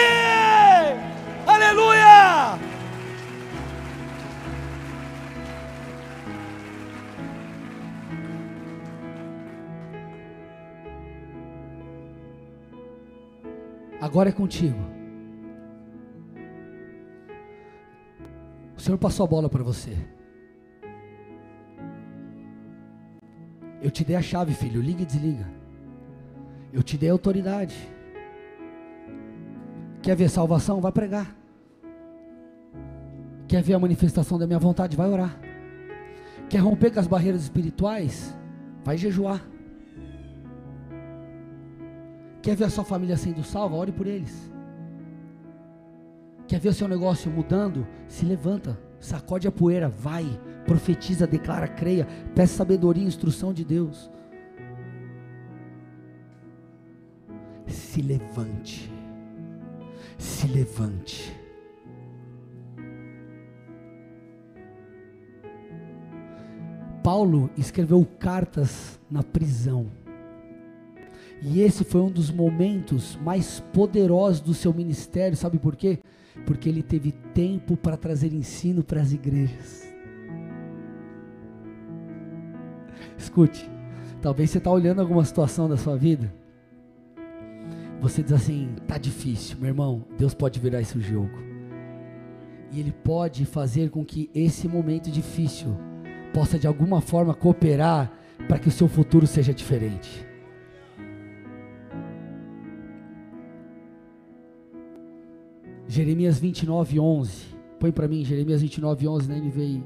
Aleluia! 1.46 2.55
Agora 14.06 14.28
é 14.28 14.32
contigo. 14.32 14.78
O 18.76 18.80
Senhor 18.80 18.96
passou 18.98 19.24
a 19.24 19.28
bola 19.28 19.48
para 19.48 19.64
você. 19.64 19.96
Eu 23.82 23.90
te 23.90 24.04
dei 24.04 24.14
a 24.14 24.22
chave, 24.22 24.54
filho. 24.54 24.80
Liga 24.80 25.02
e 25.02 25.04
desliga. 25.04 25.50
Eu 26.72 26.84
te 26.84 26.96
dei 26.96 27.10
autoridade. 27.10 27.76
Quer 30.00 30.14
ver 30.14 30.30
salvação? 30.30 30.80
Vai 30.80 30.92
pregar. 30.92 31.36
Quer 33.48 33.60
ver 33.60 33.74
a 33.74 33.78
manifestação 33.80 34.38
da 34.38 34.46
minha 34.46 34.60
vontade? 34.60 34.96
Vai 34.96 35.08
orar. 35.08 35.36
Quer 36.48 36.58
romper 36.58 36.92
com 36.92 37.00
as 37.00 37.08
barreiras 37.08 37.42
espirituais? 37.42 38.38
Vai 38.84 38.96
jejuar. 38.96 39.44
Quer 42.46 42.54
ver 42.54 42.66
a 42.66 42.70
sua 42.70 42.84
família 42.84 43.16
sendo 43.16 43.42
salva? 43.42 43.74
Ore 43.74 43.90
por 43.90 44.06
eles. 44.06 44.52
Quer 46.46 46.60
ver 46.60 46.68
o 46.68 46.72
seu 46.72 46.86
negócio 46.86 47.28
mudando? 47.28 47.84
Se 48.06 48.24
levanta, 48.24 48.78
sacode 49.00 49.48
a 49.48 49.50
poeira, 49.50 49.88
vai, 49.88 50.24
profetiza, 50.64 51.26
declara, 51.26 51.66
creia, 51.66 52.06
peça 52.36 52.58
sabedoria 52.58 53.02
e 53.02 53.06
instrução 53.08 53.52
de 53.52 53.64
Deus. 53.64 54.08
Se 57.66 58.00
levante, 58.00 58.92
se 60.16 60.46
levante. 60.46 61.36
Paulo 67.02 67.50
escreveu 67.56 68.06
cartas 68.20 69.00
na 69.10 69.24
prisão. 69.24 70.05
E 71.42 71.60
esse 71.60 71.84
foi 71.84 72.00
um 72.00 72.10
dos 72.10 72.30
momentos 72.30 73.16
mais 73.22 73.60
poderosos 73.72 74.40
do 74.40 74.54
seu 74.54 74.72
ministério, 74.72 75.36
sabe 75.36 75.58
por 75.58 75.76
quê? 75.76 75.98
Porque 76.44 76.68
ele 76.68 76.82
teve 76.82 77.12
tempo 77.12 77.76
para 77.76 77.96
trazer 77.96 78.32
ensino 78.32 78.82
para 78.82 79.00
as 79.00 79.12
igrejas. 79.12 79.86
Escute, 83.18 83.70
talvez 84.20 84.50
você 84.50 84.58
está 84.58 84.70
olhando 84.70 85.00
alguma 85.00 85.24
situação 85.24 85.68
da 85.68 85.76
sua 85.76 85.96
vida, 85.96 86.32
você 88.00 88.22
diz 88.22 88.32
assim: 88.32 88.74
tá 88.86 88.98
difícil, 88.98 89.56
meu 89.58 89.68
irmão. 89.68 90.04
Deus 90.18 90.34
pode 90.34 90.60
virar 90.60 90.80
esse 90.80 90.98
jogo, 91.00 91.38
e 92.72 92.80
Ele 92.80 92.92
pode 92.92 93.44
fazer 93.44 93.90
com 93.90 94.04
que 94.04 94.30
esse 94.34 94.68
momento 94.68 95.10
difícil 95.10 95.76
possa 96.32 96.58
de 96.58 96.66
alguma 96.66 97.00
forma 97.00 97.34
cooperar 97.34 98.12
para 98.48 98.58
que 98.58 98.68
o 98.68 98.72
seu 98.72 98.88
futuro 98.88 99.26
seja 99.26 99.54
diferente. 99.54 100.25
Jeremias 105.96 106.38
29, 106.38 107.00
11. 107.00 107.56
Põe 107.80 107.90
para 107.90 108.06
mim 108.06 108.22
Jeremias 108.22 108.60
29, 108.60 109.08
11 109.08 109.28
na 109.30 109.36
NVI. 109.36 109.82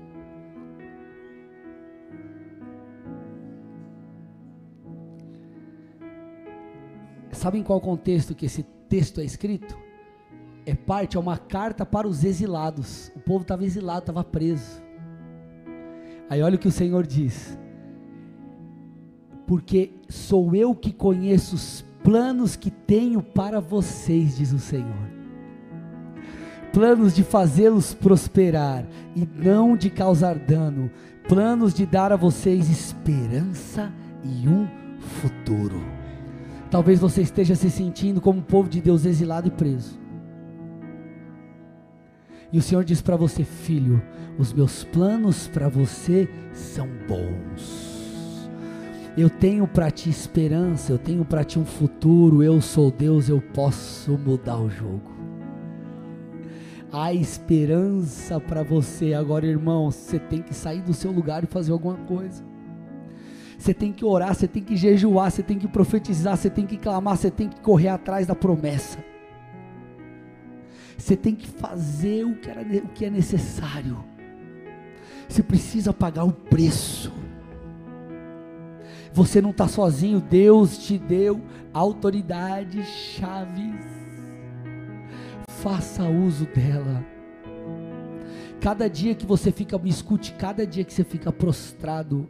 Sabem 7.31 7.63
qual 7.63 7.81
contexto 7.81 8.35
que 8.35 8.47
esse 8.47 8.65
texto 8.89 9.21
é 9.21 9.25
escrito? 9.25 9.79
É 10.67 10.75
parte, 10.75 11.17
é 11.17 11.21
uma 11.21 11.39
carta 11.39 11.87
para 11.87 12.09
os 12.09 12.25
exilados. 12.25 13.13
O 13.15 13.21
povo 13.21 13.43
estava 13.43 13.65
exilado, 13.65 14.01
estava 14.01 14.25
preso. 14.25 14.83
Aí 16.29 16.43
olha 16.43 16.57
o 16.57 16.59
que 16.59 16.69
o 16.69 16.73
Senhor 16.73 17.07
diz: 17.07 17.57
Porque 19.47 19.93
sou 20.09 20.57
eu 20.57 20.75
que 20.75 20.93
conheço 20.93 21.55
os 21.55 21.87
planos 22.03 22.57
que 22.57 22.71
tenho 22.71 23.23
para 23.23 23.61
vocês, 23.61 24.37
diz 24.39 24.53
o 24.53 24.59
Senhor 24.59 25.20
planos 26.73 27.14
de 27.14 27.23
fazê-los 27.23 27.95
prosperar 27.95 28.85
e 29.14 29.29
não 29.37 29.77
de 29.77 29.91
causar 29.91 30.39
dano, 30.39 30.91
planos 31.29 31.75
de 31.75 31.85
dar 31.85 32.12
a 32.12 32.16
vocês 32.16 32.71
esperança 32.71 33.93
e 34.23 34.49
um 34.49 34.68
futuro. 34.99 35.81
Talvez 36.71 37.01
você 37.01 37.23
esteja 37.23 37.55
se 37.55 37.71
sentindo 37.71 38.21
como 38.21 38.39
um 38.39 38.43
povo 38.43 38.68
de 38.68 38.81
Deus 38.81 39.05
exilado 39.05 39.49
e 39.49 39.51
preso. 39.51 39.99
E 42.53 42.59
o 42.59 42.62
Senhor 42.62 42.85
diz 42.85 43.01
para 43.01 43.16
você, 43.16 43.45
filho: 43.45 44.03
os 44.39 44.53
meus 44.53 44.85
planos 44.85 45.49
para 45.49 45.68
você 45.68 46.29
são 46.53 46.89
bons. 47.09 47.91
Eu 49.16 49.29
tenho 49.29 49.66
para 49.66 49.91
ti 49.91 50.09
esperança, 50.09 50.93
eu 50.93 50.99
tenho 50.99 51.25
para 51.25 51.45
ti 51.45 51.59
um 51.59 51.64
futuro. 51.64 52.43
Eu 52.43 52.61
sou 52.61 52.91
Deus, 52.91 53.29
eu 53.29 53.41
posso 53.41 54.16
mudar 54.16 54.59
o 54.59 54.71
jogo. 54.71 55.10
Há 56.93 57.14
esperança 57.14 58.41
para 58.41 58.62
você. 58.62 59.14
Agora, 59.14 59.47
irmão, 59.47 59.91
você 59.91 60.18
tem 60.18 60.43
que 60.43 60.55
sair 60.55 60.82
do 60.82 60.93
seu 60.93 61.12
lugar 61.12 61.45
e 61.45 61.47
fazer 61.47 61.70
alguma 61.72 61.97
coisa. 61.99 62.45
Você 63.57 63.74
tem 63.74 63.93
que 63.93 64.05
orar, 64.05 64.34
você 64.34 64.49
tem 64.49 64.64
que 64.64 64.76
jejuar, 64.76 65.30
você 65.30 65.43
tem 65.43 65.59
que 65.59 65.68
profetizar, 65.68 66.36
você 66.36 66.49
tem 66.49 66.66
que 66.66 66.76
clamar, 66.76 67.16
você 67.16 67.30
tem 67.30 67.49
que 67.49 67.61
correr 67.61 67.88
atrás 67.88 68.26
da 68.26 68.34
promessa. 68.34 68.99
Você 70.97 71.16
tem 71.16 71.34
que 71.34 71.47
fazer 71.47 72.24
o 72.24 72.34
que, 72.36 72.51
era, 72.51 72.62
o 72.62 72.88
que 72.88 73.05
é 73.05 73.11
necessário. 73.11 74.03
Você 75.28 75.43
precisa 75.43 75.93
pagar 75.93 76.24
o 76.24 76.32
preço. 76.32 77.12
Você 79.12 79.41
não 79.41 79.51
está 79.51 79.68
sozinho, 79.68 80.20
Deus 80.20 80.78
te 80.78 80.99
deu 80.99 81.41
autoridade, 81.72 82.82
chaves 82.84 84.01
faça 85.63 86.09
uso 86.09 86.47
dela. 86.47 87.05
Cada 88.61 88.89
dia 88.89 89.15
que 89.15 89.27
você 89.27 89.53
fica, 89.53 89.79
me 89.79 89.91
escute, 89.91 90.33
cada 90.33 90.67
dia 90.67 90.85
que 90.85 90.93
você 90.93 91.05
fica 91.05 91.31
prostrado, 91.31 92.29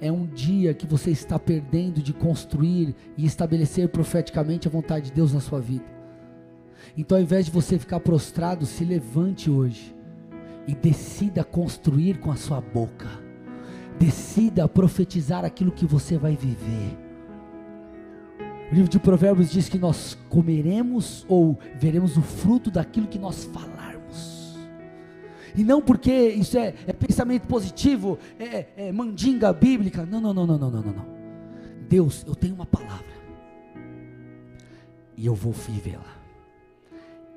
é 0.00 0.10
um 0.12 0.24
dia 0.26 0.72
que 0.72 0.86
você 0.86 1.10
está 1.10 1.38
perdendo 1.38 2.00
de 2.00 2.12
construir 2.12 2.94
e 3.16 3.24
estabelecer 3.24 3.88
profeticamente 3.88 4.68
a 4.68 4.70
vontade 4.70 5.06
de 5.06 5.12
Deus 5.12 5.32
na 5.32 5.40
sua 5.40 5.60
vida. 5.60 5.84
Então, 6.96 7.18
ao 7.18 7.22
invés 7.22 7.46
de 7.46 7.50
você 7.50 7.78
ficar 7.78 8.00
prostrado, 8.00 8.66
se 8.66 8.84
levante 8.84 9.50
hoje 9.50 9.94
e 10.68 10.74
decida 10.74 11.42
construir 11.42 12.18
com 12.18 12.30
a 12.30 12.36
sua 12.36 12.60
boca. 12.60 13.08
Decida 13.98 14.68
profetizar 14.68 15.44
aquilo 15.44 15.72
que 15.72 15.86
você 15.86 16.16
vai 16.16 16.36
viver. 16.36 17.05
O 18.70 18.74
livro 18.74 18.90
de 18.90 18.98
Provérbios 18.98 19.50
diz 19.50 19.68
que 19.68 19.78
nós 19.78 20.18
comeremos 20.28 21.24
ou 21.28 21.58
veremos 21.76 22.16
o 22.16 22.22
fruto 22.22 22.70
daquilo 22.70 23.06
que 23.06 23.18
nós 23.18 23.44
falarmos. 23.44 24.56
E 25.54 25.62
não 25.62 25.80
porque 25.80 26.12
isso 26.12 26.58
é, 26.58 26.74
é 26.86 26.92
pensamento 26.92 27.46
positivo, 27.46 28.18
é, 28.38 28.66
é, 28.76 28.92
mandinga 28.92 29.52
bíblica. 29.52 30.04
Não, 30.04 30.20
não, 30.20 30.34
não, 30.34 30.46
não, 30.46 30.58
não, 30.58 30.70
não, 30.70 30.82
não. 30.82 31.06
Deus, 31.88 32.24
eu 32.26 32.34
tenho 32.34 32.54
uma 32.54 32.66
palavra. 32.66 33.06
E 35.16 35.24
eu 35.24 35.34
vou 35.34 35.52
vivê-la. 35.52 36.16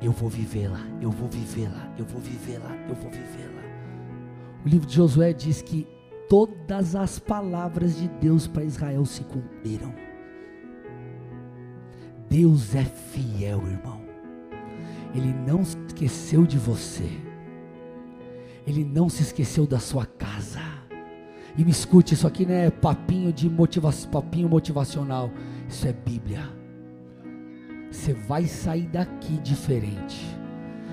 Eu 0.01 0.13
vou 0.13 0.29
vivê-la, 0.29 0.79
eu 1.01 1.11
vou 1.11 1.27
vivê-la, 1.27 1.93
eu 1.97 2.05
vou 2.05 2.21
vivê-la, 2.21 2.73
eu 2.87 2.95
vou 2.95 3.11
vivê-la. 3.11 3.61
O 4.65 4.67
livro 4.67 4.87
de 4.87 4.95
Josué 4.95 5.33
diz 5.33 5.61
que 5.61 5.85
todas 6.29 6.95
as 6.95 7.19
palavras 7.19 7.97
de 7.97 8.07
Deus 8.07 8.47
para 8.47 8.63
Israel 8.63 9.05
se 9.05 9.23
cumpriram. 9.25 9.93
Deus 12.29 12.75
é 12.75 12.83
fiel, 12.83 13.63
irmão. 13.67 14.01
Ele 15.15 15.33
não 15.47 15.65
se 15.65 15.75
esqueceu 15.87 16.45
de 16.45 16.57
você. 16.57 17.09
Ele 18.67 18.85
não 18.85 19.09
se 19.09 19.23
esqueceu 19.23 19.65
da 19.65 19.79
sua 19.79 20.05
casa. 20.05 20.61
E 21.57 21.65
me 21.65 21.71
escute, 21.71 22.13
isso 22.13 22.27
aqui 22.27 22.45
não 22.45 22.53
é 22.53 22.69
papinho 22.69 23.33
de 23.33 23.49
motivação, 23.49 24.11
papinho 24.11 24.47
motivacional. 24.47 25.31
Isso 25.67 25.87
é 25.87 25.93
Bíblia. 25.93 26.43
Você 27.91 28.13
vai 28.13 28.45
sair 28.45 28.87
daqui 28.87 29.39
diferente. 29.39 30.23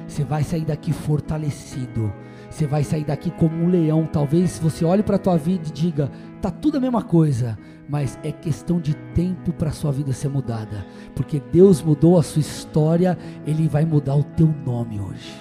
Você 0.09 0.25
vai 0.25 0.43
sair 0.43 0.65
daqui 0.65 0.93
fortalecido. 0.93 2.11
Você 2.49 2.67
vai 2.67 2.83
sair 2.83 3.05
daqui 3.05 3.31
como 3.31 3.55
um 3.55 3.69
leão. 3.69 4.09
Talvez 4.11 4.59
você 4.59 4.85
olhe 4.85 5.03
para 5.03 5.17
a 5.17 5.19
tua 5.19 5.37
vida 5.37 5.69
e 5.69 5.73
diga: 5.73 6.11
tá 6.47 6.51
tudo 6.53 6.79
a 6.79 6.81
mesma 6.81 7.03
coisa, 7.03 7.59
mas 7.89 8.17
é 8.23 8.31
questão 8.31 8.79
de 8.79 8.95
tempo 9.15 9.53
para 9.53 9.73
sua 9.73 9.91
vida 9.91 10.13
ser 10.13 10.29
mudada, 10.29 10.87
porque 11.13 11.43
Deus 11.53 11.83
mudou 11.83 12.17
a 12.17 12.23
sua 12.23 12.39
história, 12.39 13.19
Ele 13.45 13.67
vai 13.67 13.85
mudar 13.85 14.15
o 14.15 14.23
teu 14.23 14.47
nome 14.65 15.01
hoje. 15.01 15.35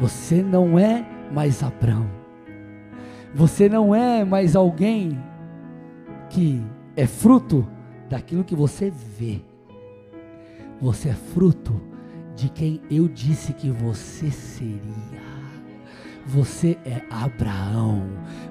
Você 0.00 0.42
não 0.42 0.78
é 0.78 1.06
mais 1.30 1.62
Abraão, 1.62 2.08
você 3.34 3.68
não 3.68 3.94
é 3.94 4.24
mais 4.24 4.56
alguém 4.56 5.22
que 6.30 6.62
é 6.96 7.06
fruto 7.06 7.68
daquilo 8.08 8.44
que 8.44 8.56
você 8.56 8.90
vê, 8.90 9.42
você 10.80 11.10
é 11.10 11.14
fruto 11.14 11.78
de 12.34 12.48
quem 12.48 12.80
eu 12.90 13.08
disse 13.08 13.52
que 13.52 13.68
você 13.68 14.30
seria. 14.30 15.27
Você 16.28 16.76
é 16.84 17.00
Abraão, 17.10 18.02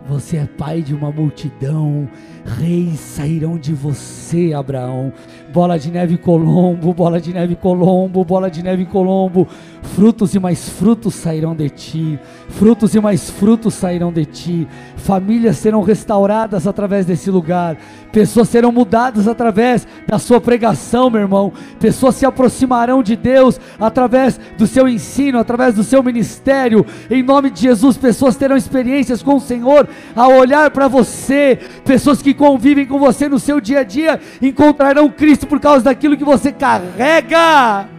você 0.09 0.37
é 0.37 0.45
pai 0.47 0.81
de 0.81 0.95
uma 0.95 1.11
multidão, 1.11 2.09
reis 2.43 2.99
sairão 2.99 3.55
de 3.55 3.71
você, 3.71 4.51
Abraão. 4.51 5.13
Bola 5.53 5.77
de 5.77 5.91
neve 5.91 6.17
Colombo, 6.17 6.91
bola 6.91 7.21
de 7.21 7.31
neve 7.31 7.55
Colombo, 7.55 8.25
bola 8.25 8.49
de 8.49 8.63
neve 8.63 8.87
Colombo. 8.87 9.47
Frutos 9.81 10.35
e 10.35 10.39
mais 10.39 10.69
frutos 10.69 11.15
sairão 11.15 11.55
de 11.55 11.69
ti, 11.69 12.19
frutos 12.49 12.93
e 12.93 12.99
mais 12.99 13.29
frutos 13.29 13.73
sairão 13.73 14.11
de 14.11 14.25
ti. 14.25 14.67
Famílias 14.97 15.57
serão 15.57 15.81
restauradas 15.81 16.67
através 16.67 17.05
desse 17.05 17.31
lugar, 17.31 17.77
pessoas 18.11 18.49
serão 18.49 18.71
mudadas 18.71 19.27
através 19.27 19.87
da 20.07 20.19
sua 20.19 20.39
pregação, 20.39 21.09
meu 21.09 21.21
irmão. 21.21 21.51
Pessoas 21.79 22.15
se 22.15 22.25
aproximarão 22.25 23.01
de 23.01 23.15
Deus 23.15 23.59
através 23.79 24.39
do 24.57 24.67
seu 24.67 24.87
ensino, 24.87 25.39
através 25.39 25.73
do 25.73 25.83
seu 25.83 26.03
ministério. 26.03 26.85
Em 27.09 27.23
nome 27.23 27.49
de 27.49 27.61
Jesus, 27.61 27.97
pessoas 27.97 28.35
terão 28.35 28.55
experiências 28.55 29.23
com 29.23 29.35
o 29.35 29.41
Senhor 29.41 29.87
ao 30.15 30.33
olhar 30.33 30.69
para 30.71 30.87
você, 30.87 31.59
pessoas 31.83 32.21
que 32.21 32.33
convivem 32.33 32.85
com 32.85 32.99
você 32.99 33.27
no 33.27 33.39
seu 33.39 33.59
dia 33.59 33.79
a 33.79 33.83
dia 33.83 34.19
encontrarão 34.41 35.09
Cristo 35.09 35.47
por 35.47 35.59
causa 35.59 35.85
daquilo 35.85 36.17
que 36.17 36.23
você 36.23 36.51
carrega. 36.51 37.96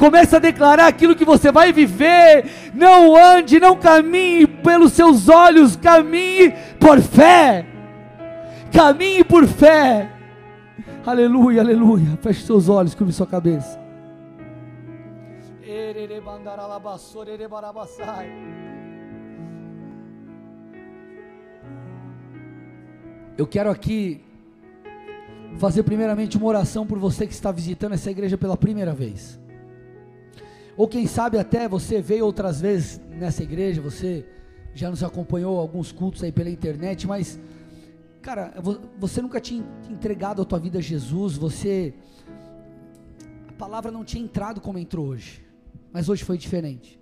Comece 0.00 0.34
a 0.34 0.38
declarar 0.38 0.86
aquilo 0.86 1.14
que 1.14 1.26
você 1.26 1.52
vai 1.52 1.74
viver. 1.74 2.72
Não 2.72 3.14
ande, 3.14 3.60
não 3.60 3.76
caminhe 3.76 4.46
pelos 4.46 4.92
seus 4.94 5.28
olhos, 5.28 5.76
caminhe 5.76 6.54
por 6.80 7.02
fé. 7.02 7.66
Caminhe 8.72 9.22
por 9.22 9.46
fé. 9.46 10.10
Aleluia, 11.04 11.60
aleluia. 11.60 12.18
Feche 12.22 12.46
seus 12.46 12.70
olhos, 12.70 12.94
curve 12.94 13.12
sua 13.12 13.26
cabeça. 13.26 13.78
Eu 23.36 23.46
quero 23.46 23.70
aqui 23.70 24.24
fazer 25.58 25.82
primeiramente 25.82 26.38
uma 26.38 26.46
oração 26.46 26.86
por 26.86 26.98
você 26.98 27.26
que 27.26 27.34
está 27.34 27.52
visitando 27.52 27.92
essa 27.92 28.10
igreja 28.10 28.38
pela 28.38 28.56
primeira 28.56 28.94
vez. 28.94 29.38
Ou 30.76 30.88
quem 30.88 31.06
sabe 31.06 31.38
até 31.38 31.68
você 31.68 32.00
veio 32.00 32.24
outras 32.24 32.60
vezes 32.60 33.00
nessa 33.10 33.42
igreja, 33.42 33.80
você 33.80 34.26
já 34.74 34.90
nos 34.90 35.02
acompanhou 35.02 35.58
alguns 35.58 35.92
cultos 35.92 36.22
aí 36.22 36.32
pela 36.32 36.50
internet, 36.50 37.06
mas 37.06 37.38
cara, 38.22 38.54
você 38.98 39.20
nunca 39.20 39.40
tinha 39.40 39.64
entregado 39.88 40.42
a 40.42 40.44
tua 40.44 40.58
vida 40.58 40.78
a 40.78 40.82
Jesus, 40.82 41.36
você 41.36 41.94
a 43.48 43.52
palavra 43.52 43.90
não 43.90 44.04
tinha 44.04 44.22
entrado 44.22 44.60
como 44.60 44.78
entrou 44.78 45.06
hoje. 45.06 45.44
Mas 45.92 46.08
hoje 46.08 46.24
foi 46.24 46.38
diferente. 46.38 47.00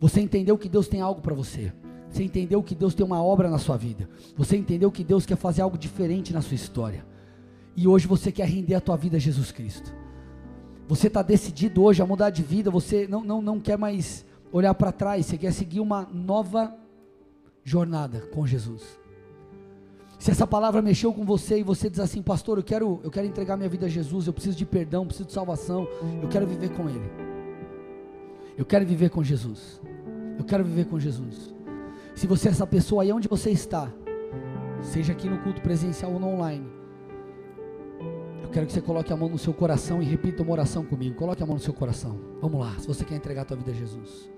Você 0.00 0.20
entendeu 0.20 0.58
que 0.58 0.68
Deus 0.68 0.88
tem 0.88 1.00
algo 1.00 1.20
para 1.20 1.34
você. 1.34 1.72
Você 2.10 2.24
entendeu 2.24 2.62
que 2.62 2.74
Deus 2.74 2.94
tem 2.94 3.04
uma 3.04 3.22
obra 3.22 3.48
na 3.48 3.58
sua 3.58 3.76
vida. 3.76 4.08
Você 4.36 4.56
entendeu 4.56 4.90
que 4.90 5.04
Deus 5.04 5.26
quer 5.26 5.36
fazer 5.36 5.62
algo 5.62 5.78
diferente 5.78 6.32
na 6.32 6.40
sua 6.40 6.54
história. 6.54 7.06
E 7.76 7.86
hoje 7.86 8.06
você 8.06 8.32
quer 8.32 8.48
render 8.48 8.74
a 8.74 8.80
tua 8.80 8.96
vida 8.96 9.16
a 9.16 9.20
Jesus 9.20 9.52
Cristo. 9.52 9.94
Você 10.88 11.06
está 11.08 11.20
decidido 11.20 11.82
hoje 11.82 12.02
a 12.02 12.06
mudar 12.06 12.30
de 12.30 12.42
vida. 12.42 12.70
Você 12.70 13.06
não, 13.06 13.22
não, 13.22 13.42
não 13.42 13.60
quer 13.60 13.76
mais 13.76 14.24
olhar 14.50 14.72
para 14.74 14.90
trás. 14.90 15.26
Você 15.26 15.36
quer 15.36 15.52
seguir 15.52 15.80
uma 15.80 16.08
nova 16.10 16.74
jornada 17.62 18.20
com 18.32 18.46
Jesus. 18.46 18.98
Se 20.18 20.30
essa 20.30 20.46
palavra 20.46 20.82
mexeu 20.82 21.12
com 21.12 21.24
você 21.24 21.60
e 21.60 21.62
você 21.62 21.88
diz 21.88 22.00
assim, 22.00 22.22
pastor, 22.22 22.58
eu 22.58 22.64
quero, 22.64 23.00
eu 23.04 23.10
quero 23.10 23.26
entregar 23.26 23.56
minha 23.56 23.68
vida 23.68 23.86
a 23.86 23.88
Jesus, 23.88 24.26
eu 24.26 24.32
preciso 24.32 24.56
de 24.56 24.66
perdão, 24.66 25.06
preciso 25.06 25.28
de 25.28 25.32
salvação, 25.32 25.86
eu 26.20 26.28
quero 26.28 26.44
viver 26.44 26.70
com 26.70 26.88
Ele. 26.88 27.08
Eu 28.56 28.64
quero 28.64 28.84
viver 28.84 29.10
com 29.10 29.22
Jesus. 29.22 29.80
Eu 30.36 30.44
quero 30.44 30.64
viver 30.64 30.86
com 30.86 30.98
Jesus. 30.98 31.54
Se 32.16 32.26
você 32.26 32.48
é 32.48 32.50
essa 32.50 32.66
pessoa 32.66 33.04
aí 33.04 33.12
onde 33.12 33.28
você 33.28 33.50
está, 33.50 33.92
seja 34.82 35.12
aqui 35.12 35.28
no 35.28 35.38
culto 35.38 35.60
presencial 35.60 36.12
ou 36.12 36.18
no 36.18 36.26
online, 36.26 36.66
eu 38.48 38.52
quero 38.52 38.66
que 38.66 38.72
você 38.72 38.80
coloque 38.80 39.12
a 39.12 39.16
mão 39.16 39.28
no 39.28 39.36
seu 39.36 39.52
coração 39.52 40.00
e 40.00 40.06
repita 40.06 40.42
uma 40.42 40.52
oração 40.52 40.82
comigo. 40.82 41.14
Coloque 41.14 41.42
a 41.42 41.46
mão 41.46 41.56
no 41.56 41.60
seu 41.60 41.74
coração. 41.74 42.18
Vamos 42.40 42.58
lá, 42.58 42.74
se 42.78 42.86
você 42.86 43.04
quer 43.04 43.14
entregar 43.14 43.42
a 43.42 43.44
tua 43.44 43.58
vida 43.58 43.70
a 43.70 43.74
Jesus. 43.74 44.30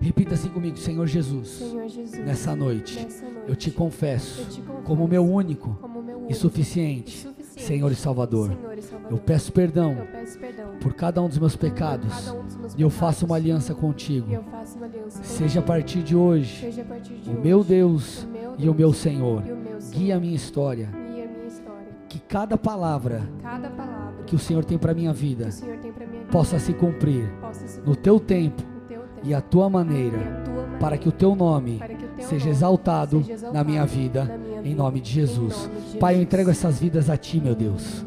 Repita 0.00 0.34
assim 0.34 0.48
comigo, 0.48 0.76
Senhor 0.76 1.06
Jesus. 1.08 1.48
Senhor 1.48 1.88
Jesus 1.88 2.24
nessa, 2.24 2.54
noite, 2.54 2.96
nessa 3.00 3.24
noite, 3.24 3.44
eu 3.48 3.56
te 3.56 3.70
confesso, 3.72 4.42
eu 4.42 4.46
te 4.46 4.60
confesso 4.60 4.82
como 4.84 5.08
meu 5.08 5.24
único, 5.24 5.76
como 5.80 6.00
meu 6.02 6.26
e, 6.28 6.34
suficiente, 6.34 7.16
e 7.16 7.20
suficiente 7.20 7.66
Senhor, 7.66 7.90
e 7.90 7.94
Salvador. 7.96 8.48
Senhor 8.50 8.78
e 8.78 8.82
Salvador. 8.82 9.12
Eu 9.12 9.18
peço 9.18 9.52
perdão, 9.52 9.92
eu 9.92 10.06
peço 10.06 10.38
perdão 10.38 10.76
por 10.80 10.94
cada 10.94 11.20
um 11.20 11.28
dos 11.28 11.38
meus 11.38 11.56
pecados. 11.56 12.28
um 12.28 12.44
dos 12.44 12.56
meus 12.56 12.74
e 12.74 12.82
eu 12.82 12.90
faço 12.90 13.26
uma 13.26 13.34
aliança 13.34 13.74
contigo. 13.74 14.26
Uma 14.26 14.86
aliança 14.86 15.22
Seja 15.24 15.58
a 15.58 15.62
partir 15.64 16.02
de 16.04 16.14
hoje, 16.14 16.64
partir 16.84 17.14
de 17.14 17.28
o 17.28 17.32
hoje, 17.32 17.42
meu 17.42 17.64
Deus 17.64 18.22
o 18.22 18.26
meu 18.28 18.54
e 18.56 18.62
o 18.62 18.64
meu 18.66 18.74
Deus 18.74 18.96
Senhor. 18.96 19.44
e 19.44 19.52
o 19.52 19.56
meu 19.56 19.80
Senhor. 19.80 19.98
Guia 20.00 20.16
a 20.16 20.20
minha 20.20 20.36
história. 20.36 21.01
Cada 22.32 22.56
palavra 22.56 23.28
Cada 23.42 23.68
palavra 23.68 24.24
que 24.26 24.34
o 24.34 24.38
Senhor 24.38 24.64
tem 24.64 24.78
para 24.78 24.94
minha 24.94 25.12
vida 25.12 25.50
minha 25.62 25.76
vida 25.76 26.26
possa 26.30 26.58
se 26.58 26.72
cumprir 26.72 27.30
possa 27.42 27.66
se 27.68 27.78
no 27.82 27.94
teu 27.94 28.18
tempo 28.18 28.62
no 28.62 28.80
teu 28.88 29.00
tempo 29.02 29.20
e 29.22 29.34
a 29.34 29.40
tua 29.42 29.66
e 29.66 29.70
maneira, 29.70 30.16
a 30.16 30.40
tua 30.40 30.54
maneira, 30.54 30.78
para 30.78 30.96
que 30.96 31.08
o 31.08 31.12
teu 31.12 31.36
nome 31.36 31.76
o 31.76 32.16
teu 32.16 32.26
seja 32.26 32.46
nome 32.46 32.50
exaltado 32.56 33.18
seja 33.20 33.32
exaltado 33.34 33.58
na 33.58 33.62
minha 33.62 33.84
vida, 33.84 34.24
na 34.24 34.38
minha 34.38 34.58
em 34.60 34.62
vida. 34.62 34.76
nome 34.82 35.00
de 35.00 35.10
Em 35.10 35.12
Jesus. 35.12 35.68
nome 35.68 35.80
de 35.92 35.98
Pai, 35.98 36.14
eu 36.14 36.16
Jesus. 36.16 36.22
entrego 36.22 36.50
essas 36.50 36.80
vidas 36.80 37.10
a 37.10 37.16
Ti, 37.18 37.38
meu 37.38 37.54
Deus. 37.54 38.02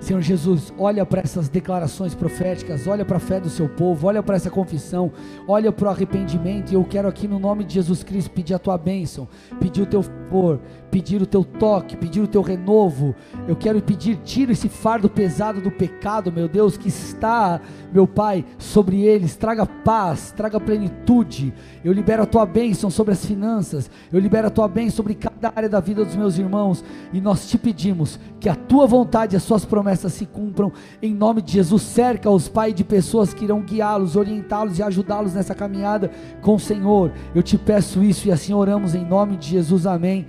Senhor 0.00 0.20
Jesus, 0.22 0.72
olha 0.78 1.04
para 1.04 1.20
essas 1.20 1.48
declarações 1.48 2.14
proféticas, 2.14 2.86
olha 2.86 3.04
para 3.04 3.16
a 3.16 3.20
fé 3.20 3.40
do 3.40 3.50
seu 3.50 3.68
povo, 3.68 4.06
olha 4.06 4.22
para 4.22 4.36
essa 4.36 4.48
confissão, 4.48 5.10
olha 5.46 5.72
para 5.72 5.88
o 5.88 5.90
arrependimento. 5.90 6.70
E 6.70 6.74
eu 6.74 6.84
quero 6.84 7.08
aqui 7.08 7.26
no 7.26 7.38
nome 7.38 7.64
de 7.64 7.74
Jesus 7.74 8.04
Cristo 8.04 8.30
pedir 8.30 8.54
a 8.54 8.58
tua 8.58 8.78
bênção, 8.78 9.28
pedir 9.60 9.82
o 9.82 9.86
teu 9.86 10.02
favor, 10.02 10.60
pedir 10.90 11.22
o 11.22 11.26
teu 11.26 11.44
toque, 11.44 11.96
pedir 11.96 12.20
o 12.20 12.26
teu 12.26 12.42
renovo. 12.42 13.14
Eu 13.46 13.56
quero 13.56 13.80
pedir, 13.80 14.16
tira 14.24 14.52
esse 14.52 14.68
fardo 14.68 15.08
pesado 15.08 15.60
do 15.60 15.70
pecado, 15.70 16.32
meu 16.32 16.48
Deus, 16.48 16.76
que 16.76 16.88
está, 16.88 17.60
meu 17.92 18.06
Pai, 18.06 18.44
sobre 18.58 19.02
eles. 19.02 19.36
Traga 19.36 19.66
paz, 19.66 20.32
traga 20.32 20.60
plenitude. 20.60 21.52
Eu 21.84 21.92
libero 21.92 22.22
a 22.22 22.26
tua 22.26 22.44
bênção 22.44 22.90
sobre 22.90 23.12
as 23.12 23.24
finanças, 23.24 23.90
eu 24.12 24.18
libero 24.18 24.48
a 24.48 24.50
tua 24.50 24.68
bênção 24.68 24.96
sobre 24.96 25.14
cada 25.14 25.52
área 25.54 25.68
da 25.68 25.80
vida 25.80 26.04
dos 26.04 26.16
meus 26.16 26.38
irmãos. 26.38 26.84
E 27.12 27.20
nós 27.20 27.48
te 27.48 27.56
pedimos 27.56 28.18
que 28.40 28.48
a 28.48 28.54
tua 28.54 28.86
vontade 28.86 29.34
e 29.34 29.36
as 29.36 29.42
suas 29.42 29.64
promessas 29.64 30.12
se 30.12 30.26
cumpram. 30.26 30.72
Em 31.02 31.14
nome 31.14 31.42
de 31.42 31.52
Jesus, 31.52 31.82
cerca 31.82 32.30
os 32.30 32.48
Pai 32.48 32.72
de 32.72 32.82
pessoas 32.82 33.32
que 33.32 33.44
irão 33.44 33.60
guiá-los, 33.60 34.16
orientá-los 34.16 34.78
e 34.78 34.82
ajudá-los 34.82 35.34
nessa 35.34 35.54
caminhada 35.54 36.10
com 36.40 36.54
o 36.54 36.60
Senhor. 36.60 37.12
Eu 37.34 37.42
te 37.42 37.58
peço 37.58 38.02
isso 38.02 38.28
e 38.28 38.32
assim 38.32 38.52
oramos 38.52 38.94
em 38.94 39.04
nome 39.04 39.36
de 39.36 39.48
Jesus. 39.48 39.86
Amém. 39.86 40.26